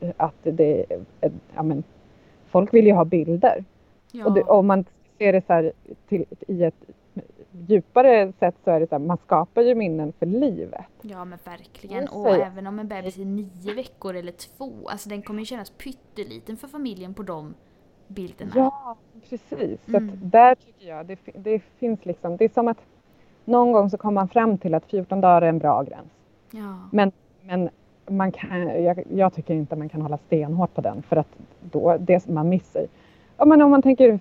eh, 0.00 0.10
att 0.16 0.34
det 0.42 0.86
är, 1.20 1.30
ja 1.54 1.62
men, 1.62 1.82
folk 2.46 2.74
vill 2.74 2.86
ju 2.86 2.92
ha 2.92 3.04
bilder. 3.04 3.64
Ja. 4.12 4.26
Och 4.26 4.32
det, 4.32 4.42
om 4.42 4.66
man 4.66 4.84
ser 5.18 5.32
det 5.32 5.46
så 5.46 5.52
här 5.52 5.72
till, 6.08 6.24
i 6.48 6.64
ett 6.64 6.74
djupare 7.68 8.32
sätt 8.38 8.54
så 8.64 8.70
är 8.70 8.80
det 8.80 8.86
så 8.86 8.94
här, 8.94 9.04
man 9.06 9.16
skapar 9.26 9.62
ju 9.62 9.74
minnen 9.74 10.12
för 10.18 10.26
livet. 10.26 10.84
Ja 11.02 11.24
men 11.24 11.38
verkligen. 11.44 12.08
Och 12.08 12.28
även 12.36 12.66
om 12.66 12.78
en 12.78 12.88
bebis 12.88 13.18
är 13.18 13.24
nio 13.24 13.74
veckor 13.74 14.16
eller 14.16 14.32
två, 14.32 14.88
alltså 14.88 15.08
den 15.08 15.22
kommer 15.22 15.40
ju 15.40 15.46
kännas 15.46 15.70
pytteliten 15.70 16.56
för 16.56 16.68
familjen 16.68 17.14
på 17.14 17.22
de 17.22 17.54
bilderna. 18.08 18.52
Ja, 18.54 18.96
precis. 19.30 19.80
Så 19.86 19.96
Mm. 19.96 20.08
att 20.08 20.30
där 20.32 20.54
tycker 20.54 20.88
jag 20.88 21.06
det, 21.06 21.18
det 21.34 21.62
finns 21.78 22.04
liksom, 22.04 22.36
det 22.36 22.44
är 22.44 22.48
som 22.48 22.68
att 22.68 22.80
någon 23.44 23.72
gång 23.72 23.90
så 23.90 23.98
kommer 23.98 24.14
man 24.14 24.28
fram 24.28 24.58
till 24.58 24.74
att 24.74 24.84
14 24.84 25.20
dagar 25.20 25.42
är 25.42 25.46
en 25.48 25.58
bra 25.58 25.82
gräns. 25.82 26.10
Ja. 26.50 26.78
Men, 26.92 27.12
men 27.42 27.70
man 28.08 28.32
kan, 28.32 28.82
jag, 28.84 29.02
jag 29.10 29.34
tycker 29.34 29.54
inte 29.54 29.76
man 29.76 29.88
kan 29.88 30.02
hålla 30.02 30.18
stenhårt 30.18 30.74
på 30.74 30.80
den 30.80 31.02
för 31.02 31.16
att 31.16 31.28
då, 31.60 31.96
det 32.00 32.28
man 32.28 32.48
missar. 32.48 32.86
Ja, 33.36 33.44
men 33.44 33.62
om 33.62 33.70
man 33.70 33.82
tänker 33.82 34.08
ur 34.08 34.18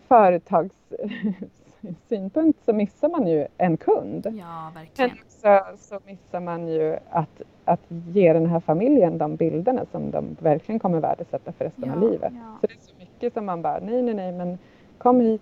företagssynpunkt 2.09 2.65
så 2.65 2.73
missar 2.73 3.09
man 3.09 3.27
ju 3.27 3.47
en 3.57 3.77
kund. 3.77 4.25
ja, 4.39 4.71
Men 4.73 4.83
verkligen. 4.83 5.11
också 5.11 5.77
så 5.77 5.99
missar 6.05 6.39
man 6.39 6.67
ju 6.67 6.97
att, 7.09 7.41
att 7.65 7.81
ge 7.89 8.33
den 8.33 8.45
här 8.45 8.59
familjen 8.59 9.17
de 9.17 9.35
bilderna 9.35 9.85
som 9.91 10.11
de 10.11 10.37
verkligen 10.39 10.79
kommer 10.79 10.99
värdesätta 10.99 11.51
för 11.51 11.65
resten 11.65 11.91
av 11.91 12.03
Ja, 12.03 12.09
livet. 12.09 12.33
ja. 12.35 12.57
Så 12.61 12.67
det 12.67 12.73
är 12.73 12.79
så 12.79 12.95
mycket 12.99 13.33
som 13.33 13.45
man 13.45 13.61
bara, 13.61 13.79
nej, 13.79 14.01
nej, 14.01 14.13
nej, 14.13 14.31
men 14.31 14.57
kom 14.97 15.19
hit. 15.21 15.41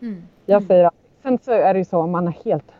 Mm. 0.00 0.22
Jag 0.46 0.56
Mm. 0.56 0.66
säger 0.68 0.84
alltid. 0.84 0.98
Sen 1.22 1.38
så 1.38 1.52
är 1.52 1.74
det 1.74 1.78
ju 1.78 1.84
så 1.84 1.98
om 1.98 2.10
man 2.10 2.26
har 2.26 2.34
helt 2.44 2.72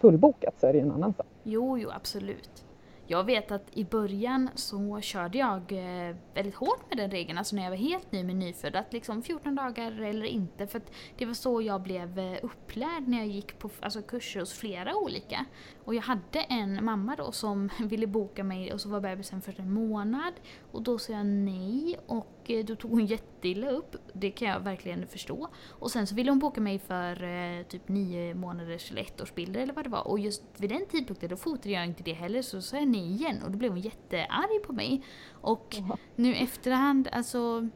fullbokat 0.00 0.54
så 0.60 0.66
är 0.66 0.72
det 0.72 0.78
ju 0.78 0.84
en 0.84 0.92
annan 0.92 1.14
sak. 1.14 1.26
Jo, 1.42 1.78
jo, 1.78 1.90
absolut 1.96 2.63
jag 3.06 3.24
vet 3.24 3.50
att 3.50 3.66
i 3.72 3.84
början 3.84 4.50
så 4.54 5.00
körde 5.00 5.38
jag 5.38 5.72
eh, 5.72 6.16
väldigt 6.34 6.54
hårt 6.54 6.88
med 6.88 6.98
den 6.98 7.10
regeln, 7.10 7.38
alltså 7.38 7.56
när 7.56 7.62
jag 7.62 7.70
var 7.70 7.76
helt 7.76 8.12
ny 8.12 8.24
med 8.24 8.36
nyfödd, 8.36 8.76
att 8.76 8.92
liksom 8.92 9.22
14 9.22 9.54
dagar 9.54 10.02
eller 10.02 10.24
inte. 10.26 10.66
För 10.66 10.78
att 10.78 10.92
det 11.18 11.26
var 11.26 11.34
så 11.34 11.62
jag 11.62 11.82
blev 11.82 12.18
eh, 12.18 12.38
upplärd 12.42 13.08
när 13.08 13.18
jag 13.18 13.26
gick 13.26 13.58
på 13.58 13.70
alltså, 13.80 14.02
kurser 14.02 14.40
hos 14.40 14.52
flera 14.52 14.96
olika. 14.96 15.44
Och 15.84 15.94
jag 15.94 16.02
hade 16.02 16.40
en 16.48 16.84
mamma 16.84 17.16
då 17.16 17.32
som 17.32 17.70
ville 17.80 18.06
boka 18.06 18.44
mig 18.44 18.72
och 18.72 18.80
så 18.80 18.88
var 18.88 19.00
bebisen 19.00 19.42
för 19.42 19.60
en 19.60 19.72
månad. 19.72 20.32
Och 20.72 20.82
då 20.82 20.98
sa 20.98 21.12
jag 21.12 21.26
nej 21.26 21.98
och 22.06 22.50
eh, 22.50 22.64
då 22.64 22.76
tog 22.76 22.90
hon 22.90 23.06
jätteilla 23.06 23.70
upp. 23.70 23.96
Det 24.12 24.30
kan 24.30 24.48
jag 24.48 24.60
verkligen 24.60 25.06
förstå. 25.06 25.48
Och 25.70 25.90
sen 25.90 26.06
så 26.06 26.14
ville 26.14 26.30
hon 26.30 26.38
boka 26.38 26.60
mig 26.60 26.78
för 26.78 27.24
eh, 27.24 27.62
typ 27.62 27.88
nio 27.88 28.34
månaders 28.34 28.90
eller 28.90 29.02
ettårsbilder 29.02 29.60
eller 29.60 29.74
vad 29.74 29.84
det 29.84 29.90
var. 29.90 30.08
Och 30.08 30.18
just 30.18 30.42
vid 30.56 30.70
den 30.70 30.86
tidpunkten 30.86 31.28
då 31.28 31.36
fotade 31.36 31.70
jag 31.70 31.86
inte 31.86 32.02
det 32.02 32.12
heller 32.12 32.42
så 32.42 32.62
sa 32.62 32.76
jag 32.76 32.88
nej 32.88 33.12
igen 33.12 33.42
och 33.42 33.50
då 33.50 33.58
blev 33.58 33.70
hon 33.70 33.80
jättearg 33.80 34.62
på 34.66 34.72
mig. 34.72 35.04
Och 35.32 35.76
nu 36.16 36.34
efterhand, 36.34 37.08
alltså, 37.12 37.68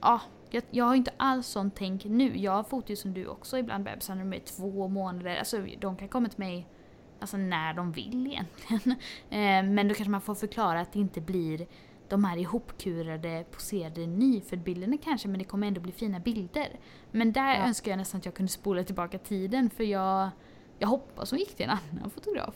ja. 0.00 0.20
Jag, 0.52 0.62
jag 0.70 0.84
har 0.84 0.94
inte 0.94 1.12
alls 1.16 1.46
sånt 1.46 1.74
tänk 1.76 2.04
nu. 2.04 2.38
Jag 2.38 2.68
fotar 2.68 2.90
ju 2.90 2.96
som 2.96 3.14
du 3.14 3.26
också 3.26 3.58
ibland 3.58 3.84
bebisar 3.84 4.14
när 4.14 4.24
de 4.24 4.32
är 4.32 4.40
två 4.40 4.88
månader. 4.88 5.36
Alltså 5.36 5.66
de 5.80 5.96
kan 5.96 6.08
komma 6.08 6.28
till 6.28 6.38
mig 6.38 6.66
alltså 7.20 7.36
när 7.36 7.74
de 7.74 7.92
vill 7.92 8.26
egentligen. 8.26 8.98
Eh, 9.30 9.62
men 9.62 9.88
då 9.88 9.94
kanske 9.94 10.10
man 10.10 10.20
får 10.20 10.34
förklara 10.34 10.80
att 10.80 10.92
det 10.92 10.98
inte 10.98 11.20
blir 11.20 11.66
de 12.08 12.24
här 12.24 12.36
ihopkurade 12.36 13.44
poserade 13.50 14.06
nyföddbilderna 14.06 14.96
kanske 15.04 15.28
men 15.28 15.38
det 15.38 15.44
kommer 15.44 15.66
ändå 15.66 15.80
bli 15.80 15.92
fina 15.92 16.20
bilder. 16.20 16.68
Men 17.10 17.32
där 17.32 17.54
ja. 17.54 17.66
önskar 17.66 17.90
jag 17.90 17.98
nästan 17.98 18.18
att 18.18 18.24
jag 18.24 18.34
kunde 18.34 18.52
spola 18.52 18.84
tillbaka 18.84 19.18
tiden 19.18 19.70
för 19.70 19.84
jag, 19.84 20.30
jag 20.78 20.88
hoppas 20.88 21.30
hon 21.30 21.38
gick 21.38 21.54
till 21.54 21.64
en 21.64 21.70
annan 21.70 22.10
fotograf. 22.10 22.54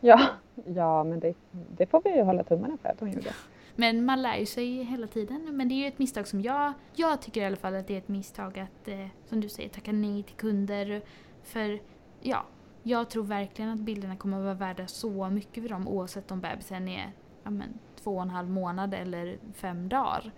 Ja, 0.00 0.28
ja 0.66 1.04
men 1.04 1.20
det, 1.20 1.34
det 1.50 1.86
får 1.86 2.02
vi 2.04 2.16
ju 2.16 2.22
hålla 2.22 2.44
tummarna 2.44 2.76
för 2.82 2.88
att 2.88 3.00
hon 3.00 3.12
gjorde. 3.12 3.30
Men 3.76 4.04
man 4.04 4.22
lär 4.22 4.36
ju 4.36 4.46
sig 4.46 4.82
hela 4.82 5.06
tiden. 5.06 5.56
Men 5.56 5.68
det 5.68 5.74
är 5.74 5.76
ju 5.76 5.86
ett 5.86 5.98
misstag 5.98 6.26
som 6.28 6.40
jag, 6.40 6.72
jag 6.94 7.22
tycker 7.22 7.42
i 7.42 7.44
alla 7.44 7.56
fall 7.56 7.74
att 7.74 7.86
det 7.86 7.94
är 7.94 7.98
ett 7.98 8.08
misstag 8.08 8.58
att, 8.58 8.88
eh, 8.88 9.06
som 9.26 9.40
du 9.40 9.48
säger, 9.48 9.68
tacka 9.68 9.92
nej 9.92 10.22
till 10.22 10.36
kunder. 10.36 11.02
För 11.42 11.80
ja, 12.20 12.44
jag 12.86 13.10
tror 13.10 13.24
verkligen 13.24 13.70
att 13.70 13.80
bilderna 13.80 14.16
kommer 14.16 14.36
att 14.36 14.44
vara 14.44 14.54
värda 14.54 14.86
så 14.86 15.30
mycket 15.30 15.62
för 15.62 15.70
dem 15.70 15.88
oavsett 15.88 16.30
om 16.30 16.40
bebisen 16.40 16.88
är 16.88 17.12
ja, 17.42 17.50
men, 17.50 17.68
två 18.02 18.10
och 18.10 18.22
en 18.22 18.30
halv 18.30 18.50
månad 18.50 18.94
eller 18.94 19.36
fem 19.54 19.88
dagar. 19.88 20.30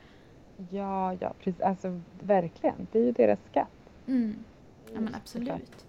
Ja, 0.70 1.14
ja 1.20 1.32
precis. 1.42 1.61
Alltså 1.61 2.01
verkligen. 2.20 2.86
Det 2.92 2.99
är 2.99 3.05
ju 3.05 3.12
deras 3.12 3.38
skatt. 3.51 3.68
Mm. 4.07 4.34
Ja 4.94 5.01
men 5.01 5.14
absolut. 5.14 5.86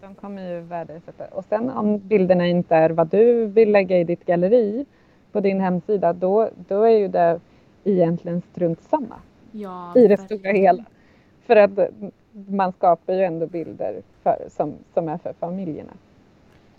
De 0.00 0.14
kommer 0.14 0.54
ju 0.54 0.60
värdesätta. 0.60 1.26
Och 1.26 1.44
sen 1.44 1.70
om 1.70 1.98
bilderna 1.98 2.46
inte 2.46 2.76
är 2.76 2.90
vad 2.90 3.08
du 3.08 3.46
vill 3.46 3.72
lägga 3.72 3.98
i 3.98 4.04
ditt 4.04 4.26
galleri 4.26 4.86
på 5.32 5.40
din 5.40 5.60
hemsida, 5.60 6.12
då, 6.12 6.50
då 6.68 6.82
är 6.82 6.98
ju 6.98 7.08
det 7.08 7.40
egentligen 7.84 8.42
strunt 8.42 8.82
samma. 8.82 9.16
Ja, 9.52 9.92
I 9.96 10.02
det 10.02 10.08
verkligen. 10.08 10.38
stora 10.38 10.52
hela. 10.52 10.84
För 11.46 11.56
att 11.56 11.78
man 12.32 12.72
skapar 12.72 13.12
ju 13.12 13.22
ändå 13.22 13.46
bilder 13.46 14.02
för, 14.22 14.48
som, 14.50 14.74
som 14.94 15.08
är 15.08 15.18
för 15.18 15.32
familjerna. 15.32 15.92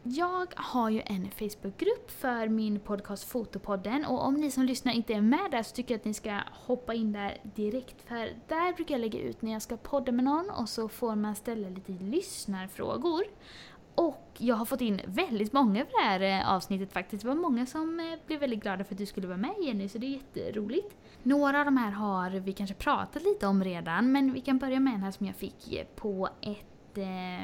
Jag 0.04 0.48
har 0.56 0.90
ju 0.90 1.02
en 1.06 1.32
Facebookgrupp 1.32 2.12
för 2.12 2.48
min 2.48 2.80
podcast 2.80 3.24
Fotopodden 3.24 4.06
och 4.06 4.26
om 4.26 4.34
ni 4.34 4.52
som 4.52 4.64
lyssnar 4.64 4.94
inte 4.94 5.14
är 5.14 5.22
med 5.22 5.52
där 5.52 5.64
så 5.64 5.76
tycker 5.76 5.94
jag 5.94 6.00
att 6.00 6.06
ni 6.06 6.14
ska 6.14 6.40
hoppa 6.52 6.94
in 6.94 7.12
där 7.12 7.38
direkt 7.56 8.02
för 8.02 8.30
där 8.48 8.76
brukar 8.76 8.94
jag 8.96 9.02
lägga 9.02 9.20
ut 9.20 9.42
när 9.42 9.52
jag 9.52 9.62
ska 9.62 9.78
podda 9.78 10.12
med 10.12 10.26
någon 10.26 10.50
och 10.50 10.70
så 10.70 10.88
får 10.88 11.16
man 11.16 11.36
ställa 11.36 11.70
lite 11.70 11.92
lyssnarfrågor. 11.92 13.24
Och 13.96 14.28
jag 14.38 14.56
har 14.56 14.66
fått 14.66 14.82
in 14.82 15.02
väldigt 15.06 15.54
många 15.54 15.86
för 15.86 15.92
det 15.92 16.04
här 16.04 16.40
eh, 16.40 16.54
avsnittet 16.54 16.94
faktiskt. 16.94 17.24
Det 17.24 17.30
var 17.30 17.36
många 17.36 17.66
som 17.66 18.00
eh, 18.00 18.06
blev 18.28 18.40
väldigt 18.40 18.62
glada 18.62 18.84
för 18.84 18.94
att 18.94 18.98
du 18.98 19.06
skulle 19.06 19.28
vara 19.28 19.38
med 19.38 19.56
Jenny, 19.62 19.90
så 19.90 19.98
det 19.98 20.06
är 20.06 20.10
jätteroligt. 20.10 20.98
Några 21.24 21.60
av 21.60 21.66
de 21.66 21.78
här 21.78 21.92
har 21.92 22.30
vi 22.30 22.54
kanske 22.54 22.76
pratat 22.76 23.24
lite 23.24 23.48
om 23.48 23.64
redan, 23.64 24.12
men 24.12 24.34
vi 24.34 24.42
kan 24.42 24.58
börja 24.58 24.80
med 24.80 24.94
en 24.94 25.04
här 25.04 25.12
som 25.12 25.26
jag 25.26 25.36
fick 25.36 25.74
eh, 25.74 25.86
på 25.96 26.30
ett 26.42 26.66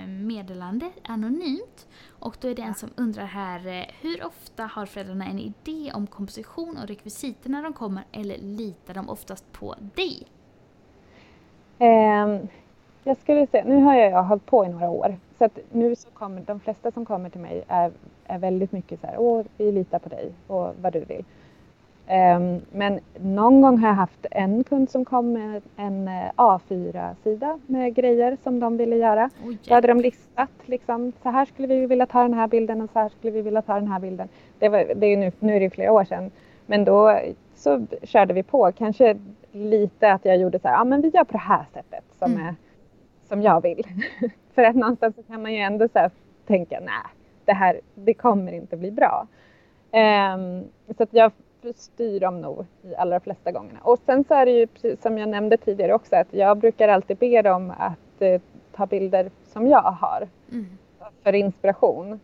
meddelande 0.08 0.91
anonymt. 1.04 1.88
Och 2.10 2.38
då 2.41 2.48
är 2.48 2.56
det 2.56 2.62
en 2.62 2.76
som 2.76 2.89
undrar 2.95 3.26
här, 3.26 3.91
hur 4.02 4.26
ofta 4.26 4.66
har 4.66 4.86
föräldrarna 4.86 5.26
en 5.26 5.39
idé 5.39 5.91
om 5.93 6.08
komposition 6.08 6.78
och 6.78 6.88
rekvisiter 6.88 7.50
när 7.50 7.64
de 7.64 7.74
kommer 7.74 8.04
eller 8.12 8.38
litar 8.38 8.93
de 8.93 9.10
oftast 9.10 9.52
på 9.52 9.76
dig? 9.95 10.28
Um, 11.80 12.48
jag 13.08 13.18
skulle 13.18 13.47
säga, 13.47 13.64
nu 13.64 13.84
har 13.84 13.95
jag 13.95 14.24
hållit 14.24 14.45
på 14.45 14.66
i 14.66 14.70
några 14.70 14.89
år 14.89 15.16
så 15.38 15.45
att 15.45 15.60
nu 15.72 15.95
så 15.95 16.10
kommer 16.10 16.41
de 16.41 16.60
flesta 16.60 16.91
som 16.91 17.05
kommer 17.05 17.30
till 17.30 17.41
mig 17.41 17.64
är, 17.68 17.91
är 18.28 18.38
väldigt 18.38 18.72
mycket 18.72 19.01
så 19.01 19.08
här, 19.08 19.16
åh 19.18 19.45
vi 19.58 19.72
litar 19.72 19.99
på 19.99 20.10
dig 20.10 20.32
och 20.47 20.74
vad 20.82 20.93
du 20.93 20.99
vill. 20.99 21.26
Um, 22.10 22.62
men 22.72 22.99
någon 23.20 23.62
gång 23.62 23.78
har 23.78 23.88
jag 23.88 23.95
haft 23.95 24.26
en 24.32 24.64
kund 24.64 24.89
som 24.89 25.05
kom 25.05 25.34
med 25.34 25.62
en 25.76 26.08
eh, 26.08 26.32
A4-sida 26.36 27.60
med 27.68 27.95
grejer 27.95 28.38
som 28.43 28.60
de 28.60 28.78
ville 28.78 28.95
göra. 28.95 29.30
Oh, 29.45 29.53
Då 29.68 29.74
hade 29.74 29.88
de 29.88 30.01
listat 30.01 30.49
liksom, 30.66 31.14
så 31.24 31.30
här 31.30 31.45
skulle 31.45 31.68
vi 31.68 31.86
vilja 31.86 32.05
ta 32.05 32.22
den 32.22 32.34
här 32.34 32.47
bilden 32.47 32.82
och 32.82 32.89
så 32.93 32.99
här 32.99 33.10
skulle 33.10 33.34
vi 33.34 33.41
vilja 33.41 33.62
ta 33.62 33.74
den 33.74 33.88
här 33.88 33.99
bilden. 33.99 34.28
Det, 34.60 34.70
var, 34.70 34.91
det 34.95 35.08
är 35.08 35.18
nu, 35.18 35.32
nu 35.39 35.55
är 35.55 35.60
det 35.60 35.70
flera 35.70 35.91
år 35.91 36.03
sedan. 36.03 36.32
Men 36.66 36.86
då 36.86 37.20
så 37.55 37.86
körde 38.03 38.34
vi 38.34 38.43
på, 38.43 38.72
kanske 38.72 39.18
lite 39.51 40.12
att 40.14 40.26
jag 40.26 40.38
gjorde 40.38 40.60
så 40.60 40.68
här, 40.68 40.76
ja 40.76 40.84
men 40.84 41.01
vi 41.01 41.10
gör 41.10 41.24
på 41.24 41.32
det 41.32 41.38
här 41.38 41.66
sättet 41.74 42.03
som, 42.20 42.32
mm. 42.32 42.45
är, 42.45 42.55
som 43.28 43.42
jag 43.42 43.62
vill. 43.62 43.84
För 44.56 44.64
att 44.64 44.76
någonstans 44.76 45.16
så 45.16 45.24
kan 45.24 45.42
man 45.42 45.54
ju 45.54 45.60
ändå 45.60 45.88
så 45.88 46.10
tänka, 46.46 46.80
nej, 46.80 47.04
det 47.46 47.54
här, 47.54 47.82
det 47.96 48.14
kommer 48.14 48.52
inte 48.52 48.78
bli 48.78 48.92
bra. 48.92 49.28
Um, 49.92 50.64
så 50.98 51.04
att 51.04 51.14
jag 51.14 51.32
styr 51.76 52.20
dem 52.20 52.42
nog 52.42 52.66
i 52.84 52.96
allra 52.96 53.20
flesta 53.20 53.52
gångerna. 53.52 53.80
Och 53.84 54.00
sen 54.06 54.24
så 54.24 54.34
är 54.34 54.46
det 54.46 54.52
ju 54.52 54.68
precis 54.68 55.02
som 55.02 55.18
jag 55.18 55.30
nämnde 55.30 55.58
tidigare 55.58 55.94
också 55.94 56.16
att 56.16 56.34
jag 56.34 56.58
brukar 56.58 56.88
alltid 56.88 57.18
be 57.18 57.42
dem 57.42 57.74
att 57.78 58.22
eh, 58.22 58.42
ta 58.72 58.86
bilder 58.86 59.32
som 59.48 59.68
jag 59.68 59.82
har 59.82 60.28
mm. 60.52 60.66
för 61.24 61.34
inspiration. 61.34 62.20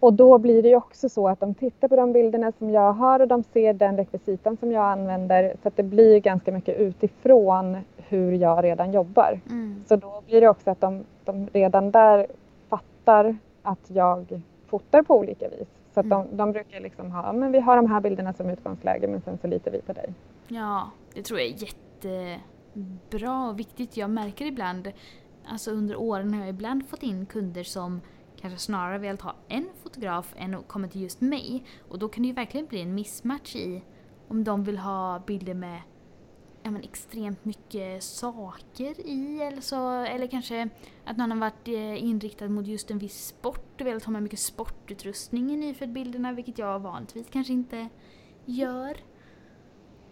Och 0.00 0.12
då 0.12 0.38
blir 0.38 0.62
det 0.62 0.68
ju 0.68 0.76
också 0.76 1.08
så 1.08 1.28
att 1.28 1.40
de 1.40 1.54
tittar 1.54 1.88
på 1.88 1.96
de 1.96 2.12
bilderna 2.12 2.52
som 2.58 2.70
jag 2.70 2.92
har 2.92 3.20
och 3.20 3.28
de 3.28 3.42
ser 3.42 3.72
den 3.72 3.96
rekvisitan 3.96 4.56
som 4.56 4.72
jag 4.72 4.84
använder 4.84 5.56
så 5.62 5.68
att 5.68 5.76
det 5.76 5.82
blir 5.82 6.20
ganska 6.20 6.52
mycket 6.52 6.78
utifrån 6.78 7.76
hur 7.96 8.32
jag 8.32 8.64
redan 8.64 8.92
jobbar. 8.92 9.40
Mm. 9.50 9.84
Så 9.88 9.96
då 9.96 10.22
blir 10.26 10.40
det 10.40 10.48
också 10.48 10.70
att 10.70 10.80
de, 10.80 11.04
de 11.24 11.46
redan 11.52 11.90
där 11.90 12.26
fattar 12.68 13.36
att 13.62 13.90
jag 13.90 14.42
fotar 14.66 15.02
på 15.02 15.18
olika 15.18 15.48
vis. 15.48 15.68
Så 15.94 16.00
att 16.00 16.06
mm. 16.06 16.18
de, 16.30 16.36
de 16.36 16.52
brukar 16.52 16.80
liksom 16.80 17.10
ha, 17.10 17.32
men 17.32 17.52
vi 17.52 17.60
har 17.60 17.76
de 17.76 17.90
här 17.90 18.00
bilderna 18.00 18.32
som 18.32 18.50
utgångsläge 18.50 19.08
men 19.08 19.20
sen 19.20 19.38
så 19.38 19.46
litar 19.46 19.70
vi 19.70 19.80
på 19.80 19.92
dig. 19.92 20.14
Ja, 20.48 20.90
det 21.14 21.22
tror 21.22 21.40
jag 21.40 21.48
är 21.48 21.54
jättebra 21.62 23.48
och 23.48 23.58
viktigt. 23.58 23.96
Jag 23.96 24.10
märker 24.10 24.44
ibland, 24.46 24.92
alltså 25.46 25.70
under 25.70 25.96
åren 25.96 26.34
har 26.34 26.40
jag 26.40 26.48
ibland 26.48 26.88
fått 26.88 27.02
in 27.02 27.26
kunder 27.26 27.62
som 27.62 28.00
kanske 28.40 28.58
snarare 28.58 28.98
velat 28.98 29.22
ha 29.22 29.34
en 29.48 29.68
fotograf 29.82 30.34
än 30.36 30.54
att 30.54 30.68
komma 30.68 30.88
till 30.88 31.02
just 31.02 31.20
mig. 31.20 31.64
Och 31.88 31.98
då 31.98 32.08
kan 32.08 32.22
det 32.22 32.26
ju 32.26 32.34
verkligen 32.34 32.66
bli 32.66 32.80
en 32.82 32.94
mismatch 32.94 33.56
i 33.56 33.82
om 34.28 34.44
de 34.44 34.64
vill 34.64 34.78
ha 34.78 35.22
bilder 35.26 35.54
med 35.54 35.80
ja, 36.62 36.70
men 36.70 36.82
extremt 36.82 37.44
mycket 37.44 38.02
saker 38.02 39.06
i 39.06 39.40
eller 39.40 39.60
så. 39.60 39.90
Eller 39.90 40.26
kanske 40.26 40.68
att 41.04 41.16
någon 41.16 41.30
har 41.30 41.38
varit 41.38 41.68
eh, 41.68 42.04
inriktad 42.04 42.48
mot 42.48 42.66
just 42.66 42.90
en 42.90 42.98
viss 42.98 43.26
sport 43.26 43.80
och 43.80 43.86
velat 43.86 44.04
ha 44.04 44.12
med 44.12 44.22
mycket 44.22 44.38
sportutrustning 44.38 45.50
i 45.50 45.56
nyföddbilderna 45.56 46.32
vilket 46.32 46.58
jag 46.58 46.80
vanligtvis 46.80 47.26
kanske 47.30 47.52
inte 47.52 47.88
gör. 48.44 48.96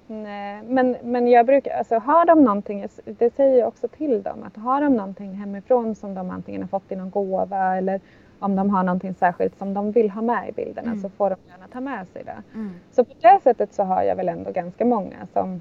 Nej, 0.07 0.62
men, 0.62 0.96
men 1.02 1.28
jag 1.28 1.46
brukar, 1.46 1.78
alltså 1.78 1.98
har 1.98 2.26
de 2.26 2.44
någonting, 2.44 2.86
det 3.04 3.34
säger 3.34 3.59
jag 3.59 3.68
också 3.68 3.88
till 3.88 4.22
dem, 4.22 4.42
att 4.42 4.57
har 4.57 4.80
de 4.80 4.96
någonting 4.96 5.32
hemifrån 5.32 5.94
som 5.94 6.14
de 6.14 6.30
antingen 6.30 6.62
har 6.62 6.68
fått 6.68 6.92
i 6.92 6.96
någon 6.96 7.11
gåva 7.11 7.76
eller 7.76 8.00
om 8.38 8.57
de 8.57 8.70
har 8.70 8.82
någonting 8.82 9.14
särskilt 9.14 9.59
som 9.59 9.74
de 9.74 9.92
vill 9.92 10.11
ha 10.11 10.22
med 10.22 10.48
i 10.48 10.52
bilderna 10.52 10.88
mm. 10.88 11.00
så 11.00 11.09
får 11.09 11.30
de 11.30 11.36
gärna 11.48 11.68
ta 11.72 11.80
med 11.80 12.07
sig 12.09 12.22
det. 12.24 12.42
Mm. 12.54 12.70
Så 12.90 13.04
på 13.04 13.14
det 13.20 13.40
sättet 13.42 13.74
så 13.74 13.82
har 13.82 14.02
jag 14.02 14.16
väl 14.16 14.28
ändå 14.28 14.52
ganska 14.52 14.84
många 14.84 15.26
som 15.32 15.61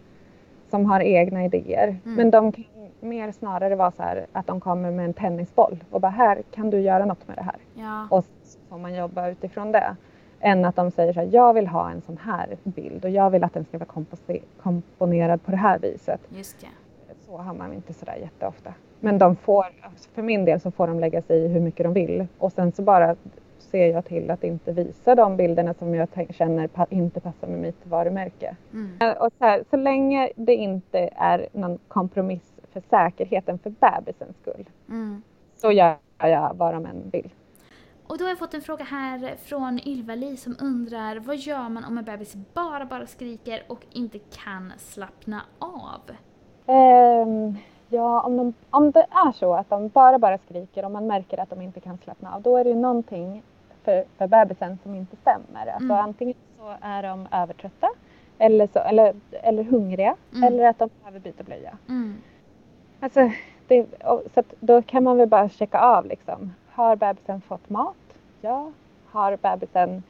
som 0.69 0.85
har 0.85 0.99
egna 0.99 1.45
idéer. 1.45 1.87
Mm. 1.87 2.15
Men 2.15 2.31
de 2.31 2.51
kan 2.51 2.63
mer 2.99 3.31
snarare 3.31 3.75
vara 3.75 3.91
så 3.91 4.03
här 4.03 4.25
att 4.31 4.47
de 4.47 4.59
kommer 4.59 4.91
med 4.91 5.05
en 5.05 5.13
tennisboll 5.13 5.83
och 5.89 6.01
bara 6.01 6.11
här 6.11 6.43
kan 6.51 6.69
du 6.69 6.79
göra 6.79 7.05
något 7.05 7.27
med 7.27 7.37
det 7.37 7.43
här. 7.43 7.55
Ja. 7.73 8.07
Och 8.09 8.25
så 8.43 8.59
får 8.69 8.77
man 8.77 8.95
jobba 8.95 9.29
utifrån 9.29 9.71
det. 9.71 9.95
Än 10.39 10.65
att 10.65 10.75
de 10.75 10.91
säger 10.91 11.13
så 11.13 11.19
här, 11.19 11.29
jag 11.31 11.53
vill 11.53 11.67
ha 11.67 11.91
en 11.91 12.01
sån 12.01 12.17
här 12.17 12.57
bild 12.63 13.05
och 13.05 13.11
jag 13.11 13.29
vill 13.29 13.43
att 13.43 13.53
den 13.53 13.65
ska 13.65 13.77
vara 13.77 14.03
komponerad 14.61 15.43
på 15.43 15.51
det 15.51 15.57
här 15.57 15.79
viset. 15.79 16.21
Just 16.29 16.63
ja. 16.63 16.69
Så 17.25 17.37
har 17.37 17.53
man 17.53 17.73
inte 17.73 17.93
sådär 17.93 18.15
jätteofta. 18.15 18.73
Men 18.99 19.17
de 19.17 19.35
får, 19.35 19.65
för 20.13 20.21
min 20.21 20.45
del 20.45 20.59
så 20.59 20.71
får 20.71 20.87
de 20.87 20.99
lägga 20.99 21.21
sig 21.21 21.37
i 21.37 21.47
hur 21.47 21.59
mycket 21.59 21.83
de 21.83 21.93
vill 21.93 22.27
och 22.37 22.51
sen 22.51 22.71
så 22.71 22.81
bara 22.81 23.15
ser 23.59 23.87
jag 23.87 24.05
till 24.05 24.31
att 24.31 24.43
inte 24.43 24.71
visa 24.71 25.15
de 25.15 25.37
bilderna 25.37 25.73
som 25.73 25.95
jag 25.95 26.07
känner 26.29 26.69
inte 26.89 27.19
passar 27.19 27.47
med 27.47 27.59
mitt 27.59 27.87
varumärke. 27.87 28.55
Mm. 28.73 28.89
Eh, 29.01 29.17
och 29.17 29.29
så, 29.37 29.45
här, 29.45 29.63
så 29.69 29.77
länge 29.77 30.31
det 30.35 30.55
inte 30.55 31.09
är 31.15 31.47
någon 31.51 31.79
kompromiss 31.87 32.53
för 32.73 32.81
säkerheten 32.89 33.59
för 33.59 33.69
bebisens 33.69 34.37
skull 34.41 34.69
mm. 34.89 35.21
så 35.55 35.71
gör 35.71 35.95
jag 36.17 36.53
vad 36.55 36.73
de 36.73 36.85
än 36.85 37.09
vill. 37.11 37.29
Och 38.07 38.17
då 38.17 38.23
har 38.23 38.29
jag 38.29 38.39
fått 38.39 38.53
en 38.53 38.61
fråga 38.61 38.83
här 38.85 39.35
från 39.43 39.79
Ylva-Li 39.87 40.37
som 40.37 40.55
undrar 40.61 41.15
vad 41.15 41.35
gör 41.37 41.69
man 41.69 41.85
om 41.85 41.97
en 41.97 42.03
bebis 42.03 42.35
bara, 42.53 42.85
bara 42.85 43.07
skriker 43.07 43.63
och 43.67 43.85
inte 43.91 44.19
kan 44.19 44.73
slappna 44.77 45.41
av? 45.59 46.01
Ehm, 46.65 47.57
ja, 47.89 48.21
om, 48.21 48.37
de, 48.37 48.53
om 48.69 48.91
det 48.91 49.05
är 49.09 49.31
så 49.31 49.53
att 49.53 49.69
de 49.69 49.87
bara, 49.89 50.19
bara 50.19 50.37
skriker 50.37 50.85
och 50.85 50.91
man 50.91 51.07
märker 51.07 51.37
att 51.39 51.49
de 51.49 51.61
inte 51.61 51.79
kan 51.79 51.97
slappna 51.97 52.35
av, 52.35 52.41
då 52.41 52.57
är 52.57 52.63
det 52.63 52.69
ju 52.69 52.75
någonting 52.75 53.43
för, 53.83 54.03
för 54.17 54.27
bebisen 54.27 54.77
som 54.83 54.95
inte 54.95 55.15
stämmer. 55.15 55.67
Alltså 55.67 55.83
Mm. 55.93 55.97
antingen 56.05 56.35
så 56.59 56.73
är 56.81 57.03
de 57.03 57.27
övertrötta 57.31 57.89
eller, 58.37 58.67
så, 58.73 58.79
eller, 58.79 59.15
eller 59.31 59.63
hungriga 59.63 60.15
Mm. 60.33 60.43
eller 60.43 60.65
att 60.69 60.79
de 60.79 60.89
behöver 61.01 61.19
byta 61.19 61.43
blöja. 61.43 61.77
Mm. 61.87 62.17
Alltså, 62.99 63.31
det, 63.67 63.85
så 64.35 64.43
då 64.59 64.81
kan 64.81 65.03
man 65.03 65.17
väl 65.17 65.27
bara 65.29 65.49
checka 65.49 65.79
av 65.79 66.05
liksom. 66.05 66.53
Har 66.75 66.95
bebisen 66.95 67.41
fått 67.41 67.69
mat? 67.69 67.95
Ja. 68.41 68.71
Har 69.05 69.37
bebisen 69.41 70.03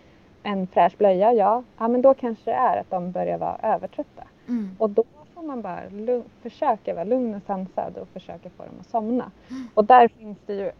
en 0.44 0.68
fräsch 0.68 0.98
blöja? 0.98 1.34
Ja. 1.34 1.64
Ja, 1.78 1.88
men 1.88 2.02
då 2.02 2.14
kanske 2.14 2.52
det 2.52 2.56
är 2.56 2.78
att 2.78 2.90
de 2.90 3.12
börjar 3.12 3.38
vara 3.38 3.58
övertrötta. 3.64 4.24
Mm. 4.48 4.76
Och 4.78 4.90
då 4.90 5.04
får 5.34 5.42
man 5.42 5.62
bara 5.62 5.82
försöka 6.42 6.94
vara 6.94 7.04
lugn 7.04 7.36
och 7.36 7.42
sansad 7.48 7.98
och 7.98 8.08
försöka 8.08 8.50
få 8.50 8.64
dem 8.64 8.74
att 8.80 8.88
somna. 8.88 9.32
Mm. 9.50 9.68
Och 9.74 9.86
där 9.86 10.08
finns 10.08 10.38
det 10.46 10.54
ju 10.54 10.72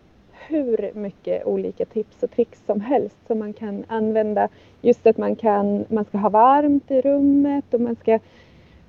hur 0.48 0.92
mycket 0.94 1.46
olika 1.46 1.86
tips 1.86 2.24
och 2.24 2.32
tricks 2.32 2.66
som 2.66 2.82
helst 2.82 3.18
som 3.28 3.40
man 3.40 3.54
kan 3.54 3.84
använda. 3.88 4.50
Just 4.82 5.08
att 5.08 5.18
man, 5.18 5.36
kan, 5.36 5.86
man 5.90 6.06
ska 6.06 6.18
ha 6.18 6.30
varmt 6.30 6.92
i 6.92 7.02
rummet 7.02 7.74
och 7.74 7.82
man 7.82 7.96
ska 7.96 8.20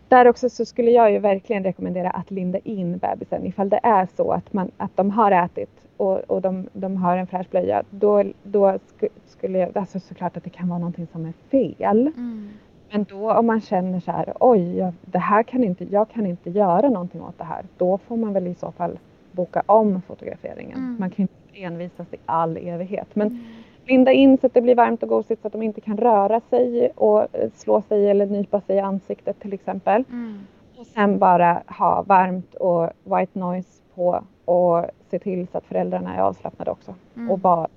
där 0.09 0.29
också 0.29 0.51
så 0.51 0.65
skulle 0.65 0.91
jag 0.91 1.13
ju 1.13 1.19
verkligen 1.19 1.65
rekommendera 1.65 2.11
att 2.11 2.31
linda 2.31 2.59
in 2.59 2.99
bebisen 2.99 3.47
ifall 3.47 3.69
det 3.69 3.81
är 3.83 4.09
så 4.17 4.33
att, 4.33 4.53
man, 4.53 4.71
att 4.77 4.97
de 4.97 5.11
har 5.11 5.33
ätit 5.33 5.86
och, 5.97 6.19
och 6.19 6.43
de, 6.43 6.69
de 6.73 6.97
har 6.97 7.17
en 7.17 7.27
fräsch 7.27 7.51
blöja. 7.51 7.83
Då, 7.91 8.25
då 8.43 8.79
sku, 8.87 9.09
skulle 9.27 9.59
jag, 9.59 9.79
alltså 9.79 10.01
såklart 10.01 10.37
att 10.37 10.45
det 10.45 10.51
kan 10.51 10.69
vara 10.69 10.79
någonting 10.79 11.07
som 11.13 11.27
är 11.27 11.33
fel. 11.51 12.01
Mm. 12.17 12.49
Men 12.91 13.05
då 13.05 13.33
om 13.33 13.47
man 13.47 13.61
känner 13.61 14.01
så 14.01 14.11
här, 14.11 14.33
oj, 14.41 14.77
jag, 14.77 14.93
det 15.05 15.19
här 15.19 15.43
kan 15.43 15.65
inte, 15.65 15.85
jag 15.85 16.09
kan 16.09 16.27
inte 16.27 16.51
göra 16.51 16.89
någonting 16.89 17.23
åt 17.23 17.39
det 17.39 17.45
här. 17.45 17.65
Då 17.79 17.99
får 17.99 18.17
man 18.17 18.33
väl 18.33 18.47
i 18.47 18.55
så 18.55 18.71
fall 18.73 18.99
boka 19.33 19.63
om 19.67 20.03
fotograferingen. 20.03 20.79
Mm. 20.79 20.97
Man 21.01 21.11
kan 21.11 21.23
inte 21.23 21.35
envisas 21.63 22.07
i 22.15 22.17
all 22.27 22.57
evighet. 22.57 23.09
Men 23.15 23.27
Mm. 23.29 23.45
linda 23.85 24.13
in 24.13 24.39
så 24.39 24.47
att 24.47 24.55
det 24.55 24.61
blir 24.63 24.75
varmt 24.75 25.03
och 25.03 25.09
gosigt 25.09 25.43
så 25.43 25.47
att 25.47 25.53
de 25.53 25.63
inte 25.63 25.81
kan 25.81 25.97
röra 25.97 26.41
sig 26.41 26.91
och 26.95 27.21
eh, 27.21 27.51
slå 27.55 27.83
sig 27.83 28.11
eller 28.11 28.27
nypa 28.27 28.61
sig 28.61 28.77
i 28.77 28.81
ansiktet 28.81 29.41
till 29.41 29.53
exempel. 29.53 30.05
Mm. 30.11 30.39
Och 30.79 30.87
sen 30.87 31.19
bara 31.19 31.63
ha 31.67 32.03
varmt 32.03 32.55
och 32.55 32.91
white 33.05 33.39
noise 33.39 33.83
på 33.95 34.25
och 34.47 34.85
se 35.11 35.19
till 35.19 35.49
så 35.53 35.59
att 35.59 35.67
föräldrarna 35.67 36.15
är 36.15 36.21
avslappnade 36.21 36.71
också. 36.71 36.95
Mm. 37.17 37.31
Och 37.31 37.39
bara 37.39 37.69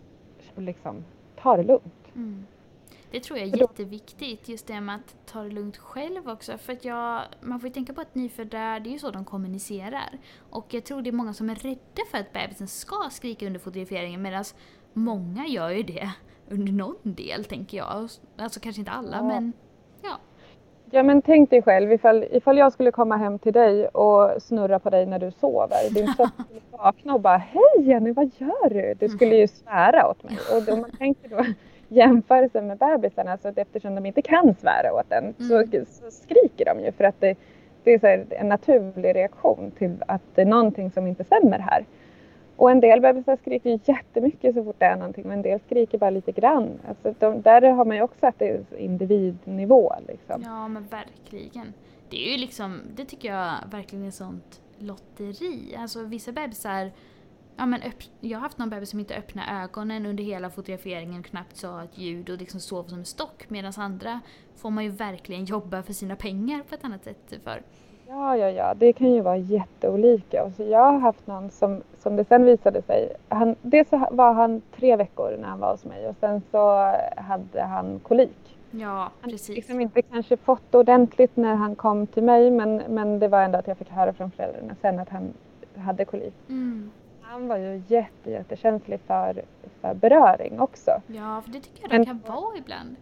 liksom 0.55 1.03
ta 1.41 1.57
det 1.57 1.63
lugnt. 1.63 2.07
Mm. 2.15 2.45
Det 3.11 3.19
tror 3.19 3.39
jag 3.39 3.47
är 3.47 3.57
jätteviktigt, 3.57 4.49
just 4.49 4.67
det 4.67 4.81
med 4.81 4.95
att 4.95 5.15
ta 5.25 5.43
det 5.43 5.49
lugnt 5.49 5.77
själv 5.77 6.29
också. 6.29 6.57
För 6.57 6.73
att 6.73 6.85
jag, 6.85 7.21
man 7.41 7.59
får 7.59 7.67
ju 7.67 7.73
tänka 7.73 7.93
på 7.93 8.01
att 8.01 8.15
nyfödda, 8.15 8.79
det 8.79 8.89
är 8.89 8.91
ju 8.91 8.99
så 8.99 9.11
de 9.11 9.25
kommunicerar. 9.25 10.17
Och 10.49 10.73
jag 10.73 10.83
tror 10.85 11.01
det 11.01 11.09
är 11.09 11.11
många 11.11 11.33
som 11.33 11.49
är 11.49 11.55
rädda 11.55 12.01
för 12.11 12.17
att 12.17 12.33
bebisen 12.33 12.67
ska 12.67 12.95
skrika 13.11 13.47
under 13.47 13.59
fotograferingen 13.59 14.21
medan 14.21 14.43
många 14.93 15.47
gör 15.47 15.69
ju 15.69 15.83
det 15.83 16.11
under 16.49 16.71
någon 16.71 16.95
del, 17.03 17.45
tänker 17.45 17.77
jag. 17.77 18.09
Alltså 18.37 18.59
kanske 18.59 18.81
inte 18.81 18.91
alla, 18.91 19.17
Ja. 19.17 19.23
men 19.23 19.53
Ja 20.91 21.03
men 21.03 21.21
tänk 21.21 21.49
dig 21.49 21.61
själv 21.61 21.91
ifall, 21.91 22.25
ifall 22.31 22.57
jag 22.57 22.73
skulle 22.73 22.91
komma 22.91 23.17
hem 23.17 23.39
till 23.39 23.53
dig 23.53 23.87
och 23.87 24.41
snurra 24.41 24.79
på 24.79 24.89
dig 24.89 25.05
när 25.05 25.19
du 25.19 25.31
sover. 25.31 25.93
Din 25.93 26.13
trött 26.17 26.33
skulle 26.45 26.59
vakna 26.71 27.13
och 27.13 27.21
bara 27.21 27.37
Hej 27.37 27.61
Jenny 27.87 28.11
vad 28.11 28.31
gör 28.37 28.69
du? 28.69 28.93
Du 28.99 29.09
skulle 29.09 29.35
ju 29.35 29.47
svära 29.47 30.07
åt 30.09 30.23
mig. 30.23 30.37
Och 30.55 30.63
då, 30.63 30.75
man 30.75 30.91
tänker 30.91 31.29
då 31.29 31.45
jämförelsen 31.87 32.67
med 32.67 32.77
bebisarna 32.77 33.37
så 33.37 33.47
att 33.47 33.57
eftersom 33.57 33.95
de 33.95 34.05
inte 34.05 34.21
kan 34.21 34.55
svära 34.61 34.93
åt 34.93 35.11
en 35.11 35.33
så, 35.47 35.55
Mm. 35.55 35.85
så 35.85 36.11
skriker 36.11 36.65
de 36.65 36.79
ju 36.85 36.91
för 36.91 37.03
att 37.03 37.19
det, 37.19 37.35
det 37.83 38.03
är 38.03 38.25
en 38.29 38.49
naturlig 38.49 39.15
reaktion 39.15 39.71
till 39.77 39.95
att 40.07 40.21
det 40.35 40.41
är 40.41 40.45
någonting 40.45 40.91
som 40.91 41.07
inte 41.07 41.23
stämmer 41.23 41.59
här. 41.59 41.85
Och 42.59 42.71
en 42.71 42.79
del 42.79 43.01
bebisar 43.01 43.37
skriker 43.41 43.69
ju 43.69 43.79
jättemycket 43.85 44.55
så 44.55 44.63
fort 44.63 44.75
det 44.79 44.85
är 44.85 44.95
någonting 44.95 45.23
men 45.27 45.33
en 45.37 45.41
del 45.41 45.59
skriker 45.65 45.97
bara 45.97 46.09
lite 46.09 46.31
grann. 46.31 46.79
Alltså 46.87 47.13
de, 47.19 47.41
där 47.41 47.61
har 47.61 47.85
man 47.85 47.95
ju 47.97 48.01
också 48.03 48.25
att 48.27 48.39
det 48.39 48.47
är 48.49 48.77
individnivå 48.77 49.93
liksom. 50.07 50.41
ja 50.45 50.67
men 50.67 50.87
verkligen. 50.87 51.73
Det 52.09 52.27
är 52.27 52.31
ju 52.31 52.37
liksom, 52.37 52.81
det 52.95 53.05
tycker 53.05 53.33
jag 53.33 53.53
verkligen 53.71 54.05
är 54.05 54.11
sånt 54.11 54.61
lotteri. 54.77 55.75
Alltså 55.77 56.03
vissa 56.03 56.31
bebisar 56.31 56.91
Ja, 57.57 57.65
men 57.65 57.81
öpp- 57.81 58.09
jag 58.19 58.37
har 58.37 58.43
haft 58.43 58.57
någon 58.57 58.69
bebis 58.69 58.89
som 58.89 58.99
inte 58.99 59.15
öppnade 59.15 59.51
ögonen 59.51 60.05
under 60.05 60.23
hela 60.23 60.49
fotograferingen, 60.49 61.23
knappt 61.23 61.57
sa 61.57 61.83
ett 61.83 61.97
ljud 61.97 62.29
och 62.29 62.37
liksom 62.37 62.59
sov 62.59 62.83
som 62.83 62.97
en 62.99 63.05
stock. 63.05 63.49
Medan 63.49 63.73
andra 63.77 64.19
får 64.55 64.69
man 64.69 64.83
ju 64.83 64.89
verkligen 64.89 65.45
jobba 65.45 65.83
för 65.83 65.93
sina 65.93 66.15
pengar 66.15 66.63
på 66.69 66.75
ett 66.75 66.83
annat 66.83 67.03
sätt 67.03 67.33
för. 67.43 67.61
Ja, 68.09 68.37
ja, 68.37 68.49
ja, 68.49 68.73
det 68.73 68.93
kan 68.93 69.11
ju 69.11 69.21
vara 69.21 69.37
jätteolika. 69.37 70.43
Och 70.43 70.51
så 70.53 70.63
jag 70.63 70.91
har 70.91 70.99
haft 70.99 71.27
någon 71.27 71.49
som, 71.49 71.81
som 71.97 72.15
det 72.15 72.23
sen 72.25 72.45
visade 72.45 72.81
sig, 72.81 73.13
han, 73.29 73.55
dels 73.61 73.91
var 74.11 74.33
han 74.33 74.61
tre 74.75 74.95
veckor 74.95 75.37
när 75.41 75.47
han 75.47 75.59
var 75.59 75.71
hos 75.71 75.85
mig 75.85 76.07
och 76.07 76.15
sen 76.19 76.41
så 76.51 76.93
hade 77.17 77.61
han 77.61 77.99
kolik. 78.03 78.57
Ja, 78.71 79.11
Han 79.21 79.31
precis. 79.31 79.55
liksom 79.55 79.81
inte 79.81 80.01
kanske 80.01 80.37
fått 80.37 80.75
ordentligt 80.75 81.35
när 81.37 81.55
han 81.55 81.75
kom 81.75 82.07
till 82.07 82.23
mig 82.23 82.51
men, 82.51 82.75
men 82.89 83.19
det 83.19 83.27
var 83.27 83.41
ändå 83.41 83.57
att 83.57 83.67
jag 83.67 83.77
fick 83.77 83.89
höra 83.89 84.13
från 84.13 84.31
föräldrarna 84.31 84.75
sen 84.81 84.99
att 84.99 85.09
han 85.09 85.33
hade 85.77 86.05
kolik. 86.05 86.33
Mm. 86.49 86.91
Han 87.21 87.47
var 87.47 87.57
ju 87.57 87.81
jätte, 87.87 88.31
jättekänslig 88.31 88.99
för, 89.07 89.41
för 89.81 89.93
beröring 89.93 90.59
också. 90.59 90.91
Ja, 91.07 91.41
för 91.45 91.51
det 91.51 91.59
tycker 91.59 91.81
jag 91.81 91.91
Men- 91.91 91.99
det 92.01 92.05
kan 92.05 92.21
vara 92.27 92.57
ibland. 92.57 92.95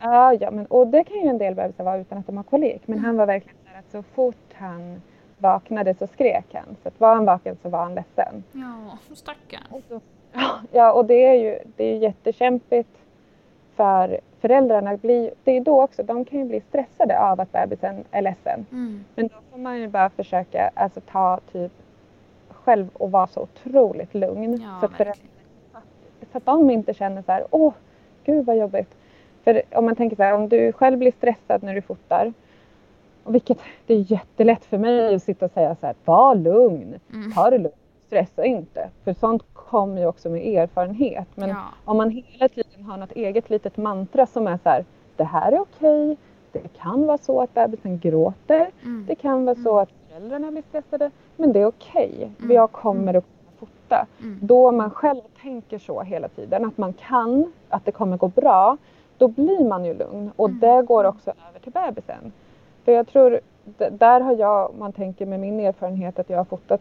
Ja, 0.00 0.34
ja 0.34 0.50
men, 0.50 0.66
och 0.66 0.86
det 0.86 1.04
kan 1.04 1.16
ju 1.16 1.28
en 1.28 1.38
del 1.38 1.54
bebisar 1.54 1.84
vara 1.84 1.98
utan 1.98 2.18
att 2.18 2.26
de 2.26 2.36
har 2.36 2.44
kolik. 2.44 2.82
Men 2.86 2.98
Mm. 2.98 3.04
han 3.06 3.16
var 3.16 3.26
verkligen 3.26 3.56
så 3.72 3.78
att 3.78 3.90
så 3.90 4.02
fort 4.14 4.43
han 4.54 5.02
vaknade 5.38 5.94
så 5.94 6.06
skrek 6.06 6.46
han. 6.52 6.76
Så 6.82 6.88
att 6.88 7.00
var 7.00 7.14
han 7.14 7.24
vaken 7.24 7.56
så 7.62 7.68
var 7.68 7.82
han 7.82 7.94
ledsen. 7.94 8.44
Ja, 8.52 8.98
stackarn. 9.14 9.82
Ja, 10.72 10.92
och 10.92 11.04
det 11.04 11.26
är 11.26 11.34
ju 11.34 11.58
det 11.76 11.84
är 11.84 11.96
jättekämpigt 11.96 12.98
för 13.76 14.20
föräldrarna. 14.40 14.96
Blir, 14.96 15.30
det 15.44 15.56
är 15.56 15.60
då 15.60 15.82
också, 15.82 16.02
de 16.02 16.24
kan 16.24 16.38
ju 16.38 16.44
bli 16.44 16.60
stressade 16.60 17.18
av 17.20 17.40
att 17.40 17.52
bebisen 17.52 18.04
är 18.10 18.22
ledsen. 18.22 18.66
Mm. 18.72 19.04
Men 19.14 19.28
då 19.28 19.34
får 19.50 19.58
man 19.58 19.80
ju 19.80 19.88
bara 19.88 20.10
försöka 20.10 20.70
alltså, 20.74 21.00
ta 21.00 21.40
typ 21.52 21.72
själv 22.48 22.88
och 22.92 23.10
vara 23.10 23.26
så 23.26 23.40
otroligt 23.40 24.14
lugn. 24.14 24.60
Ja, 24.62 24.76
så, 24.80 24.86
att 24.86 24.92
föräldrar, 24.92 25.26
så 26.32 26.38
att 26.38 26.44
de 26.44 26.70
inte 26.70 26.94
känner 26.94 27.22
så 27.22 27.32
här, 27.32 27.46
åh, 27.50 27.72
gud 28.24 28.46
vad 28.46 28.56
jobbigt. 28.56 28.94
För 29.44 29.62
om 29.72 29.84
man 29.84 29.96
tänker 29.96 30.16
så 30.16 30.22
här, 30.22 30.34
om 30.34 30.48
du 30.48 30.72
själv 30.72 30.98
blir 30.98 31.12
stressad 31.12 31.62
när 31.62 31.74
du 31.74 31.82
fotar, 31.82 32.32
och 33.24 33.34
vilket 33.34 33.58
det 33.86 33.94
är 33.94 34.12
jättelätt 34.12 34.64
för 34.64 34.78
mig 34.78 35.14
att 35.14 35.22
sitta 35.22 35.44
och 35.44 35.50
säga 35.50 35.76
så 35.80 35.86
här, 35.86 35.94
var 36.04 36.34
lugn, 36.34 36.94
Mm. 37.14 37.32
ta 37.32 37.50
det 37.50 37.58
lugnt, 37.58 37.74
stressa 38.06 38.44
inte. 38.44 38.88
För 39.04 39.12
sånt 39.12 39.42
kommer 39.52 40.00
ju 40.00 40.06
också 40.06 40.28
med 40.30 40.46
erfarenhet. 40.58 41.28
Men 41.34 41.48
Ja. 41.48 41.56
om 41.84 41.96
man 41.96 42.10
hela 42.10 42.48
tiden 42.48 42.84
har 42.84 42.96
något 42.96 43.12
eget 43.12 43.50
litet 43.50 43.76
mantra 43.76 44.26
som 44.26 44.46
är 44.46 44.58
så 44.62 44.68
här, 44.68 44.84
det 45.16 45.24
här 45.24 45.52
är 45.52 45.60
okej, 45.60 46.16
det 46.52 46.68
kan 46.78 47.06
vara 47.06 47.18
så 47.18 47.40
att 47.42 47.54
bebisen 47.54 47.98
gråter, 47.98 48.70
Mm. 48.82 49.04
det 49.08 49.14
kan 49.14 49.44
vara 49.44 49.56
så 49.56 49.78
att 49.78 49.88
föräldrarna 50.08 50.50
blir 50.50 50.62
stressade, 50.62 51.10
men 51.36 51.52
det 51.52 51.60
är 51.60 51.66
okej. 51.66 52.30
Mm. 52.40 52.56
Jag 52.56 52.72
kommer 52.72 53.14
att 53.14 53.24
kunna 53.24 53.50
fota. 53.58 54.06
Mm. 54.22 54.38
Då 54.42 54.72
man 54.72 54.90
själv 54.90 55.20
tänker 55.42 55.78
så 55.78 56.02
hela 56.02 56.28
tiden, 56.28 56.64
att 56.64 56.78
man 56.78 56.92
kan, 56.92 57.52
att 57.68 57.84
det 57.84 57.92
kommer 57.92 58.16
gå 58.16 58.28
bra, 58.28 58.76
då 59.18 59.28
blir 59.28 59.68
man 59.68 59.84
ju 59.84 59.94
lugn. 59.94 60.30
Och 60.36 60.48
Mm. 60.48 60.60
det 60.60 60.82
går 60.86 61.04
också 61.04 61.30
över 61.48 61.60
till 61.60 61.72
bebisen. 61.72 62.32
För 62.84 62.92
jag 62.92 63.06
tror, 63.08 63.40
där 63.90 64.20
har 64.20 64.32
jag, 64.36 64.70
om 64.70 64.78
man 64.78 64.92
tänker 64.92 65.26
med 65.26 65.40
min 65.40 65.60
erfarenhet 65.60 66.18
att 66.18 66.30
jag 66.30 66.36
har 66.38 66.44
fotat 66.44 66.80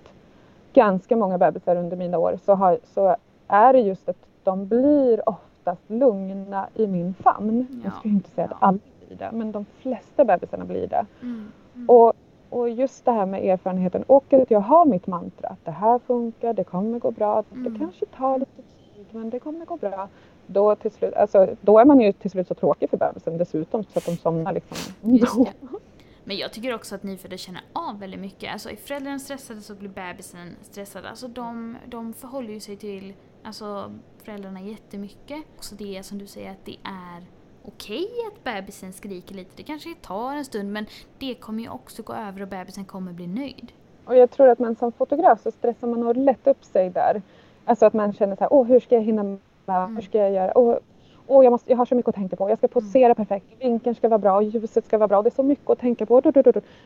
ganska 0.74 1.16
många 1.16 1.38
bebisar 1.38 1.76
under 1.76 1.97
mina 1.97 2.18
år, 2.18 2.39
så, 2.45 2.54
har, 2.54 2.80
så 2.84 3.16
är 3.47 3.74
det 3.74 3.80
just 3.80 4.10
att 4.10 4.18
de 4.43 4.68
blir 4.68 5.30
oftast 5.30 5.82
lugna 5.89 6.68
i 6.76 6.88
min 6.88 7.14
famn. 7.14 7.68
Ja. 7.84 7.91
Jag 8.04 8.12
ju 8.12 8.18
inte 8.18 8.30
säga 8.30 8.47
att 8.47 8.58
alla 8.60 8.80
blir 9.08 9.18
det, 9.18 9.30
men 9.32 9.51
de 9.51 9.66
flesta 9.80 10.26
bebisarna 10.26 10.66
blir 10.66 10.88
det. 10.88 11.06
Mm. 11.22 11.51
Mm. 11.76 11.89
Och, 11.89 12.14
och 12.49 12.70
just 12.70 13.06
det 13.06 13.12
här 13.12 13.26
med 13.26 13.45
erfarenheten 13.45 14.04
och 14.08 14.34
att 14.34 14.51
jag 14.51 14.60
har 14.60 14.86
mitt 14.86 15.08
mantra 15.08 15.47
att 15.47 15.66
det 15.66 15.72
här 15.72 15.99
funkar, 15.99 16.54
det 16.54 16.64
kommer 16.64 16.99
gå 16.99 17.12
bra, 17.12 17.43
Mm. 17.51 17.74
det 17.74 17.80
kanske 17.80 18.06
tar 18.06 18.39
lite 18.39 18.62
tid 18.62 19.06
men 19.12 19.30
det 19.30 19.39
kommer 19.39 19.66
gå 19.66 19.76
bra. 19.78 20.08
Då, 20.47 20.76
till 20.76 20.91
slut, 20.91 21.14
alltså, 21.14 21.47
då 21.62 21.80
är 21.80 21.86
man 21.86 22.01
ju 22.01 22.12
till 22.12 22.32
slut 22.32 22.47
så 22.47 22.54
tråkig 22.54 22.89
för 22.89 22.97
bebisen 22.97 23.38
dessutom 23.38 23.84
så 23.84 23.99
att 23.99 24.06
de 24.06 24.18
somnar 24.18 24.54
liksom. 24.54 24.78
Men 26.24 26.38
jag 26.38 26.54
tycker 26.54 26.76
också 26.76 26.96
att 26.96 27.04
nyfödda 27.04 27.38
känner 27.38 27.62
av 27.74 28.00
väldigt 28.00 28.20
mycket. 28.20 28.54
Alltså 28.54 28.70
är 28.70 28.76
föräldrarna 28.76 29.20
stressade 29.20 29.62
så 29.62 29.76
blir 29.76 29.90
bebisen 29.90 30.56
stressad. 30.62 31.06
Alltså 31.06 31.28
de, 31.28 31.78
de 31.88 32.14
förhåller 32.14 32.54
ju 32.54 32.60
sig 32.60 32.78
till 32.78 33.14
alltså, 33.44 33.92
föräldrarna 34.24 34.62
jättemycket. 34.62 35.44
Också 35.58 35.76
det 35.76 36.04
som 36.06 36.18
du 36.18 36.28
säger 36.28 36.52
att 36.52 36.66
det 36.66 36.78
är 36.84 37.24
okej 37.66 38.08
att 38.28 38.44
bebisen 38.44 38.94
skriker 38.94 39.36
lite. 39.36 39.52
Det 39.56 39.64
kanske 39.64 39.96
tar 40.02 40.36
en 40.36 40.46
stund 40.46 40.72
men 40.72 40.86
det 41.20 41.36
kommer 41.36 41.64
ju 41.64 41.70
också 41.70 42.04
gå 42.04 42.14
över 42.14 42.42
och 42.42 42.48
bebisen 42.48 42.86
kommer 42.86 43.14
bli 43.14 43.28
nöjd. 43.28 43.72
Och 44.06 44.18
jag 44.18 44.32
tror 44.32 44.50
att 44.50 44.60
man 44.60 44.76
som 44.76 44.92
fotograf 44.92 45.42
så 45.42 45.52
stressar 45.52 45.88
man 45.88 46.00
nog 46.00 46.18
lätt 46.18 46.48
upp 46.48 46.64
sig 46.64 46.90
där. 46.90 47.22
Alltså 47.66 47.86
att 47.86 47.94
man 47.94 48.14
känner 48.14 48.36
så 48.36 48.40
här, 48.40 48.54
åh 48.54 48.68
hur 48.68 48.80
ska 48.80 48.96
jag 48.96 49.04
hinna 49.04 49.38
Hur 49.66 50.02
ska 50.02 50.18
jag 50.18 50.32
göra? 50.32 50.52
Och, 50.52 50.80
och 51.28 51.44
jag, 51.46 51.52
måste, 51.52 51.72
jag 51.72 51.78
har 51.78 51.86
så 51.86 51.96
mycket 51.96 52.10
att 52.10 52.16
tänka 52.16 52.36
på. 52.36 52.50
Jag 52.50 52.58
ska 52.58 52.68
posera 52.68 53.06
Mm. 53.06 53.16
perfekt. 53.16 53.46
Vinkeln 53.60 53.96
ska 53.96 54.10
vara 54.10 54.18
bra. 54.20 54.42
Ljuset 54.42 54.86
ska 54.86 54.98
vara 54.98 55.08
bra. 55.08 55.22
Det 55.22 55.30
är 55.30 55.32
så 55.32 55.44
mycket 55.44 55.70
att 55.70 55.80
tänka 55.80 56.06
på. 56.06 56.22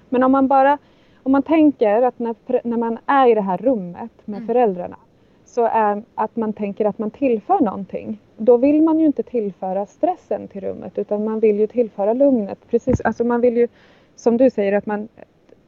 Men 0.10 0.24
om 0.24 0.32
man 0.32 0.48
bara 0.48 0.78
om 1.24 1.32
man 1.32 1.44
tänker 1.44 2.02
att 2.02 2.20
när, 2.20 2.36
när 2.68 2.78
man 2.78 2.98
är 3.06 3.28
i 3.28 3.34
det 3.36 3.42
här 3.42 3.58
rummet 3.58 4.12
med 4.26 4.38
Mm. 4.38 4.48
föräldrarna 4.48 4.98
så 5.46 5.66
är 5.66 6.04
att 6.16 6.36
man 6.36 6.54
tänker 6.54 6.86
att 6.86 6.98
man 7.00 7.12
tillför 7.12 7.60
någonting. 7.60 8.20
Då 8.38 8.58
vill 8.58 8.82
man 8.82 9.00
ju 9.00 9.06
inte 9.06 9.24
tillföra 9.24 9.86
stressen 9.86 10.48
till 10.48 10.62
rummet 10.62 10.98
utan 10.98 11.26
man 11.26 11.40
vill 11.40 11.60
ju 11.60 11.68
tillföra 11.68 12.14
lugnet. 12.14 12.60
Precis, 12.70 13.02
alltså 13.02 13.24
man 13.24 13.42
vill 13.42 13.58
ju 13.58 13.68
som 14.16 14.38
du 14.38 14.50
säger 14.50 14.74
att 14.74 14.86
man, 14.86 15.08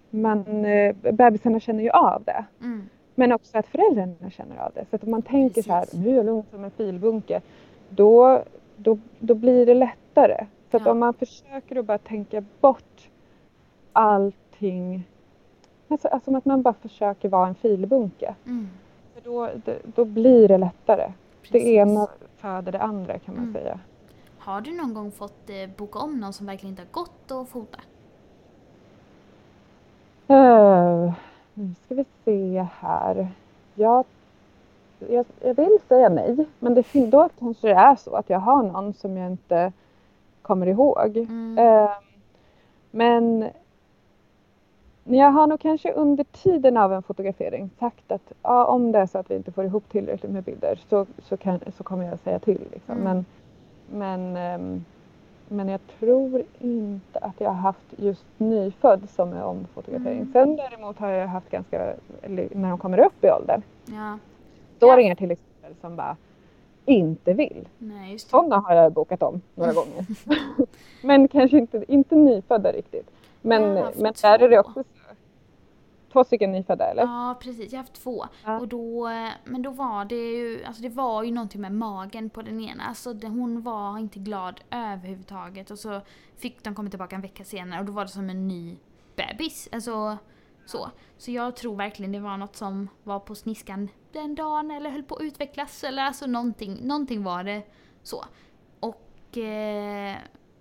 man 0.09 0.65
eh, 0.65 0.95
bebisarna 1.11 1.59
känner 1.59 1.83
ju 1.83 1.89
av 1.89 2.23
det. 2.25 2.45
Mm. 2.61 2.89
Men 3.15 3.31
också 3.31 3.57
att 3.57 3.67
föräldrarna 3.67 4.29
känner 4.31 4.57
av 4.57 4.71
det. 4.73 4.85
Så 4.89 4.95
att 4.95 5.03
om 5.03 5.11
man 5.11 5.21
tänker 5.21 5.61
så 5.61 5.71
här, 5.71 5.81
Precis. 5.81 5.99
nu 5.99 6.09
är 6.11 6.15
jag 6.15 6.25
lugn 6.25 6.43
som 6.51 6.63
en 6.63 6.71
filbunke. 6.71 7.41
Då, 7.89 8.41
då, 8.79 8.97
då 9.19 9.33
blir 9.35 9.65
det 9.65 9.73
lättare. 9.73 10.45
Så 10.71 10.77
att 10.77 10.85
Ja. 10.85 10.91
om 10.91 10.99
man 10.99 11.13
försöker 11.13 11.75
att 11.75 11.85
bara 11.85 11.97
tänka 11.97 12.43
bort 12.61 13.09
allting. 13.93 15.03
Alltså, 15.87 16.07
alltså 16.07 16.35
att 16.37 16.45
man 16.45 16.61
bara 16.61 16.73
försöker 16.73 17.29
vara 17.29 17.47
en 17.47 17.55
filbunke. 17.55 18.35
Mm. 18.45 18.67
För 19.13 19.21
då, 19.21 19.49
då, 19.65 19.73
då 19.95 20.05
blir 20.05 20.47
det 20.47 20.57
lättare. 20.57 21.11
Precis. 21.41 21.51
Det 21.63 21.69
ena 21.69 22.07
föder 22.37 22.71
det 22.71 22.79
andra 22.81 23.19
kan 23.19 23.35
man 23.35 23.43
Mm. 23.43 23.53
säga. 23.53 23.79
Har 24.37 24.61
du 24.61 24.77
någon 24.77 24.93
gång 24.93 25.11
fått 25.11 25.49
eh, 25.49 25.69
boka 25.77 25.99
om 25.99 26.19
någon 26.19 26.33
som 26.33 26.45
verkligen 26.45 26.71
inte 26.73 26.81
har 26.81 27.03
gått 27.03 27.31
att 27.31 27.49
fota? 27.49 27.79
Uh, 30.29 31.13
nu 31.53 31.73
ska 31.85 31.95
vi 31.95 32.05
se 32.25 32.67
här. 32.79 33.27
Jag, 33.75 34.05
jag, 35.09 35.25
jag 35.41 35.53
vill 35.53 35.77
säga 35.87 36.09
nej, 36.09 36.45
men 36.59 36.73
det, 36.73 36.85
då 36.93 37.29
kanske 37.39 37.67
det 37.67 37.73
är 37.73 37.95
så 37.95 38.15
att 38.15 38.29
jag 38.29 38.39
har 38.39 38.63
någon 38.63 38.93
som 38.93 39.17
jag 39.17 39.31
inte 39.31 39.71
kommer 40.41 40.67
ihåg. 40.67 41.17
Mm. 41.17 41.57
Eh, 41.57 41.89
men 42.91 43.49
jag 45.03 45.31
har 45.31 45.47
nog 45.47 45.59
kanske 45.59 45.93
under 45.93 46.23
tiden 46.23 46.77
av 46.77 46.93
en 46.93 47.03
fotografering 47.03 47.69
sagt 47.79 48.11
att 48.11 48.31
ja, 48.43 48.65
om 48.65 48.91
det 48.91 48.99
är 48.99 49.05
så 49.05 49.17
att 49.17 49.31
vi 49.31 49.35
inte 49.35 49.51
får 49.51 49.65
ihop 49.65 49.89
tillräckligt 49.91 50.31
med 50.31 50.43
bilder 50.43 50.79
så, 50.89 51.05
så, 51.23 51.37
kan, 51.37 51.59
så 51.77 51.83
kommer 51.83 52.05
jag 52.05 52.19
säga 52.19 52.39
till. 52.39 52.61
Liksom. 52.71 52.97
Mm. 52.97 53.03
Men, 53.03 53.25
men, 53.89 54.37
ehm, 54.37 54.85
men 55.47 55.69
jag 55.69 55.79
tror 55.99 56.43
inte 56.59 57.19
att 57.19 57.41
jag 57.41 57.49
har 57.49 57.61
haft 57.61 57.93
just 57.97 58.25
nyfödd 58.37 59.09
som 59.09 59.33
är 59.33 59.43
omfotografering. 59.43 60.19
Mm. 60.19 60.33
Sen 60.33 60.55
däremot 60.55 60.99
har 60.99 61.09
jag 61.09 61.27
haft 61.27 61.49
ganska, 61.49 61.93
när 62.27 62.69
de 62.69 62.77
kommer 62.77 62.99
upp 62.99 63.23
i 63.23 63.29
åldern, 63.31 63.61
Ja, 63.85 64.17
storinger 64.79 65.15
till 65.15 65.31
exempel 65.31 65.75
som 65.81 65.95
bara 65.95 66.17
inte 66.85 67.33
vill. 67.33 67.67
nej. 67.77 68.19
Sådana 68.19 68.57
har 68.59 68.75
jag 68.75 68.93
bokat 68.93 69.23
om 69.23 69.41
några 69.55 69.73
gånger. 69.79 70.05
men 71.03 71.27
kanske 71.27 71.57
inte, 71.57 71.85
inte 71.87 72.15
nyfödda 72.15 72.71
riktigt. 72.71 73.11
Men, 73.41 73.73
men 73.95 74.13
där 74.21 74.39
är 74.39 74.49
det 74.49 74.59
också 74.59 74.83
så. 74.83 74.89
Två 76.13 76.23
stycken 76.23 76.51
nyfödda 76.51 76.85
eller? 76.85 77.03
Ja 77.03 77.35
precis, 77.41 77.71
jag 77.71 77.79
har 77.79 77.83
haft 77.83 78.03
två. 78.03 78.25
Ja. 78.45 78.59
Och 78.59 78.67
då, 78.67 79.09
men 79.45 79.61
då 79.61 79.69
var 79.71 80.05
det 80.05 80.15
ju, 80.15 80.63
alltså 80.65 80.81
det 80.81 80.89
var 80.89 81.23
ju 81.23 81.31
någonting 81.31 81.61
med 81.61 81.71
magen 81.71 82.29
på 82.29 82.41
den 82.41 82.59
ena. 82.61 82.83
Alltså 82.83 83.13
det, 83.13 83.27
hon 83.27 83.61
var 83.61 83.97
inte 83.97 84.19
glad 84.19 84.61
överhuvudtaget. 84.71 85.71
Och 85.71 85.79
så 85.79 86.01
fick 86.37 86.63
de 86.63 86.75
komma 86.75 86.89
tillbaka 86.89 87.15
en 87.15 87.21
vecka 87.21 87.43
senare 87.43 87.79
och 87.79 87.85
då 87.85 87.91
var 87.91 88.03
det 88.03 88.09
som 88.11 88.29
en 88.29 88.47
ny 88.47 88.77
bebis. 89.15 89.69
Alltså 89.71 90.17
så. 90.65 90.89
Så 91.17 91.31
jag 91.31 91.55
tror 91.55 91.75
verkligen 91.75 92.11
det 92.11 92.19
var 92.19 92.37
något 92.37 92.55
som 92.55 92.89
var 93.03 93.19
på 93.19 93.35
sniskan 93.35 93.89
den 94.11 94.35
dagen 94.35 94.71
eller 94.71 94.89
höll 94.89 95.03
på 95.03 95.15
att 95.15 95.21
utvecklas. 95.21 95.83
Eller 95.83 96.03
alltså 96.03 96.25
någonting, 96.25 96.77
någonting 96.87 97.23
var 97.23 97.43
det 97.43 97.61
så. 98.03 98.25
Och 98.79 99.37
eh, 99.37 100.15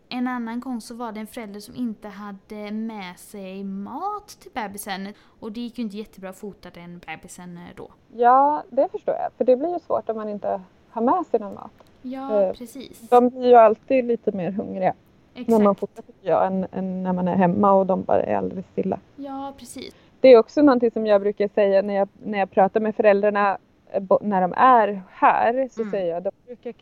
en 0.08 0.28
annan 0.28 0.60
gång 0.60 0.80
så 0.80 0.94
var 0.94 1.12
det 1.12 1.20
en 1.20 1.26
förälder 1.26 1.60
som 1.60 1.76
inte 1.76 2.08
hade 2.08 2.70
med 2.70 3.18
sig 3.18 3.64
mat 3.64 4.28
till 4.28 4.50
bebisen. 4.54 5.08
Och 5.40 5.52
det 5.52 5.60
gick 5.60 5.78
ju 5.78 5.84
inte 5.84 5.96
jättebra 5.96 6.30
att 6.30 6.36
fota 6.38 6.70
den 6.74 6.98
bebisen 7.06 7.56
eh, 7.56 7.62
då. 7.76 7.90
Ja, 8.16 8.62
det 8.70 8.88
förstår 8.92 9.14
jag. 9.14 9.32
För 9.36 9.44
det 9.44 9.56
blir 9.56 9.72
ju 9.72 9.78
svårt 9.78 10.08
om 10.08 10.16
man 10.16 10.28
inte 10.28 10.60
har 10.90 11.02
med 11.02 11.26
sig 11.26 11.40
någon 11.40 11.54
mat. 11.54 11.72
Ja, 12.02 12.42
Eh, 12.42 12.52
precis. 12.52 13.00
De 13.08 13.28
blir 13.28 13.48
ju 13.48 13.54
alltid 13.54 14.04
lite 14.04 14.32
mer 14.32 14.50
hungriga 14.50 14.94
när 15.34 15.58
man 15.58 15.60
Exakt. 15.62 15.80
fotar 15.80 16.02
tycker 16.02 16.28
jag 16.28 16.46
än, 16.46 16.66
än 16.72 17.02
när 17.02 17.12
man 17.12 17.28
är 17.28 17.36
hemma 17.36 17.72
och 17.72 17.86
de 17.86 18.02
bara 18.02 18.22
är 18.22 18.36
alldeles 18.36 18.66
stilla. 18.66 18.98
Ja, 19.16 19.54
precis. 19.58 19.94
Det 20.20 20.28
är 20.28 20.38
också 20.38 20.62
någonting 20.62 20.90
som 20.90 21.06
jag 21.06 21.20
brukar 21.20 21.48
säga 21.48 21.82
när 21.82 21.94
jag, 21.94 22.08
när 22.24 22.38
jag 22.38 22.50
pratar 22.50 22.80
med 22.80 22.94
föräldrarna 22.94 23.58
eh, 23.90 24.02
när 24.20 24.40
de 24.40 24.52
är 24.56 25.02
här 25.10 25.68
så 25.72 25.80
Mm. 25.80 25.90
säger 25.90 26.14
jag, 26.14 26.22
de 26.22 26.30
brukar, 26.46 26.74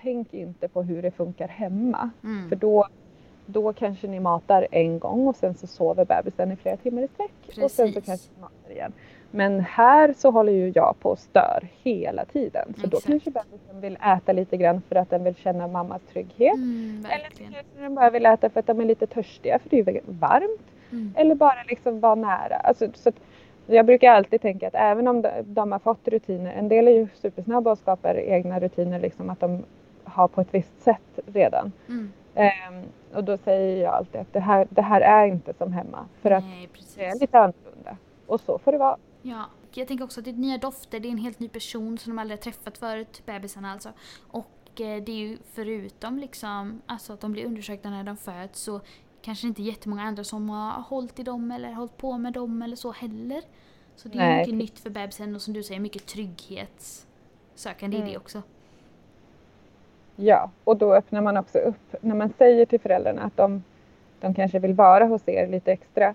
tänk 0.00 0.34
inte 0.34 0.68
på 0.68 0.82
hur 0.82 1.02
det 1.02 1.10
funkar 1.10 1.48
hemma. 1.48 2.10
Mm. 2.24 2.48
För 2.48 2.56
då, 2.56 2.88
då 3.46 3.72
kanske 3.72 4.06
ni 4.08 4.20
matar 4.20 4.66
en 4.70 4.98
gång 4.98 5.26
och 5.28 5.36
sen 5.36 5.54
så 5.54 5.66
sover 5.66 6.04
bebisen 6.04 6.52
i 6.52 6.56
flera 6.56 6.76
timmar 6.76 7.02
i 7.02 7.08
sträck. 7.08 7.64
Och 7.64 7.70
sen 7.70 7.92
så 7.92 8.00
kanske 8.00 8.28
ni 8.36 8.40
matar 8.40 8.70
igen. 8.72 8.92
Men 9.34 9.60
här 9.60 10.14
så 10.16 10.30
håller 10.30 10.52
ju 10.52 10.72
jag 10.74 10.94
på 11.00 11.10
och 11.10 11.18
stör 11.18 11.68
hela 11.82 12.24
tiden. 12.24 12.74
Så 12.80 12.86
då 12.86 12.96
Exakt. 12.96 13.06
kanske 13.06 13.30
bebisen 13.30 13.80
vill 13.80 13.98
äta 14.16 14.32
lite 14.32 14.56
grann 14.56 14.82
för 14.88 14.96
att 14.96 15.10
den 15.10 15.24
vill 15.24 15.34
känna 15.34 15.66
mammas 15.66 16.02
trygghet. 16.12 16.54
Mm, 16.54 17.06
Eller 17.10 17.30
så 17.30 17.42
kanske 17.42 17.62
den 17.80 17.94
bara 17.94 18.10
vill 18.10 18.26
äta 18.26 18.50
för 18.50 18.60
att 18.60 18.66
de 18.66 18.80
är 18.80 18.84
lite 18.84 19.06
törstiga 19.06 19.58
för 19.58 19.70
det 19.70 19.78
är 19.78 19.92
ju 19.92 20.00
varmt. 20.06 20.60
Mm. 20.92 21.14
Eller 21.16 21.34
bara 21.34 21.62
liksom 21.68 22.00
vara 22.00 22.14
nära. 22.14 22.56
Alltså, 22.56 22.88
så 22.94 23.08
att 23.08 23.14
jag 23.66 23.86
brukar 23.86 24.12
alltid 24.12 24.40
tänka 24.40 24.68
att 24.68 24.74
även 24.74 25.08
om 25.08 25.24
de, 25.44 25.72
har 25.72 25.78
fått 25.78 26.08
rutiner, 26.08 26.52
en 26.52 26.68
del 26.68 26.88
är 26.88 26.92
ju 26.92 27.08
supersnabba 27.14 27.72
och 27.72 27.78
skapar 27.78 28.14
egna 28.18 28.60
rutiner, 28.60 29.00
liksom 29.00 29.30
att 29.30 29.40
de 29.40 29.64
har 30.04 30.28
på 30.28 30.40
ett 30.40 30.54
visst 30.54 30.82
sätt 30.82 31.18
redan. 31.26 31.72
Mm. 31.88 32.12
Ehm, 32.34 32.82
och 33.14 33.24
då 33.24 33.36
säger 33.36 33.82
jag 33.82 33.94
alltid 33.94 34.20
att 34.20 34.32
det 34.32 34.40
här, 34.40 34.66
det 34.70 34.82
här 34.82 35.00
är 35.00 35.26
inte 35.26 35.54
som 35.54 35.72
hemma. 35.72 36.06
För 36.22 36.30
att 36.30 36.44
Nej, 36.44 36.68
det 36.96 37.04
är 37.04 37.20
lite 37.20 37.38
annorlunda. 37.38 37.96
Och 38.26 38.40
så 38.40 38.58
får 38.58 38.72
det 38.72 38.78
vara. 38.78 38.96
Ja. 39.22 39.44
Jag 39.74 39.88
tänker 39.88 40.04
också 40.04 40.20
att 40.20 40.24
det 40.24 40.30
är 40.30 40.34
nya 40.34 40.58
dofter, 40.58 41.00
det 41.00 41.08
är 41.08 41.12
en 41.12 41.18
helt 41.18 41.40
ny 41.40 41.48
person 41.48 41.98
som 41.98 42.12
de 42.12 42.18
aldrig 42.18 42.38
har 42.38 42.42
träffat 42.42 42.78
förut, 42.78 43.22
bebisarna 43.26 43.72
alltså. 43.72 43.88
Och 44.30 44.80
eh, 44.80 45.02
det 45.02 45.12
är 45.12 45.16
ju 45.16 45.38
förutom 45.52 46.18
liksom, 46.18 46.82
alltså 46.86 47.12
att 47.12 47.20
de 47.20 47.32
blir 47.32 47.46
undersökta 47.46 47.90
när 47.90 48.04
de 48.04 48.16
föds 48.16 48.60
så 48.60 48.80
kanske 49.22 49.46
inte 49.46 49.62
jättemånga 49.62 50.02
andra 50.02 50.24
som 50.24 50.50
har 50.50 50.82
hållit 50.82 51.18
i 51.18 51.22
dem 51.22 51.50
eller 51.50 51.72
hållit 51.72 51.96
på 51.96 52.18
med 52.18 52.32
dem 52.32 52.62
eller 52.62 52.76
så 52.76 52.92
heller. 52.92 53.42
Så 53.96 54.08
det 54.08 54.18
är 54.18 54.22
Nej, 54.22 54.38
mycket 54.38 54.54
nytt 54.54 54.78
för 54.78 54.90
bebisen 54.90 55.34
och 55.34 55.42
som 55.42 55.54
du 55.54 55.62
säger 55.62 55.80
mycket 55.80 56.06
trygghetssökande 56.06 57.96
i 57.96 58.00
Mm. 58.00 58.10
det 58.12 58.16
också. 58.16 58.42
Ja, 60.16 60.50
och 60.64 60.76
då 60.76 60.94
öppnar 60.94 61.20
man 61.20 61.36
också 61.36 61.58
upp. 61.58 61.94
När 62.00 62.14
man 62.14 62.32
säger 62.38 62.66
till 62.66 62.80
föräldrarna 62.80 63.22
att 63.22 63.36
de, 63.36 63.62
de 64.20 64.34
kanske 64.34 64.58
vill 64.58 64.74
vara 64.74 65.04
hos 65.06 65.28
er 65.28 65.46
lite 65.46 65.72
extra. 65.72 66.14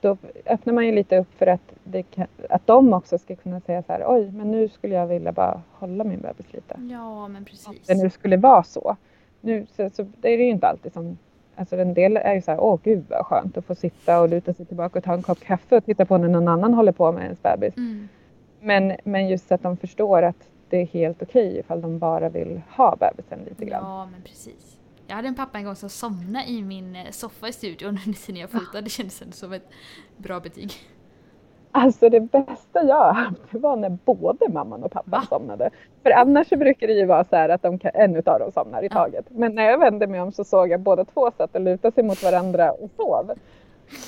Då 0.00 0.16
öppnar 0.46 0.72
man 0.72 0.86
ju 0.86 0.92
lite 0.92 1.18
upp 1.18 1.34
för 1.38 1.46
att, 1.46 1.72
kan, 2.10 2.26
att 2.48 2.66
de 2.66 2.92
också 2.92 3.18
ska 3.18 3.36
kunna 3.36 3.60
säga 3.60 3.82
så 3.82 3.92
här, 3.92 4.04
oj, 4.06 4.30
men 4.30 4.50
nu 4.50 4.68
skulle 4.68 4.94
jag 4.94 5.06
vilja 5.06 5.32
bara 5.32 5.62
hålla 5.72 6.04
min 6.04 6.20
bebis 6.20 6.52
lite. 6.52 6.74
Ja, 6.90 7.28
men 7.28 7.36
Om 7.36 7.44
precis. 7.44 7.86
det 7.86 8.02
nu 8.02 8.10
skulle 8.10 8.36
vara 8.36 8.62
så. 8.62 8.96
Nu 9.40 9.66
så, 9.76 9.90
så 9.90 10.02
det 10.20 10.28
är 10.28 10.38
det 10.38 10.44
ju 10.44 10.50
inte 10.50 10.66
alltid 10.66 10.92
som, 10.92 11.18
alltså 11.60 11.76
en 11.76 11.94
del 11.94 12.16
är 12.16 12.34
ju 12.34 12.42
så 12.42 12.50
här, 12.50 12.60
åh 12.60 12.80
gud 12.82 13.04
vad 13.08 13.26
skönt 13.26 13.56
att 13.56 13.64
få 13.64 13.74
sitta 13.74 14.20
och 14.20 14.28
luta 14.28 14.54
sig 14.54 14.66
tillbaka 14.66 14.98
och 14.98 15.04
ta 15.04 15.14
en 15.14 15.22
kopp 15.22 15.40
kaffe 15.40 15.76
och 15.76 15.84
titta 15.84 16.04
på 16.04 16.18
när 16.18 16.28
någon 16.28 16.48
annan 16.48 16.74
håller 16.74 16.92
på 16.92 17.12
med 17.12 17.24
ens 17.24 17.42
bebis. 17.42 17.76
Mm. 17.76 18.08
Men, 18.60 18.96
men 19.04 19.28
just 19.28 19.52
att 19.52 19.62
de 19.62 19.76
förstår 19.76 20.22
att 20.22 20.48
det 20.68 20.76
är 20.76 20.86
helt 20.86 21.22
okej 21.22 21.58
ifall 21.58 21.80
de 21.80 21.98
bara 21.98 22.28
vill 22.28 22.60
ha 22.68 22.96
bebisen 22.96 23.38
lite 23.48 23.64
grann. 23.64 23.84
Ja, 23.84 24.08
men 24.12 24.22
precis. 24.22 24.76
Jag 25.06 25.16
hade 25.16 25.28
en 25.28 25.34
pappa 25.34 25.58
en 25.58 25.64
gång 25.64 25.76
som 25.76 25.88
somnade 25.88 26.50
i 26.50 26.62
min 26.62 26.96
eh, 26.96 27.10
soffa 27.10 27.48
i 27.48 27.52
studion 27.52 27.88
under 27.88 28.26
tiden 28.26 28.40
jag 28.40 28.50
fotade. 28.50 28.80
Det 28.80 28.90
kändes 28.90 29.22
ändå 29.22 29.32
som 29.32 29.52
ett 29.52 29.68
bra 30.16 30.40
betyg. 30.40 30.72
Alltså 31.72 32.08
det 32.08 32.20
bästa 32.20 32.82
jag 32.84 32.96
har 32.96 33.12
haft 33.12 33.40
var 33.50 33.76
när 33.76 33.90
både 34.04 34.48
mamman 34.48 34.82
och 34.82 34.92
pappan 34.92 35.10
Va? 35.10 35.26
somnade. 35.28 35.70
För 36.02 36.10
annars 36.10 36.48
brukar 36.48 36.86
det 36.86 36.92
ju 36.92 37.06
vara 37.06 37.24
så 37.24 37.36
här 37.36 37.48
att 37.48 37.62
de 37.62 37.78
kan, 37.78 37.90
en 37.94 38.16
utav 38.16 38.38
dem 38.38 38.52
somnar 38.52 38.82
i 38.82 38.86
Ja. 38.86 38.94
taget. 38.94 39.24
Men 39.28 39.54
när 39.54 39.62
jag 39.62 39.78
vände 39.78 40.06
mig 40.06 40.20
om 40.20 40.32
så 40.32 40.44
såg 40.44 40.68
jag 40.68 40.80
båda 40.80 41.04
två 41.04 41.30
satt 41.36 41.54
och 41.54 41.60
lutade 41.60 41.94
sig 41.94 42.04
mot 42.04 42.22
varandra 42.22 42.72
och 42.72 42.90
sov. 42.96 43.32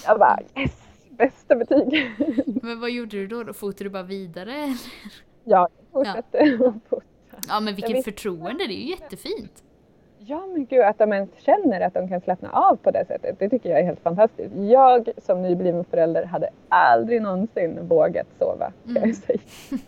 Jag 0.06 0.18
bara 0.18 0.38
yes, 0.56 0.82
bästa 1.10 1.54
betyg. 1.56 2.10
Men 2.62 2.80
vad 2.80 2.90
gjorde 2.90 3.16
du 3.16 3.26
då? 3.26 3.42
då? 3.42 3.52
Fotade 3.52 3.84
du 3.84 3.90
bara 3.90 4.02
vidare? 4.02 4.52
eller? 4.52 4.76
Jag 5.44 5.68
fortsatte 5.92 6.38
att 6.40 6.90
fota. 6.90 7.02
Ja 7.48 7.60
men 7.60 7.74
vilket 7.74 8.04
förtroende, 8.04 8.66
det 8.66 8.74
är 8.74 8.82
ju 8.82 8.90
jättefint. 8.90 9.62
Ja 10.26 10.46
men 10.46 10.66
gud 10.66 10.80
att 10.80 10.98
de 10.98 11.12
ens 11.12 11.30
känner 11.38 11.80
att 11.80 11.94
de 11.94 12.08
kan 12.08 12.20
slappna 12.20 12.50
av 12.50 12.76
på 12.76 12.90
det 12.90 13.04
sättet. 13.06 13.38
Det 13.38 13.48
tycker 13.48 13.70
jag 13.70 13.80
är 13.80 13.84
helt 13.84 14.00
fantastiskt. 14.00 14.54
Jag 14.56 15.08
som 15.18 15.42
nybliven 15.42 15.84
förälder 15.84 16.24
hade 16.24 16.48
aldrig 16.68 17.22
någonsin 17.22 17.86
vågat 17.88 18.26
sova. 18.38 18.72
Kan 18.84 18.96
Mm. 18.96 19.08
jag 19.08 19.16
säga. 19.16 19.38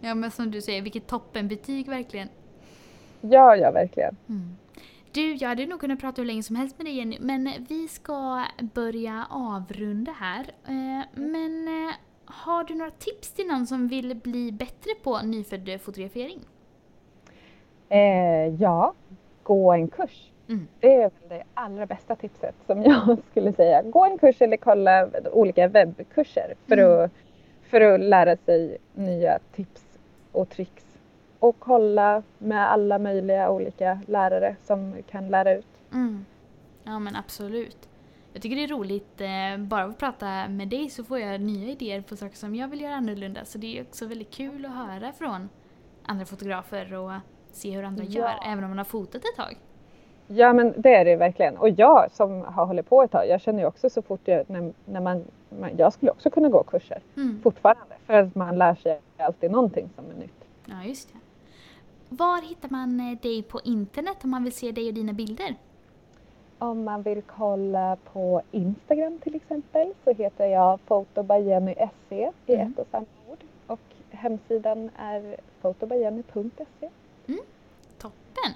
Ja 0.00 0.14
men 0.14 0.30
som 0.30 0.50
du 0.50 0.62
säger, 0.62 0.82
vilket 0.82 1.06
toppenbetyg 1.06 1.88
verkligen. 1.88 2.28
Ja, 3.20 3.56
ja 3.56 3.70
verkligen. 3.70 4.16
Mm. 4.28 4.56
Du, 5.12 5.34
jag 5.34 5.48
hade 5.48 5.66
nog 5.66 5.80
kunnat 5.80 6.00
prata 6.00 6.22
hur 6.22 6.26
länge 6.26 6.42
som 6.42 6.56
helst 6.56 6.78
med 6.78 6.86
dig 6.86 6.94
Jenny, 6.96 7.16
men 7.20 7.50
vi 7.68 7.88
ska 7.88 8.44
börja 8.74 9.26
avrunda 9.30 10.12
här. 10.12 10.40
Eh, 10.66 11.04
Men 11.14 11.68
eh, 11.68 11.94
har 12.24 12.64
du 12.64 12.74
några 12.74 12.90
tips 12.90 13.32
till 13.32 13.46
någon 13.46 13.66
som 13.66 13.88
vill 13.88 14.14
bli 14.16 14.52
bättre 14.52 14.90
på 15.02 15.18
nyfödd 15.22 15.80
fotografering? 15.82 16.40
Eh, 17.88 18.46
ja, 18.60 18.94
gå 19.46 19.72
en 19.72 19.88
kurs. 19.88 20.30
Mm. 20.48 20.68
Det 20.80 20.94
är 20.94 21.00
väl 21.00 21.10
det 21.28 21.42
allra 21.54 21.86
bästa 21.86 22.16
tipset 22.16 22.54
som 22.66 22.82
jag 22.82 23.18
skulle 23.30 23.52
säga. 23.52 23.82
Gå 23.82 24.04
en 24.04 24.18
kurs 24.18 24.42
eller 24.42 24.56
kolla 24.56 25.08
olika 25.32 25.68
webbkurser 25.68 26.54
för, 26.68 26.76
Mm. 26.78 27.04
att, 27.04 27.10
för 27.70 27.80
att 27.80 28.00
lära 28.00 28.36
sig 28.36 28.78
nya 28.94 29.38
tips 29.54 29.84
och 30.32 30.48
tricks. 30.48 30.84
Och 31.38 31.56
kolla 31.58 32.22
med 32.38 32.70
alla 32.72 32.98
möjliga 32.98 33.50
olika 33.50 34.00
lärare 34.06 34.56
som 34.64 34.94
kan 35.10 35.28
lära 35.28 35.52
ut. 35.54 35.66
Mm. 35.92 36.24
Ja 36.84 36.98
men 36.98 37.16
absolut. 37.16 37.88
Jag 38.32 38.42
tycker 38.42 38.56
det 38.56 38.64
är 38.64 38.68
roligt, 38.68 39.20
eh, 39.20 39.64
bara 39.66 39.84
att 39.84 39.98
prata 39.98 40.48
med 40.48 40.68
dig 40.68 40.88
så 40.90 41.04
får 41.04 41.18
jag 41.18 41.40
nya 41.40 41.70
idéer 41.70 42.00
på 42.00 42.16
saker 42.16 42.36
som 42.36 42.54
jag 42.54 42.68
vill 42.68 42.80
göra 42.80 42.94
annorlunda. 42.94 43.44
Så 43.44 43.58
det 43.58 43.78
är 43.78 43.82
också 43.82 44.06
väldigt 44.06 44.30
kul 44.30 44.64
att 44.64 44.74
höra 44.74 45.12
från 45.12 45.48
andra 46.06 46.24
fotografer 46.26 46.94
och 46.94 47.12
se 47.56 47.70
hur 47.70 47.82
andra 47.84 48.04
Ja. 48.04 48.10
gör, 48.20 48.52
även 48.52 48.64
om 48.64 48.70
man 48.70 48.78
har 48.78 48.84
fotat 48.84 49.14
ett 49.24 49.36
tag. 49.36 49.56
Ja 50.28 50.52
men 50.52 50.74
det 50.76 50.94
är 50.94 51.04
det 51.04 51.16
verkligen. 51.16 51.56
Och 51.56 51.68
jag 51.68 52.10
som 52.12 52.42
har 52.42 52.66
hållit 52.66 52.88
på 52.88 53.02
ett 53.02 53.10
tag, 53.10 53.28
jag 53.28 53.40
känner 53.40 53.60
ju 53.60 53.66
också 53.66 53.90
så 53.90 54.02
fort 54.02 54.20
jag, 54.24 54.50
när, 54.50 54.72
när 54.84 55.00
man, 55.00 55.24
man, 55.60 55.70
jag 55.76 55.92
skulle 55.92 56.10
också 56.12 56.30
kunna 56.30 56.48
gå 56.48 56.62
kurser 56.62 57.00
Mm. 57.16 57.40
fortfarande. 57.42 57.94
För 58.06 58.12
att 58.14 58.34
man 58.34 58.58
lär 58.58 58.74
sig 58.74 59.00
alltid 59.16 59.50
någonting 59.50 59.88
som 59.96 60.04
är 60.10 60.14
nytt. 60.20 60.44
Ja, 60.66 60.84
just 60.84 61.12
det. 61.12 61.18
Var 62.08 62.42
hittar 62.48 62.68
man 62.68 63.00
eh, 63.00 63.18
dig 63.20 63.42
på 63.42 63.60
internet 63.64 64.16
om 64.24 64.30
man 64.30 64.44
vill 64.44 64.52
se 64.52 64.72
dig 64.72 64.88
och 64.88 64.94
dina 64.94 65.12
bilder? 65.12 65.54
Om 66.58 66.84
man 66.84 67.02
vill 67.02 67.22
kolla 67.22 67.96
på 68.12 68.42
Instagram 68.50 69.18
till 69.18 69.34
exempel 69.34 69.92
så 70.04 70.12
heter 70.12 70.46
jag 70.46 70.80
fotobyjenny.se 70.80 72.30
i 72.46 72.54
Mm. 72.54 72.72
ett 72.72 72.78
och 72.78 72.86
samma 72.90 73.06
ord. 73.28 73.38
Och 73.66 73.80
hemsidan 74.10 74.90
är 74.98 75.36
fotobyjenny.se. 75.60 76.88
Toppen! 77.98 78.52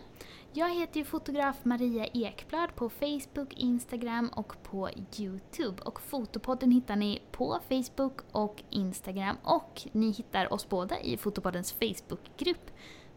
Jag 0.52 0.74
heter 0.74 0.98
ju 1.00 1.04
fotograf 1.04 1.56
Maria 1.62 2.06
Ekblad 2.06 2.74
på 2.74 2.88
Facebook, 2.90 3.52
Instagram 3.56 4.28
och 4.28 4.56
på 4.62 4.88
Youtube. 5.18 5.82
Och 5.82 6.00
Fotopodden 6.00 6.70
hittar 6.70 6.96
ni 6.96 7.22
på 7.32 7.58
Facebook 7.68 8.20
och 8.32 8.62
Instagram 8.70 9.36
och 9.42 9.82
ni 9.92 10.10
hittar 10.10 10.52
oss 10.52 10.68
båda 10.68 11.00
i 11.00 11.16
Fotopoddens 11.16 11.72
Facebookgrupp. 11.72 12.70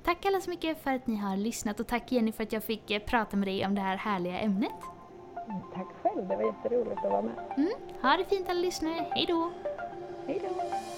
Tack 0.04 0.26
alla 0.26 0.42
så 0.42 0.50
mycket 0.50 0.84
för 0.84 0.92
att 0.92 1.08
ni 1.08 1.16
har 1.16 1.38
lyssnat 1.38 1.80
och 1.80 1.88
tack 1.88 2.12
Jenny 2.12 2.32
för 2.32 2.44
att 2.44 2.54
jag 2.54 2.64
fick 2.64 2.92
eh, 2.92 3.00
prata 3.00 3.38
med 3.38 3.48
dig 3.48 3.66
om 3.66 3.76
det 3.76 3.82
här 3.82 3.98
härliga 3.98 4.40
ämnet. 4.40 4.72
Mm, 5.48 5.62
Tack 5.74 5.88
själv, 6.02 6.28
det 6.28 6.36
var 6.36 6.44
jätteroligt 6.44 7.06
att 7.06 7.12
vara 7.12 7.22
med. 7.22 7.54
Mm. 7.58 7.70
Ha 8.02 8.18
det 8.18 8.26
fint 8.26 8.50
alla 8.50 8.60
lyssnare, 8.62 9.08
hejdå! 9.12 9.52
Hej 10.28 10.42
då! 10.44 10.93